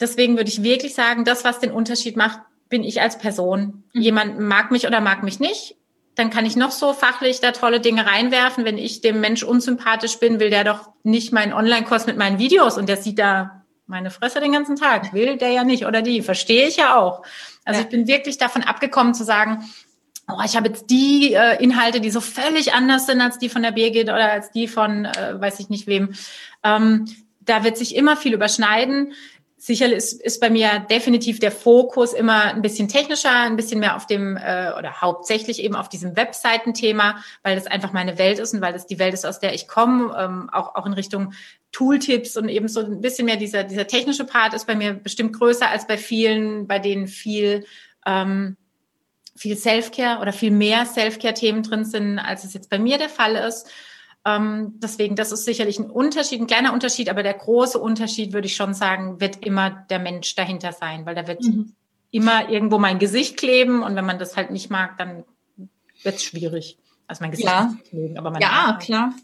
Deswegen 0.00 0.36
würde 0.36 0.48
ich 0.48 0.62
wirklich 0.62 0.94
sagen, 0.94 1.24
das, 1.24 1.44
was 1.44 1.58
den 1.58 1.72
Unterschied 1.72 2.16
macht, 2.16 2.38
bin 2.68 2.84
ich 2.84 3.00
als 3.00 3.18
Person. 3.18 3.84
Mhm. 3.92 4.00
Jemand 4.00 4.40
mag 4.40 4.70
mich 4.70 4.86
oder 4.86 5.00
mag 5.00 5.22
mich 5.22 5.40
nicht. 5.40 5.76
Dann 6.14 6.30
kann 6.30 6.46
ich 6.46 6.56
noch 6.56 6.72
so 6.72 6.92
fachlich 6.92 7.40
da 7.40 7.52
tolle 7.52 7.80
Dinge 7.80 8.06
reinwerfen. 8.06 8.64
Wenn 8.64 8.78
ich 8.78 9.00
dem 9.00 9.20
Mensch 9.20 9.42
unsympathisch 9.42 10.18
bin, 10.18 10.40
will 10.40 10.50
der 10.50 10.64
doch 10.64 10.90
nicht 11.04 11.32
meinen 11.32 11.52
Online-Kurs 11.52 12.06
mit 12.06 12.16
meinen 12.16 12.38
Videos 12.38 12.76
und 12.76 12.88
der 12.88 12.96
sieht 12.96 13.18
da 13.18 13.64
meine 13.86 14.10
Fresse 14.10 14.40
den 14.40 14.52
ganzen 14.52 14.76
Tag. 14.76 15.12
Will 15.14 15.38
der 15.38 15.50
ja 15.50 15.64
nicht 15.64 15.86
oder 15.86 16.02
die. 16.02 16.22
Verstehe 16.22 16.66
ich 16.66 16.76
ja 16.76 16.96
auch. 16.96 17.22
Also 17.64 17.80
ja. 17.80 17.86
ich 17.86 17.90
bin 17.90 18.06
wirklich 18.06 18.36
davon 18.36 18.62
abgekommen 18.62 19.14
zu 19.14 19.24
sagen, 19.24 19.64
oh, 20.28 20.40
ich 20.44 20.56
habe 20.56 20.68
jetzt 20.68 20.90
die 20.90 21.34
äh, 21.34 21.62
Inhalte, 21.62 22.00
die 22.00 22.10
so 22.10 22.20
völlig 22.20 22.74
anders 22.74 23.06
sind 23.06 23.20
als 23.20 23.38
die 23.38 23.48
von 23.48 23.62
der 23.62 23.72
Birgit 23.72 24.08
oder 24.08 24.30
als 24.30 24.50
die 24.50 24.68
von, 24.68 25.06
äh, 25.06 25.40
weiß 25.40 25.60
ich 25.60 25.68
nicht 25.68 25.86
wem. 25.86 26.14
Ähm, 26.62 27.06
da 27.40 27.64
wird 27.64 27.78
sich 27.78 27.96
immer 27.96 28.16
viel 28.16 28.34
überschneiden. 28.34 29.12
Sicherlich 29.60 29.98
ist, 29.98 30.22
ist 30.22 30.40
bei 30.40 30.50
mir 30.50 30.86
definitiv 30.88 31.40
der 31.40 31.50
Fokus 31.50 32.12
immer 32.12 32.44
ein 32.44 32.62
bisschen 32.62 32.86
technischer, 32.86 33.34
ein 33.34 33.56
bisschen 33.56 33.80
mehr 33.80 33.96
auf 33.96 34.06
dem 34.06 34.36
äh, 34.36 34.70
oder 34.78 35.00
hauptsächlich 35.00 35.60
eben 35.60 35.74
auf 35.74 35.88
diesem 35.88 36.16
Webseitenthema, 36.16 37.22
weil 37.42 37.56
das 37.56 37.66
einfach 37.66 37.92
meine 37.92 38.18
Welt 38.18 38.38
ist 38.38 38.54
und 38.54 38.60
weil 38.60 38.72
das 38.72 38.86
die 38.86 39.00
Welt 39.00 39.14
ist, 39.14 39.26
aus 39.26 39.40
der 39.40 39.54
ich 39.54 39.66
komme, 39.66 40.16
ähm, 40.16 40.48
auch, 40.52 40.76
auch 40.76 40.86
in 40.86 40.92
Richtung 40.92 41.32
Tooltips 41.72 42.36
und 42.36 42.48
eben 42.48 42.68
so 42.68 42.80
ein 42.80 43.00
bisschen 43.00 43.26
mehr 43.26 43.36
dieser, 43.36 43.64
dieser 43.64 43.88
technische 43.88 44.24
Part 44.24 44.54
ist 44.54 44.68
bei 44.68 44.76
mir 44.76 44.94
bestimmt 44.94 45.36
größer 45.36 45.68
als 45.68 45.88
bei 45.88 45.98
vielen, 45.98 46.68
bei 46.68 46.78
denen 46.78 47.08
viel 47.08 47.66
ähm, 48.06 48.56
viel 49.38 49.56
Selfcare 49.56 50.20
oder 50.20 50.32
viel 50.32 50.50
mehr 50.50 50.84
Selfcare-Themen 50.84 51.62
drin 51.62 51.84
sind, 51.84 52.18
als 52.18 52.44
es 52.44 52.54
jetzt 52.54 52.70
bei 52.70 52.78
mir 52.78 52.98
der 52.98 53.08
Fall 53.08 53.34
ist. 53.36 53.70
Ähm, 54.36 54.74
deswegen, 54.76 55.16
das 55.16 55.32
ist 55.32 55.44
sicherlich 55.44 55.78
ein 55.78 55.90
Unterschied, 55.90 56.40
ein 56.40 56.46
kleiner 56.46 56.72
Unterschied, 56.72 57.08
aber 57.08 57.22
der 57.22 57.34
große 57.34 57.78
Unterschied, 57.78 58.32
würde 58.32 58.46
ich 58.46 58.56
schon 58.56 58.74
sagen, 58.74 59.20
wird 59.20 59.44
immer 59.44 59.70
der 59.70 59.98
Mensch 59.98 60.34
dahinter 60.34 60.72
sein, 60.72 61.06
weil 61.06 61.14
da 61.14 61.26
wird 61.26 61.42
mhm. 61.42 61.72
immer 62.10 62.48
irgendwo 62.48 62.78
mein 62.78 62.98
Gesicht 62.98 63.36
kleben 63.36 63.82
und 63.82 63.96
wenn 63.96 64.06
man 64.06 64.18
das 64.18 64.36
halt 64.36 64.50
nicht 64.50 64.70
mag, 64.70 64.98
dann 64.98 65.24
wird 66.02 66.16
es 66.16 66.22
schwierig. 66.22 66.78
Also 67.06 67.22
mein 67.22 67.30
Gesicht 67.30 67.48
ja. 67.48 67.74
mögen, 67.92 68.18
aber 68.18 68.38
Ja, 68.38 68.78
klar. 68.80 69.14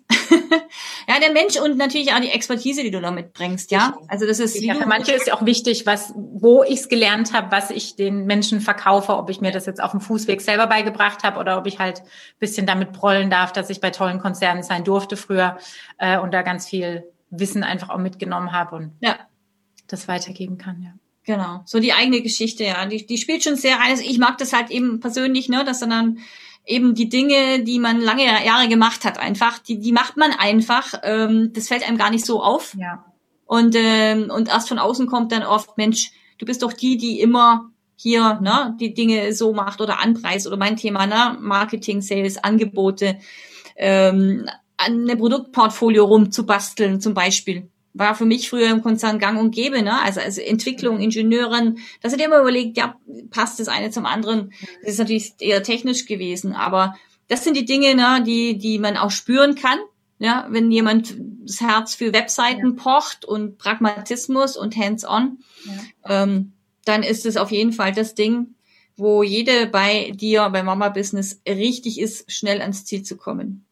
Ja, 1.14 1.20
der 1.20 1.32
Mensch 1.32 1.56
und 1.56 1.76
natürlich 1.76 2.12
auch 2.12 2.20
die 2.20 2.30
Expertise, 2.30 2.82
die 2.82 2.90
du 2.90 3.00
da 3.00 3.10
mitbringst, 3.10 3.70
ja. 3.70 3.96
Also 4.08 4.26
das 4.26 4.40
ist 4.40 4.60
ja, 4.60 4.74
für 4.74 4.86
manche 4.86 5.12
ist 5.12 5.28
ja 5.28 5.34
auch 5.34 5.46
wichtig, 5.46 5.86
was, 5.86 6.12
wo 6.16 6.62
ich 6.62 6.80
es 6.80 6.88
gelernt 6.88 7.32
habe, 7.32 7.50
was 7.50 7.70
ich 7.70 7.96
den 7.96 8.26
Menschen 8.26 8.60
verkaufe, 8.60 9.16
ob 9.16 9.30
ich 9.30 9.40
mir 9.40 9.52
das 9.52 9.66
jetzt 9.66 9.82
auf 9.82 9.92
dem 9.92 10.00
Fußweg 10.00 10.40
selber 10.40 10.66
beigebracht 10.66 11.22
habe 11.22 11.38
oder 11.38 11.58
ob 11.58 11.66
ich 11.66 11.78
halt 11.78 12.02
bisschen 12.38 12.66
damit 12.66 12.92
prollen 12.92 13.30
darf, 13.30 13.52
dass 13.52 13.70
ich 13.70 13.80
bei 13.80 13.90
tollen 13.90 14.18
Konzernen 14.18 14.62
sein 14.62 14.84
durfte 14.84 15.16
früher 15.16 15.58
äh, 15.98 16.18
und 16.18 16.34
da 16.34 16.42
ganz 16.42 16.68
viel 16.68 17.04
Wissen 17.30 17.62
einfach 17.62 17.90
auch 17.90 17.98
mitgenommen 17.98 18.52
habe 18.52 18.76
und 18.76 18.92
ja. 19.00 19.16
das 19.86 20.08
weitergeben 20.08 20.58
kann, 20.58 20.82
ja. 20.82 20.94
Genau, 21.26 21.62
so 21.64 21.80
die 21.80 21.94
eigene 21.94 22.20
Geschichte, 22.20 22.64
ja, 22.64 22.84
die, 22.84 23.06
die 23.06 23.16
spielt 23.16 23.42
schon 23.42 23.56
sehr 23.56 23.76
rein. 23.76 23.92
Also 23.92 24.02
ich 24.02 24.18
mag 24.18 24.36
das 24.36 24.52
halt 24.52 24.70
eben 24.70 25.00
persönlich, 25.00 25.48
ne, 25.48 25.64
dass 25.64 25.80
dann 25.80 26.18
eben 26.66 26.94
die 26.94 27.08
Dinge, 27.08 27.62
die 27.62 27.78
man 27.78 28.00
lange 28.00 28.24
Jahre 28.24 28.68
gemacht 28.68 29.04
hat, 29.04 29.18
einfach, 29.18 29.58
die, 29.58 29.78
die 29.78 29.92
macht 29.92 30.16
man 30.16 30.32
einfach. 30.32 30.94
Ähm, 31.02 31.52
das 31.52 31.68
fällt 31.68 31.86
einem 31.86 31.98
gar 31.98 32.10
nicht 32.10 32.24
so 32.24 32.42
auf. 32.42 32.74
Ja. 32.78 33.04
Und, 33.46 33.74
ähm, 33.76 34.30
und 34.30 34.48
erst 34.48 34.68
von 34.68 34.78
außen 34.78 35.06
kommt 35.06 35.32
dann 35.32 35.42
oft, 35.42 35.76
Mensch, 35.76 36.12
du 36.38 36.46
bist 36.46 36.62
doch 36.62 36.72
die, 36.72 36.96
die 36.96 37.20
immer 37.20 37.70
hier 37.96 38.40
ne, 38.40 38.76
die 38.80 38.94
Dinge 38.94 39.32
so 39.32 39.52
macht 39.52 39.80
oder 39.80 40.00
anpreist 40.00 40.46
oder 40.46 40.56
mein 40.56 40.76
Thema, 40.76 41.06
ne, 41.06 41.36
Marketing, 41.40 42.00
Sales, 42.00 42.42
Angebote, 42.42 43.18
ähm, 43.76 44.48
an 44.76 45.02
eine 45.02 45.16
Produktportfolio 45.16 46.04
rumzubasteln 46.04 47.00
zum 47.00 47.14
Beispiel 47.14 47.70
war 47.94 48.16
für 48.16 48.26
mich 48.26 48.50
früher 48.50 48.70
im 48.70 48.82
Konzern 48.82 49.20
gang 49.20 49.38
und 49.40 49.52
gäbe, 49.52 49.80
ne? 49.80 50.02
Also, 50.02 50.20
also 50.20 50.40
Entwicklung, 50.40 51.00
Ingenieuren, 51.00 51.78
da 52.02 52.10
sind 52.10 52.20
immer 52.20 52.40
überlegt, 52.40 52.76
ja, 52.76 52.96
passt 53.30 53.60
das 53.60 53.68
eine 53.68 53.90
zum 53.90 54.04
anderen. 54.04 54.52
Das 54.82 54.94
ist 54.94 54.98
natürlich 54.98 55.34
eher 55.38 55.62
technisch 55.62 56.04
gewesen, 56.04 56.52
aber 56.52 56.96
das 57.28 57.44
sind 57.44 57.56
die 57.56 57.64
Dinge, 57.64 57.94
ne, 57.94 58.22
die, 58.26 58.58
die 58.58 58.78
man 58.78 58.96
auch 58.96 59.10
spüren 59.10 59.54
kann. 59.54 59.78
Ja, 60.18 60.46
wenn 60.50 60.70
jemand 60.70 61.16
das 61.44 61.60
Herz 61.60 61.94
für 61.94 62.12
Webseiten 62.12 62.76
ja. 62.76 62.82
pocht 62.82 63.24
und 63.24 63.58
Pragmatismus 63.58 64.56
und 64.56 64.76
Hands-on, 64.76 65.38
ja. 65.64 66.22
ähm, 66.22 66.52
dann 66.84 67.02
ist 67.02 67.26
es 67.26 67.36
auf 67.36 67.50
jeden 67.50 67.72
Fall 67.72 67.92
das 67.92 68.14
Ding, 68.14 68.54
wo 68.96 69.22
jede 69.22 69.66
bei 69.66 70.12
dir, 70.14 70.48
bei 70.50 70.62
Mama 70.62 70.88
Business 70.88 71.40
richtig 71.48 72.00
ist, 72.00 72.30
schnell 72.30 72.60
ans 72.60 72.84
Ziel 72.84 73.02
zu 73.02 73.16
kommen. 73.16 73.66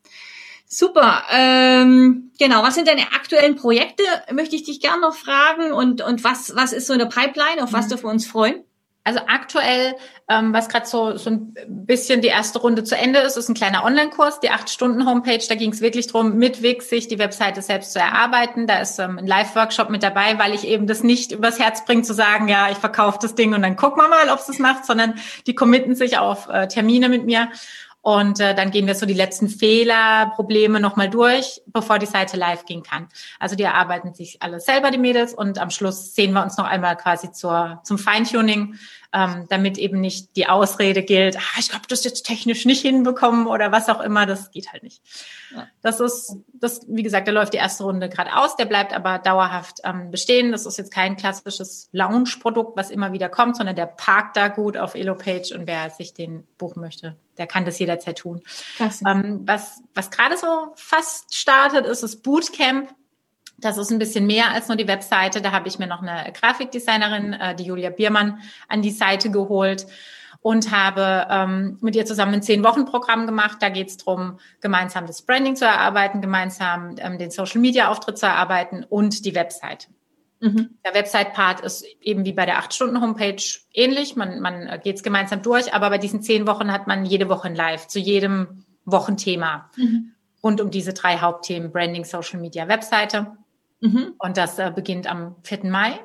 Super. 0.74 1.24
Ähm, 1.30 2.30
genau, 2.38 2.62
was 2.62 2.76
sind 2.76 2.88
deine 2.88 3.12
aktuellen 3.12 3.56
Projekte? 3.56 4.04
Möchte 4.32 4.56
ich 4.56 4.62
dich 4.62 4.80
gern 4.80 5.00
noch 5.00 5.14
fragen. 5.14 5.70
Und, 5.70 6.00
und 6.00 6.24
was, 6.24 6.56
was 6.56 6.72
ist 6.72 6.86
so 6.86 6.94
eine 6.94 7.04
Pipeline, 7.04 7.62
auf 7.62 7.74
was 7.74 7.84
mhm. 7.84 7.88
dürfen 7.90 8.04
wir 8.04 8.10
uns 8.10 8.26
freuen? 8.26 8.64
Also 9.04 9.20
aktuell, 9.26 9.96
ähm, 10.30 10.54
was 10.54 10.70
gerade 10.70 10.86
so, 10.86 11.18
so 11.18 11.28
ein 11.28 11.54
bisschen 11.68 12.22
die 12.22 12.28
erste 12.28 12.58
Runde 12.58 12.84
zu 12.84 12.96
Ende 12.96 13.18
ist, 13.18 13.36
ist 13.36 13.50
ein 13.50 13.54
kleiner 13.54 13.84
Online-Kurs, 13.84 14.40
die 14.40 14.50
8-Stunden-Homepage. 14.50 15.44
Da 15.46 15.56
ging 15.56 15.72
es 15.72 15.82
wirklich 15.82 16.06
drum, 16.06 16.36
mit 16.36 16.62
Wix 16.62 16.88
sich 16.88 17.06
die 17.06 17.18
Webseite 17.18 17.60
selbst 17.60 17.92
zu 17.92 17.98
erarbeiten. 17.98 18.66
Da 18.66 18.78
ist 18.78 18.98
ähm, 18.98 19.18
ein 19.18 19.26
Live-Workshop 19.26 19.90
mit 19.90 20.02
dabei, 20.02 20.38
weil 20.38 20.54
ich 20.54 20.66
eben 20.66 20.86
das 20.86 21.02
nicht 21.02 21.32
übers 21.32 21.58
Herz 21.58 21.84
bringe, 21.84 22.00
zu 22.00 22.14
sagen, 22.14 22.48
ja, 22.48 22.70
ich 22.70 22.78
verkaufe 22.78 23.18
das 23.20 23.34
Ding 23.34 23.52
und 23.52 23.60
dann 23.60 23.76
gucken 23.76 24.02
wir 24.02 24.08
mal, 24.08 24.30
ob 24.30 24.38
es 24.38 24.46
das 24.46 24.58
macht, 24.58 24.86
sondern 24.86 25.16
die 25.46 25.54
committen 25.54 25.94
sich 25.94 26.16
auf 26.16 26.48
äh, 26.48 26.66
Termine 26.66 27.10
mit 27.10 27.26
mir. 27.26 27.50
Und 28.02 28.40
äh, 28.40 28.54
dann 28.54 28.72
gehen 28.72 28.88
wir 28.88 28.96
so 28.96 29.06
die 29.06 29.14
letzten 29.14 29.48
Fehler, 29.48 30.32
Probleme 30.34 30.80
nochmal 30.80 31.08
durch, 31.08 31.62
bevor 31.66 32.00
die 32.00 32.06
Seite 32.06 32.36
live 32.36 32.66
gehen 32.66 32.82
kann. 32.82 33.08
Also 33.38 33.54
die 33.54 33.62
erarbeiten 33.62 34.12
sich 34.12 34.42
alles 34.42 34.64
selber, 34.64 34.90
die 34.90 34.98
Mädels, 34.98 35.32
und 35.32 35.60
am 35.60 35.70
Schluss 35.70 36.12
sehen 36.14 36.32
wir 36.32 36.42
uns 36.42 36.56
noch 36.56 36.66
einmal 36.66 36.96
quasi 36.96 37.30
zur, 37.30 37.80
zum 37.84 37.98
Feintuning, 37.98 38.74
ähm, 39.12 39.46
damit 39.48 39.78
eben 39.78 40.00
nicht 40.00 40.36
die 40.36 40.48
Ausrede 40.48 41.02
gilt, 41.02 41.36
ah, 41.36 41.58
ich 41.58 41.72
habe 41.72 41.84
das 41.88 42.04
jetzt 42.04 42.24
technisch 42.24 42.64
nicht 42.64 42.80
hinbekommen 42.80 43.46
oder 43.46 43.70
was 43.70 43.88
auch 43.88 44.00
immer, 44.00 44.26
das 44.26 44.50
geht 44.50 44.72
halt 44.72 44.82
nicht. 44.82 45.02
Ja. 45.54 45.66
Das 45.82 46.00
ist, 46.00 46.36
das, 46.52 46.80
wie 46.88 47.02
gesagt, 47.02 47.28
da 47.28 47.32
läuft 47.32 47.52
die 47.52 47.58
erste 47.58 47.84
Runde 47.84 48.08
gerade 48.08 48.34
aus, 48.36 48.56
der 48.56 48.64
bleibt 48.64 48.94
aber 48.94 49.18
dauerhaft 49.18 49.80
ähm, 49.84 50.10
bestehen. 50.10 50.52
Das 50.52 50.64
ist 50.64 50.78
jetzt 50.78 50.92
kein 50.92 51.16
klassisches 51.16 51.88
Lounge-Produkt, 51.92 52.76
was 52.76 52.90
immer 52.90 53.12
wieder 53.12 53.28
kommt, 53.28 53.56
sondern 53.56 53.76
der 53.76 53.86
parkt 53.86 54.36
da 54.36 54.48
gut 54.48 54.76
auf 54.76 54.94
Elopage 54.94 55.54
und 55.54 55.66
wer 55.66 55.90
sich 55.90 56.14
den 56.14 56.46
buchen 56.56 56.80
möchte, 56.80 57.16
der 57.36 57.46
kann 57.46 57.64
das 57.64 57.78
jederzeit 57.78 58.18
tun. 58.18 58.40
Ähm, 59.06 59.42
was 59.44 59.82
was 59.94 60.10
gerade 60.10 60.36
so 60.38 60.72
fast 60.74 61.34
startet, 61.34 61.86
ist 61.86 62.02
das 62.02 62.16
Bootcamp 62.16 62.94
das 63.62 63.78
ist 63.78 63.90
ein 63.90 63.98
bisschen 63.98 64.26
mehr 64.26 64.50
als 64.52 64.68
nur 64.68 64.76
die 64.76 64.88
Webseite. 64.88 65.40
Da 65.40 65.52
habe 65.52 65.68
ich 65.68 65.78
mir 65.78 65.86
noch 65.86 66.02
eine 66.02 66.32
Grafikdesignerin, 66.32 67.32
äh, 67.32 67.54
die 67.54 67.64
Julia 67.64 67.90
Biermann, 67.90 68.40
an 68.68 68.82
die 68.82 68.90
Seite 68.90 69.30
geholt 69.30 69.86
und 70.42 70.72
habe 70.72 71.26
ähm, 71.30 71.78
mit 71.80 71.94
ihr 71.94 72.04
zusammen 72.04 72.34
ein 72.34 72.42
Zehn-Wochen-Programm 72.42 73.26
gemacht. 73.26 73.58
Da 73.60 73.68
geht 73.68 73.88
es 73.88 73.96
darum, 73.96 74.38
gemeinsam 74.60 75.06
das 75.06 75.22
Branding 75.22 75.54
zu 75.56 75.64
erarbeiten, 75.64 76.20
gemeinsam 76.20 76.96
ähm, 76.98 77.16
den 77.18 77.30
Social-Media-Auftritt 77.30 78.18
zu 78.18 78.26
erarbeiten 78.26 78.84
und 78.88 79.24
die 79.24 79.34
Website. 79.34 79.88
Mhm. 80.40 80.70
Der 80.84 80.94
Website-Part 80.94 81.60
ist 81.60 81.86
eben 82.00 82.24
wie 82.24 82.32
bei 82.32 82.44
der 82.44 82.58
acht-Stunden-Homepage 82.58 83.42
ähnlich. 83.72 84.16
Man, 84.16 84.40
man 84.40 84.66
äh, 84.66 84.80
geht 84.82 84.96
es 84.96 85.04
gemeinsam 85.04 85.42
durch, 85.42 85.72
aber 85.72 85.88
bei 85.90 85.98
diesen 85.98 86.22
zehn 86.22 86.48
Wochen 86.48 86.72
hat 86.72 86.88
man 86.88 87.06
jede 87.06 87.28
Woche 87.28 87.46
ein 87.46 87.54
Live 87.54 87.86
zu 87.86 88.00
jedem 88.00 88.64
Wochenthema. 88.84 89.70
Mhm. 89.76 90.12
Und 90.40 90.60
um 90.60 90.72
diese 90.72 90.92
drei 90.92 91.18
Hauptthemen 91.18 91.70
Branding, 91.70 92.04
Social 92.04 92.40
Media, 92.40 92.66
Webseite. 92.66 93.36
Mhm. 93.82 94.14
Und 94.18 94.36
das 94.36 94.58
äh, 94.58 94.72
beginnt 94.74 95.06
am 95.06 95.36
4. 95.42 95.64
Mai. 95.64 95.98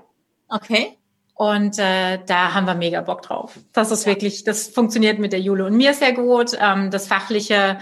Okay. 0.50 0.98
Und 1.36 1.78
äh, 1.78 2.20
da 2.26 2.56
haben 2.56 2.66
wir 2.66 2.74
mega 2.74 3.02
Bock 3.02 3.22
drauf. 3.22 3.60
Das 3.72 3.92
ist 3.92 4.06
ja. 4.06 4.12
wirklich, 4.12 4.44
das 4.44 4.68
funktioniert 4.68 5.20
mit 5.20 5.32
der 5.32 5.40
Jule 5.40 5.66
und 5.66 5.78
mir 5.78 5.94
sehr 5.94 6.14
gut. 6.14 6.58
Ähm, 6.60 6.90
das 6.90 7.08
fachliche 7.08 7.78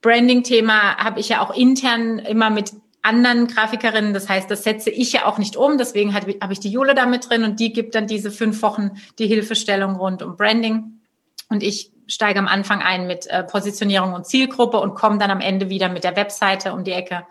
Branding-Thema 0.00 0.96
habe 0.98 1.18
ich 1.18 1.28
ja 1.28 1.40
auch 1.40 1.52
intern 1.52 2.20
immer 2.20 2.50
mit 2.50 2.72
anderen 3.02 3.48
Grafikerinnen. 3.48 4.14
Das 4.14 4.28
heißt, 4.28 4.48
das 4.48 4.62
setze 4.62 4.90
ich 4.90 5.12
ja 5.12 5.26
auch 5.26 5.38
nicht 5.38 5.56
um. 5.56 5.78
Deswegen 5.78 6.14
habe 6.14 6.52
ich 6.52 6.60
die 6.60 6.70
Jule 6.70 6.94
da 6.94 7.06
mit 7.06 7.28
drin 7.28 7.42
und 7.42 7.58
die 7.58 7.72
gibt 7.72 7.96
dann 7.96 8.06
diese 8.06 8.30
fünf 8.30 8.62
Wochen 8.62 8.92
die 9.18 9.26
Hilfestellung 9.26 9.96
rund 9.96 10.22
um 10.22 10.36
Branding. 10.36 11.00
Und 11.48 11.64
ich 11.64 11.90
steige 12.06 12.38
am 12.38 12.46
Anfang 12.46 12.82
ein 12.82 13.08
mit 13.08 13.26
äh, 13.26 13.42
Positionierung 13.42 14.12
und 14.12 14.26
Zielgruppe 14.26 14.78
und 14.78 14.94
komme 14.94 15.18
dann 15.18 15.32
am 15.32 15.40
Ende 15.40 15.68
wieder 15.68 15.88
mit 15.88 16.04
der 16.04 16.14
Webseite 16.14 16.72
um 16.72 16.84
die 16.84 16.92
Ecke. 16.92 17.24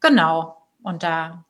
Genau. 0.00 0.59
Und 0.82 1.02
da 1.02 1.44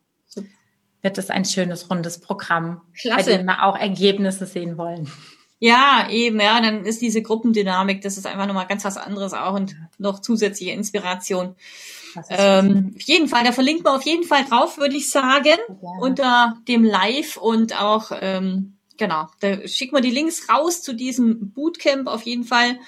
wird 1.02 1.18
es 1.18 1.30
ein 1.30 1.44
schönes, 1.44 1.90
rundes 1.90 2.20
Programm, 2.20 2.82
Klasse. 2.98 3.30
bei 3.30 3.36
dem 3.36 3.46
wir 3.46 3.64
auch 3.64 3.76
Ergebnisse 3.76 4.46
sehen 4.46 4.76
wollen. 4.76 5.10
Ja, 5.58 6.08
eben, 6.10 6.40
ja, 6.40 6.60
dann 6.60 6.86
ist 6.86 7.02
diese 7.02 7.20
Gruppendynamik, 7.20 8.00
das 8.00 8.16
ist 8.16 8.26
einfach 8.26 8.46
nochmal 8.46 8.66
ganz 8.66 8.84
was 8.84 8.96
anderes 8.96 9.34
auch 9.34 9.54
und 9.54 9.76
noch 9.98 10.20
zusätzliche 10.20 10.72
Inspiration. 10.72 11.54
Ähm, 12.30 12.94
auf 12.96 13.02
jeden 13.02 13.28
Fall, 13.28 13.44
da 13.44 13.52
verlinkt 13.52 13.84
man 13.84 13.94
auf 13.94 14.04
jeden 14.04 14.24
Fall 14.24 14.44
drauf, 14.44 14.78
würde 14.78 14.96
ich 14.96 15.10
sagen, 15.10 15.58
ja. 15.68 15.90
unter 16.00 16.56
dem 16.66 16.82
Live 16.82 17.36
und 17.36 17.78
auch, 17.78 18.10
ähm, 18.20 18.78
genau, 18.96 19.28
da 19.40 19.68
schicken 19.68 19.94
wir 19.94 20.00
die 20.00 20.10
Links 20.10 20.48
raus 20.48 20.80
zu 20.82 20.94
diesem 20.94 21.52
Bootcamp 21.52 22.08
auf 22.08 22.22
jeden 22.22 22.44
Fall. 22.44 22.78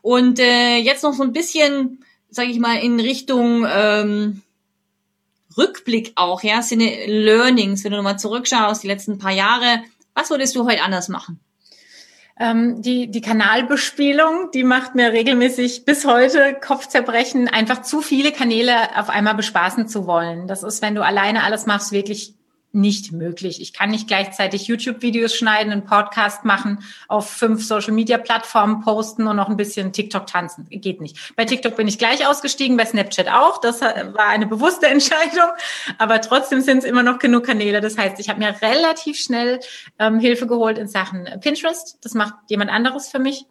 Und 0.00 0.40
äh, 0.40 0.78
jetzt 0.78 1.04
noch 1.04 1.12
so 1.12 1.22
ein 1.22 1.32
bisschen, 1.34 2.02
sage 2.30 2.48
ich 2.48 2.58
mal, 2.58 2.78
in 2.78 2.98
Richtung 2.98 3.66
ähm, 3.70 4.40
Rückblick 5.56 6.12
auch, 6.16 6.42
ja, 6.42 6.62
sind 6.62 6.80
Learnings, 6.80 7.84
wenn 7.84 7.92
du 7.92 7.96
nochmal 7.98 8.18
zurückschaust, 8.18 8.82
die 8.82 8.88
letzten 8.88 9.18
paar 9.18 9.32
Jahre, 9.32 9.82
was 10.14 10.30
würdest 10.30 10.56
du 10.56 10.66
heute 10.66 10.82
anders 10.82 11.08
machen? 11.08 11.40
Ähm, 12.38 12.80
die, 12.80 13.10
die 13.10 13.20
Kanalbespielung, 13.20 14.50
die 14.52 14.64
macht 14.64 14.94
mir 14.94 15.12
regelmäßig 15.12 15.84
bis 15.84 16.06
heute 16.06 16.54
Kopfzerbrechen, 16.54 17.48
einfach 17.48 17.82
zu 17.82 18.00
viele 18.00 18.32
Kanäle 18.32 18.98
auf 18.98 19.10
einmal 19.10 19.34
bespaßen 19.34 19.86
zu 19.86 20.06
wollen. 20.06 20.48
Das 20.48 20.62
ist, 20.62 20.82
wenn 20.82 20.94
du 20.94 21.04
alleine 21.04 21.44
alles 21.44 21.66
machst, 21.66 21.92
wirklich 21.92 22.34
nicht 22.72 23.12
möglich. 23.12 23.60
Ich 23.60 23.72
kann 23.72 23.90
nicht 23.90 24.08
gleichzeitig 24.08 24.66
YouTube-Videos 24.66 25.34
schneiden, 25.34 25.72
einen 25.72 25.84
Podcast 25.84 26.44
machen, 26.44 26.82
auf 27.06 27.30
fünf 27.30 27.64
Social-Media-Plattformen 27.64 28.80
posten 28.80 29.26
und 29.26 29.36
noch 29.36 29.48
ein 29.48 29.56
bisschen 29.56 29.92
TikTok 29.92 30.26
tanzen. 30.26 30.66
Geht 30.70 31.00
nicht. 31.00 31.36
Bei 31.36 31.44
TikTok 31.44 31.76
bin 31.76 31.86
ich 31.86 31.98
gleich 31.98 32.26
ausgestiegen, 32.26 32.76
bei 32.76 32.86
Snapchat 32.86 33.28
auch. 33.28 33.60
Das 33.60 33.82
war 33.82 34.28
eine 34.28 34.46
bewusste 34.46 34.86
Entscheidung. 34.88 35.50
Aber 35.98 36.20
trotzdem 36.20 36.62
sind 36.62 36.78
es 36.78 36.84
immer 36.84 37.02
noch 37.02 37.18
genug 37.18 37.44
Kanäle. 37.44 37.80
Das 37.80 37.98
heißt, 37.98 38.18
ich 38.20 38.28
habe 38.28 38.38
mir 38.38 38.54
relativ 38.62 39.18
schnell 39.18 39.60
ähm, 39.98 40.18
Hilfe 40.18 40.46
geholt 40.46 40.78
in 40.78 40.88
Sachen 40.88 41.28
Pinterest. 41.40 41.98
Das 42.02 42.14
macht 42.14 42.34
jemand 42.48 42.70
anderes 42.70 43.08
für 43.08 43.18
mich. 43.18 43.44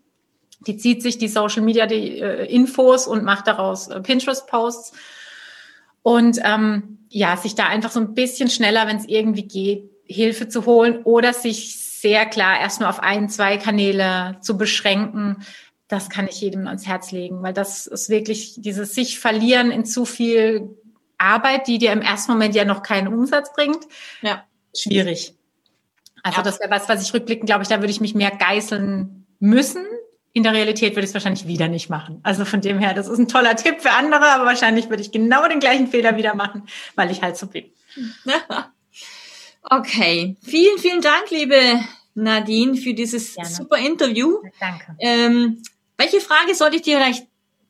Die 0.67 0.78
zieht 0.78 1.01
sich 1.01 1.17
die 1.17 1.28
Social-Media, 1.28 1.86
die 1.86 2.19
äh, 2.19 2.45
Infos 2.45 3.07
und 3.07 3.24
macht 3.24 3.47
daraus 3.47 3.88
äh, 3.88 3.99
Pinterest-Posts. 3.99 4.93
Und 6.04 6.39
ähm, 6.43 6.99
ja, 7.10 7.38
sich 7.38 7.56
da 7.56 7.68
einfach 7.68 7.91
so 7.91 7.99
ein 7.99 8.14
bisschen 8.14 8.49
schneller, 8.49 8.88
wenn 8.88 8.97
es 8.97 9.08
irgendwie 9.08 9.43
geht, 9.43 9.89
Hilfe 10.06 10.47
zu 10.47 10.66
holen 10.66 11.04
oder 11.04 11.34
sich 11.34 11.78
sehr 11.78 12.26
klar 12.26 12.60
erst 12.60 12.80
nur 12.80 12.89
auf 12.89 12.99
ein, 12.99 13.30
zwei 13.30 13.58
Kanäle 13.58 14.38
zu 14.41 14.58
beschränken. 14.58 15.38
Das 15.88 16.10
kann 16.10 16.28
ich 16.28 16.41
jedem 16.41 16.68
ans 16.68 16.88
Herz 16.88 17.12
legen, 17.12 17.43
weil 17.43 17.54
das 17.54 17.86
ist 17.86 18.10
wirklich 18.10 18.56
dieses 18.58 18.95
sich 18.95 19.20
verlieren 19.20 19.72
in 19.72 19.86
zu 19.86 20.06
viel 20.06 20.76
Arbeit, 21.18 21.68
die 21.68 21.78
dir 21.78 21.91
im 21.91 22.02
ersten 22.02 22.32
Moment 22.32 22.56
ja 22.56 22.66
noch 22.66 22.82
keinen 22.82 23.08
Umsatz 23.08 23.54
bringt. 23.54 23.86
Ja. 24.22 24.43
Schwierig. 24.76 25.36
Also 26.24 26.38
ja. 26.38 26.43
das 26.43 26.60
wäre 26.60 26.72
was, 26.72 26.89
was 26.89 27.04
ich 27.04 27.14
rückblickend, 27.14 27.47
glaube 27.47 27.64
ich, 27.64 27.70
da 27.70 27.80
würde 27.80 27.91
ich 27.91 28.02
mich 28.02 28.16
mehr 28.16 28.32
geißeln 28.32 29.28
müssen, 29.39 29.86
in 30.34 30.43
der 30.43 30.53
Realität 30.53 30.91
würde 30.91 31.01
ich 31.01 31.09
es 31.09 31.13
wahrscheinlich 31.13 31.47
wieder 31.47 31.67
nicht 31.67 31.89
machen. 31.89 32.19
Also 32.23 32.45
von 32.45 32.61
dem 32.61 32.79
her, 32.79 32.93
das 32.93 33.07
ist 33.07 33.17
ein 33.17 33.27
toller 33.27 33.55
Tipp 33.55 33.82
für 33.82 33.91
andere, 33.91 34.27
aber 34.27 34.45
wahrscheinlich 34.45 34.89
würde 34.89 35.01
ich 35.01 35.11
genau 35.11 35.47
den 35.47 35.59
gleichen 35.59 35.88
Fehler 35.88 36.15
wieder 36.17 36.36
machen, 36.36 36.67
weil 36.95 37.11
ich 37.11 37.21
halt 37.21 37.38
so 37.38 37.47
bin. 37.47 37.65
Okay, 39.63 40.38
vielen, 40.41 40.79
vielen 40.79 41.01
Dank, 41.01 41.29
liebe 41.29 41.55
Nadine, 42.15 42.75
für 42.75 42.95
dieses 42.95 43.36
Gerne. 43.36 43.47
super 43.47 43.77
Interview. 43.77 44.39
Danke. 44.59 44.95
Ähm, 44.99 45.61
welche 45.97 46.19
Frage 46.19 46.55
sollte 46.55 46.77
ich 46.77 46.82
dir 46.82 46.97
vielleicht 46.97 47.27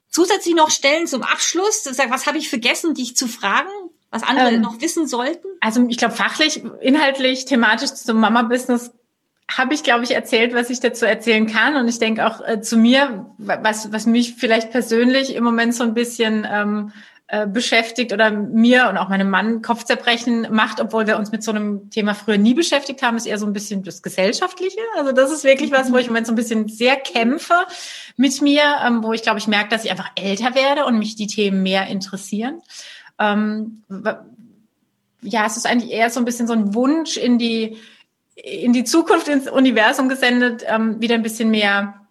zusätzlich 0.10 0.56
noch 0.56 0.70
stellen 0.70 1.06
zum 1.06 1.22
Abschluss? 1.22 1.86
Was 1.86 2.28
habe 2.28 2.38
ich 2.38 2.50
vergessen, 2.50 2.94
dich 2.94 3.18
zu 3.18 3.28
fragen? 3.28 3.70
Was 4.10 4.24
andere 4.24 4.52
ähm, 4.52 4.62
noch 4.62 4.80
wissen 4.82 5.06
sollten? 5.06 5.48
Also 5.60 5.86
ich 5.90 5.98
glaube, 5.98 6.16
fachlich, 6.16 6.64
inhaltlich, 6.82 7.46
thematisch 7.46 7.94
zum 7.94 8.20
Mama-Business 8.20 8.92
habe 9.58 9.74
ich, 9.74 9.84
glaube 9.84 10.04
ich, 10.04 10.12
erzählt, 10.12 10.54
was 10.54 10.70
ich 10.70 10.80
dazu 10.80 11.06
erzählen 11.06 11.48
kann. 11.48 11.76
Und 11.76 11.88
ich 11.88 12.00
denke 12.00 12.26
auch 12.26 12.46
äh, 12.46 12.62
zu 12.62 12.78
mir, 12.78 13.26
was, 13.38 13.92
was 13.92 14.06
mich 14.06 14.36
vielleicht 14.36 14.72
persönlich 14.72 15.36
im 15.36 15.44
Moment 15.44 15.76
so 15.76 15.84
ein 15.84 15.94
bisschen 15.94 16.48
ähm, 16.50 16.92
äh, 17.28 17.48
beschäftigt 17.48 18.12
oder 18.12 18.30
mir 18.30 18.90
und 18.90 18.98
auch 18.98 19.08
meinem 19.08 19.30
Mann 19.30 19.62
Kopfzerbrechen 19.62 20.48
macht, 20.52 20.82
obwohl 20.82 21.08
wir 21.08 21.18
uns 21.18 21.32
mit 21.32 21.44
so 21.44 21.52
einem 21.52 21.90
Thema 21.90 22.14
früher 22.14 22.38
nie 22.38 22.54
beschäftigt 22.54 23.02
haben, 23.02 23.16
ist 23.16 23.26
eher 23.26 23.40
so 23.40 23.46
ein 23.46 23.54
bisschen 23.54 23.84
das 23.84 24.02
Gesellschaftliche. 24.02 24.80
Also 24.98 25.14
das 25.14 25.32
ist 25.32 25.46
wirklich 25.46 25.72
was, 25.72 25.94
wo 25.94 25.98
ich 25.98 26.08
im 26.08 26.12
Moment 26.12 26.28
so 26.28 26.34
ein 26.34 26.36
bisschen 26.36 26.68
sehr 26.68 26.98
kämpfe 26.98 27.54
mit 28.18 28.42
mir, 28.42 28.64
ähm, 28.86 29.02
wo 29.02 29.14
ich 29.14 29.22
glaube, 29.22 29.40
ich 29.40 29.48
merke, 29.48 29.70
dass 29.70 29.86
ich 29.86 29.92
einfach 29.92 30.12
älter 30.16 30.56
werde 30.56 30.86
und 30.86 31.00
mich 31.00 31.16
die 31.16 31.28
Themen 31.28 31.64
mehr 31.64 31.88
interessieren. 31.88 32.62
Ähm, 33.18 33.84
ja, 35.22 35.46
es 35.46 35.56
ist 35.56 35.68
eigentlich 35.68 35.92
eher 35.92 36.10
so 36.10 36.20
ein 36.20 36.26
bisschen 36.26 36.48
so 36.48 36.54
ein 36.54 36.74
Wunsch 36.74 37.16
in 37.16 37.38
die 37.38 37.78
in 38.44 38.74
die 38.74 38.84
Zukunft, 38.84 39.28
ins 39.28 39.50
Universum 39.50 40.10
gesendet, 40.10 40.64
ähm, 40.68 41.00
wieder 41.00 41.16
ein 41.16 41.22
bisschen 41.22 41.52
mehr, 41.52 42.08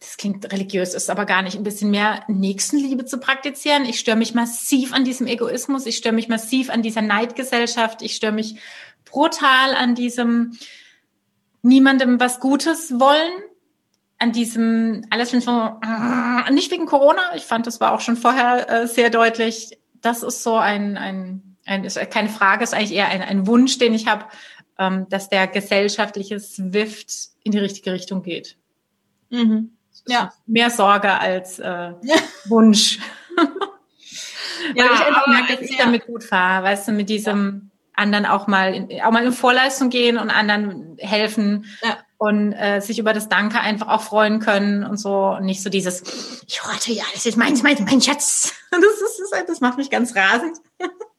das 0.00 0.16
klingt 0.16 0.50
religiös, 0.52 0.94
ist 0.94 1.10
aber 1.10 1.26
gar 1.26 1.42
nicht, 1.42 1.56
ein 1.56 1.64
bisschen 1.64 1.90
mehr 1.90 2.22
Nächstenliebe 2.28 3.04
zu 3.04 3.18
praktizieren. 3.18 3.84
Ich 3.84 3.98
störe 3.98 4.16
mich 4.16 4.34
massiv 4.34 4.94
an 4.94 5.04
diesem 5.04 5.26
Egoismus, 5.26 5.86
ich 5.86 5.96
störe 5.96 6.14
mich 6.14 6.28
massiv 6.28 6.70
an 6.70 6.82
dieser 6.82 7.02
Neidgesellschaft, 7.02 8.00
ich 8.00 8.14
störe 8.14 8.32
mich 8.32 8.56
brutal 9.04 9.74
an 9.74 9.94
diesem 9.94 10.56
niemandem 11.62 12.18
was 12.18 12.40
Gutes 12.40 12.98
wollen, 12.98 13.32
an 14.18 14.32
diesem 14.32 15.04
alles 15.10 15.30
schon 15.30 15.42
nicht 16.50 16.70
wegen 16.70 16.86
Corona, 16.86 17.34
ich 17.34 17.42
fand, 17.42 17.66
das 17.66 17.80
war 17.80 17.92
auch 17.92 18.00
schon 18.00 18.16
vorher 18.16 18.70
äh, 18.70 18.86
sehr 18.86 19.10
deutlich. 19.10 19.78
Das 20.00 20.22
ist 20.22 20.42
so 20.42 20.56
ein, 20.56 20.96
ein, 20.96 21.56
ein 21.66 21.84
ist 21.84 21.98
keine 22.10 22.28
Frage, 22.28 22.64
ist 22.64 22.74
eigentlich 22.74 22.92
eher 22.92 23.08
ein, 23.08 23.20
ein 23.20 23.46
Wunsch, 23.46 23.78
den 23.78 23.94
ich 23.94 24.06
habe, 24.06 24.24
dass 25.08 25.28
der 25.28 25.46
gesellschaftliche 25.46 26.40
Swift 26.40 27.10
in 27.44 27.52
die 27.52 27.58
richtige 27.58 27.92
Richtung 27.92 28.22
geht. 28.22 28.56
Mhm. 29.30 29.70
Ja. 30.06 30.32
Mehr 30.46 30.70
Sorge 30.70 31.12
als 31.12 31.58
äh, 31.58 31.92
Wunsch. 32.46 32.98
ja, 34.74 34.84
Weil 34.84 34.94
ich 34.94 35.06
einfach 35.06 35.26
merke, 35.26 35.56
dass 35.56 35.70
ich 35.70 35.78
ja. 35.78 35.84
damit 35.84 36.06
gut 36.06 36.24
fahre, 36.24 36.64
weißt 36.64 36.88
du, 36.88 36.92
mit 36.92 37.08
diesem 37.08 37.70
ja. 37.72 38.02
anderen 38.02 38.26
auch 38.26 38.46
mal 38.46 38.74
in, 38.74 39.00
auch 39.02 39.10
mal 39.10 39.24
in 39.24 39.32
Vorleistung 39.32 39.90
gehen 39.90 40.18
und 40.18 40.30
anderen 40.30 40.96
helfen. 40.98 41.66
Und 42.18 42.52
äh, 42.52 42.78
sich 42.78 43.00
über 43.00 43.14
das 43.14 43.28
Danke 43.28 43.58
einfach 43.58 43.88
auch 43.88 44.02
freuen 44.02 44.38
können 44.38 44.84
und 44.84 44.96
so 44.96 45.34
und 45.36 45.44
nicht 45.44 45.60
so 45.60 45.68
dieses 45.68 46.44
ich 46.46 46.64
horte 46.64 46.92
ja 46.92 47.02
das 47.14 47.26
ist 47.26 47.36
mein 47.36 47.58
mein 47.64 47.82
mein 47.84 48.00
Schatz 48.00 48.54
das 48.70 48.80
ist 48.80 49.48
das 49.48 49.60
macht 49.60 49.76
mich 49.76 49.90
ganz 49.90 50.14
rasend 50.14 50.56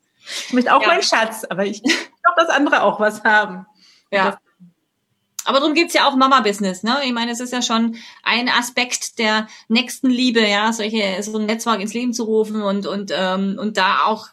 ich 0.48 0.54
möchte 0.54 0.74
auch 0.76 0.82
ja. 0.82 0.88
meinen 0.88 1.04
Schatz 1.04 1.46
aber 1.50 1.66
ich 1.66 1.82
auch, 1.84 2.36
dass 2.36 2.50
andere 2.50 2.84
auch 2.84 3.00
was 3.00 3.24
haben. 3.24 3.66
Ja. 4.12 4.38
Aber 5.46 5.60
darum 5.60 5.74
geht's 5.74 5.94
ja 5.94 6.08
auch 6.08 6.16
Mama-Business, 6.16 6.84
ne? 6.84 7.00
Ich 7.04 7.12
meine, 7.12 7.32
es 7.32 7.40
ist 7.40 7.52
ja 7.52 7.62
schon 7.62 7.98
ein 8.24 8.48
Aspekt 8.48 9.20
der 9.20 9.48
nächsten 9.68 10.10
Liebe, 10.10 10.40
ja, 10.40 10.72
solche, 10.72 11.22
so 11.22 11.38
ein 11.38 11.46
Netzwerk 11.46 11.82
ins 11.82 11.94
Leben 11.94 12.14
zu 12.14 12.24
rufen 12.24 12.62
und, 12.62 12.86
und, 12.86 13.12
ähm, 13.14 13.58
und 13.60 13.78
da 13.78 14.06
auch 14.06 14.28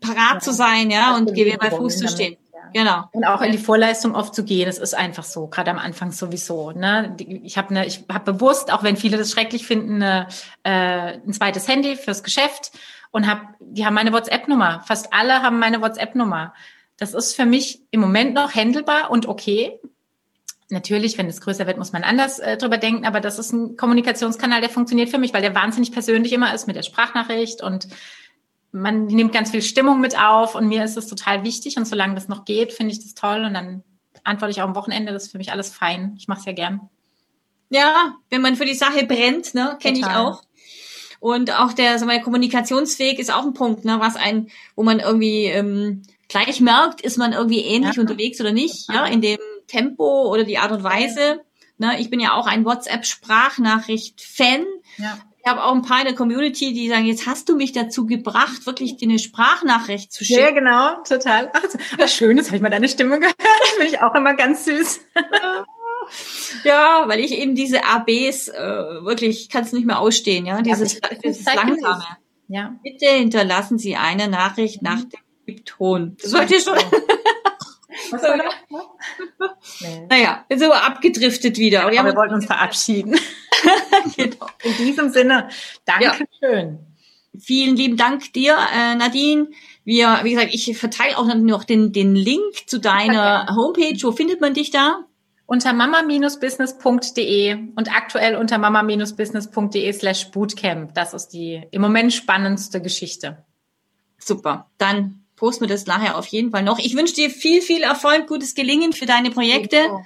parat 0.00 0.34
ja. 0.34 0.38
zu 0.40 0.52
sein, 0.52 0.90
ja, 0.90 1.14
und 1.16 1.34
Gewehr 1.34 1.58
bei 1.58 1.70
Fuß 1.70 1.98
zu 1.98 2.08
stehen. 2.08 2.36
Genau. 2.72 3.04
Und 3.12 3.24
auch 3.24 3.40
in 3.40 3.52
die 3.52 3.58
Vorleistung 3.58 4.16
oft 4.16 4.34
zu 4.34 4.44
gehen, 4.44 4.66
das 4.66 4.78
ist 4.78 4.94
einfach 4.94 5.22
so, 5.22 5.46
gerade 5.46 5.70
am 5.70 5.78
Anfang 5.78 6.10
sowieso. 6.10 6.72
Ne? 6.72 7.16
Ich 7.44 7.56
habe 7.56 7.72
ne, 7.72 7.86
ich 7.86 8.04
habe 8.12 8.32
bewusst, 8.32 8.72
auch 8.72 8.82
wenn 8.82 8.96
viele 8.96 9.16
das 9.16 9.30
schrecklich 9.30 9.64
finden, 9.64 9.98
ne, 9.98 10.26
äh, 10.64 11.18
ein 11.24 11.32
zweites 11.32 11.68
Handy 11.68 11.94
fürs 11.94 12.24
Geschäft 12.24 12.72
und 13.14 13.28
hab, 13.28 13.54
die 13.60 13.86
haben 13.86 13.94
meine 13.94 14.12
WhatsApp-Nummer. 14.12 14.82
Fast 14.84 15.12
alle 15.12 15.40
haben 15.40 15.60
meine 15.60 15.80
WhatsApp-Nummer. 15.80 16.52
Das 16.96 17.14
ist 17.14 17.36
für 17.36 17.46
mich 17.46 17.80
im 17.92 18.00
Moment 18.00 18.34
noch 18.34 18.56
händelbar 18.56 19.08
und 19.08 19.28
okay. 19.28 19.78
Natürlich, 20.68 21.16
wenn 21.16 21.28
es 21.28 21.40
größer 21.40 21.64
wird, 21.68 21.78
muss 21.78 21.92
man 21.92 22.02
anders 22.02 22.40
äh, 22.40 22.56
drüber 22.56 22.76
denken, 22.76 23.06
aber 23.06 23.20
das 23.20 23.38
ist 23.38 23.52
ein 23.52 23.76
Kommunikationskanal, 23.76 24.60
der 24.60 24.70
funktioniert 24.70 25.10
für 25.10 25.18
mich, 25.18 25.32
weil 25.32 25.42
der 25.42 25.54
wahnsinnig 25.54 25.92
persönlich 25.92 26.32
immer 26.32 26.52
ist 26.52 26.66
mit 26.66 26.74
der 26.74 26.82
Sprachnachricht 26.82 27.62
und 27.62 27.86
man 28.72 29.06
nimmt 29.06 29.32
ganz 29.32 29.52
viel 29.52 29.62
Stimmung 29.62 30.00
mit 30.00 30.18
auf 30.18 30.56
und 30.56 30.66
mir 30.66 30.82
ist 30.82 30.96
es 30.96 31.06
total 31.06 31.44
wichtig 31.44 31.76
und 31.76 31.86
solange 31.86 32.16
das 32.16 32.26
noch 32.26 32.44
geht, 32.44 32.72
finde 32.72 32.94
ich 32.94 33.00
das 33.00 33.14
toll 33.14 33.44
und 33.44 33.54
dann 33.54 33.84
antworte 34.24 34.50
ich 34.50 34.60
auch 34.60 34.66
am 34.66 34.74
Wochenende, 34.74 35.12
das 35.12 35.26
ist 35.26 35.30
für 35.32 35.38
mich 35.38 35.52
alles 35.52 35.72
fein. 35.72 36.16
Ich 36.18 36.26
mache 36.26 36.40
es 36.40 36.46
ja 36.46 36.52
gern. 36.52 36.88
Ja, 37.70 38.16
wenn 38.30 38.42
man 38.42 38.56
für 38.56 38.64
die 38.64 38.74
Sache 38.74 39.06
brennt, 39.06 39.54
ne, 39.54 39.78
kenne 39.80 39.98
ich 40.00 40.06
auch. 40.06 40.42
Und 41.24 41.58
auch 41.58 41.72
der, 41.72 41.98
sagen 41.98 42.12
wir, 42.12 42.20
Kommunikationsweg 42.20 43.18
ist 43.18 43.32
auch 43.32 43.46
ein 43.46 43.54
Punkt, 43.54 43.86
ne, 43.86 43.98
was 43.98 44.14
ein, 44.14 44.50
wo 44.76 44.82
man 44.82 44.98
irgendwie 44.98 45.46
ähm, 45.46 46.02
gleich 46.28 46.60
merkt, 46.60 47.00
ist 47.00 47.16
man 47.16 47.32
irgendwie 47.32 47.60
ähnlich 47.60 47.96
ja. 47.96 48.02
unterwegs 48.02 48.42
oder 48.42 48.52
nicht, 48.52 48.92
ja, 48.92 49.06
in 49.06 49.22
dem 49.22 49.38
Tempo 49.66 50.30
oder 50.30 50.44
die 50.44 50.58
Art 50.58 50.70
und 50.70 50.84
Weise. 50.84 51.40
Ne, 51.78 51.98
ich 51.98 52.10
bin 52.10 52.20
ja 52.20 52.34
auch 52.34 52.46
ein 52.46 52.66
WhatsApp-Sprachnachricht-Fan. 52.66 54.66
Ja. 54.98 55.18
Ich 55.42 55.50
habe 55.50 55.64
auch 55.64 55.74
ein 55.74 55.80
paar 55.80 56.00
in 56.00 56.08
der 56.08 56.14
Community, 56.14 56.74
die 56.74 56.90
sagen, 56.90 57.06
jetzt 57.06 57.26
hast 57.26 57.48
du 57.48 57.56
mich 57.56 57.72
dazu 57.72 58.04
gebracht, 58.04 58.66
wirklich 58.66 58.98
dir 58.98 59.08
eine 59.08 59.18
Sprachnachricht 59.18 60.12
zu 60.12 60.26
schicken. 60.26 60.42
Ja, 60.42 60.50
genau, 60.50 61.02
total. 61.04 61.50
Ach, 61.54 61.62
was 61.96 62.14
Schönes, 62.14 62.48
habe 62.48 62.56
ich 62.56 62.62
mal 62.62 62.68
deine 62.68 62.90
Stimme 62.90 63.18
gehört. 63.18 63.34
Das 63.38 63.70
finde 63.78 63.86
ich 63.86 64.02
auch 64.02 64.14
immer 64.14 64.34
ganz 64.34 64.66
süß. 64.66 65.00
Ja, 66.64 67.04
weil 67.06 67.20
ich 67.20 67.32
eben 67.32 67.54
diese 67.54 67.84
ABs 67.84 68.48
äh, 68.48 68.54
wirklich 69.04 69.48
kann 69.50 69.64
es 69.64 69.72
nicht 69.72 69.86
mehr 69.86 69.98
ausstehen, 69.98 70.46
ja, 70.46 70.62
dieses, 70.62 70.94
ja, 70.94 71.08
dieses 71.22 71.44
langsame. 71.44 72.04
Ja. 72.48 72.74
Bitte 72.82 73.06
hinterlassen 73.06 73.78
Sie 73.78 73.96
eine 73.96 74.28
Nachricht 74.28 74.82
mhm. 74.82 74.88
nach 74.88 75.00
dem 75.00 75.20
Piepton. 75.46 76.16
Das 76.22 76.32
wollte 76.32 76.56
ich 76.56 76.62
schon. 76.62 76.78
Was 78.10 78.22
war 78.22 78.36
das? 78.36 78.54
Nee. 79.80 80.06
Naja, 80.10 80.44
sind 80.48 80.60
wir 80.68 80.84
abgedriftet 80.84 81.58
wieder. 81.58 81.92
Ja, 81.92 82.00
aber 82.00 82.10
wir 82.10 82.16
wollten 82.16 82.34
uns 82.34 82.46
verabschieden. 82.46 83.18
genau. 84.16 84.46
In 84.62 84.76
diesem 84.78 85.10
Sinne, 85.10 85.48
Dankeschön. 85.84 86.26
Ja. 86.40 87.40
Vielen 87.40 87.76
lieben 87.76 87.96
Dank 87.96 88.32
dir, 88.32 88.56
äh, 88.72 88.94
Nadine. 88.94 89.48
Wir, 89.84 90.20
wie 90.22 90.30
gesagt, 90.30 90.54
ich 90.54 90.76
verteile 90.78 91.18
auch 91.18 91.32
noch 91.34 91.64
den, 91.64 91.92
den 91.92 92.14
Link 92.14 92.68
zu 92.68 92.78
deiner 92.78 93.48
Homepage. 93.54 93.98
Wo 94.02 94.12
findet 94.12 94.40
man 94.40 94.54
dich 94.54 94.70
da? 94.70 95.04
Unter 95.46 95.72
mama-business.de 95.72 97.54
und 97.76 97.94
aktuell 97.94 98.36
unter 98.36 98.58
mama-business.de 98.58 99.92
slash 99.92 100.30
bootcamp. 100.30 100.94
Das 100.94 101.14
ist 101.14 101.28
die 101.28 101.66
im 101.70 101.82
Moment 101.82 102.12
spannendste 102.12 102.80
Geschichte. 102.80 103.44
Super. 104.18 104.70
Dann 104.78 105.23
posten 105.44 105.64
wir 105.64 105.68
das 105.68 105.84
nachher 105.84 106.16
auf 106.16 106.26
jeden 106.28 106.52
Fall 106.52 106.62
noch. 106.62 106.78
Ich 106.78 106.96
wünsche 106.96 107.12
dir 107.12 107.28
viel, 107.28 107.60
viel 107.60 107.82
Erfolg, 107.82 108.26
gutes 108.28 108.54
Gelingen 108.54 108.94
für 108.94 109.04
deine 109.04 109.30
Projekte. 109.30 109.76
Oh, 109.90 110.00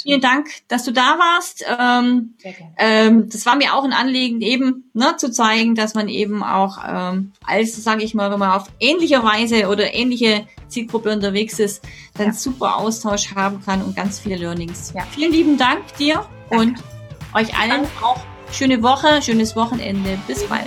Vielen 0.00 0.20
Dank, 0.20 0.46
dass 0.68 0.84
du 0.84 0.92
da 0.92 1.18
warst. 1.18 1.64
Ähm, 1.76 2.34
ähm, 2.78 3.28
das 3.28 3.44
war 3.46 3.56
mir 3.56 3.74
auch 3.74 3.82
ein 3.82 3.92
Anliegen, 3.92 4.40
eben 4.42 4.88
ne, 4.94 5.16
zu 5.16 5.32
zeigen, 5.32 5.74
dass 5.74 5.94
man 5.94 6.08
eben 6.08 6.44
auch 6.44 6.78
ähm, 6.88 7.32
als, 7.44 7.82
sage 7.82 8.04
ich 8.04 8.14
mal, 8.14 8.30
wenn 8.30 8.38
man 8.38 8.52
auf 8.52 8.68
ähnlicher 8.78 9.24
Weise 9.24 9.66
oder 9.66 9.92
ähnliche 9.92 10.46
Zielgruppe 10.68 11.10
unterwegs 11.10 11.58
ist, 11.58 11.82
dann 12.14 12.26
ja. 12.28 12.32
super 12.32 12.76
Austausch 12.76 13.34
haben 13.34 13.60
kann 13.64 13.82
und 13.82 13.96
ganz 13.96 14.20
viele 14.20 14.36
Learnings. 14.36 14.92
Ja. 14.94 15.02
Vielen 15.10 15.32
lieben 15.32 15.58
Dank 15.58 15.82
dir 15.98 16.24
Danke. 16.48 16.64
und 16.64 16.78
euch 17.34 17.58
allen 17.58 17.86
auch 18.04 18.20
schöne 18.52 18.84
Woche, 18.84 19.20
schönes 19.20 19.56
Wochenende. 19.56 20.16
Bis 20.28 20.44
bald. 20.44 20.66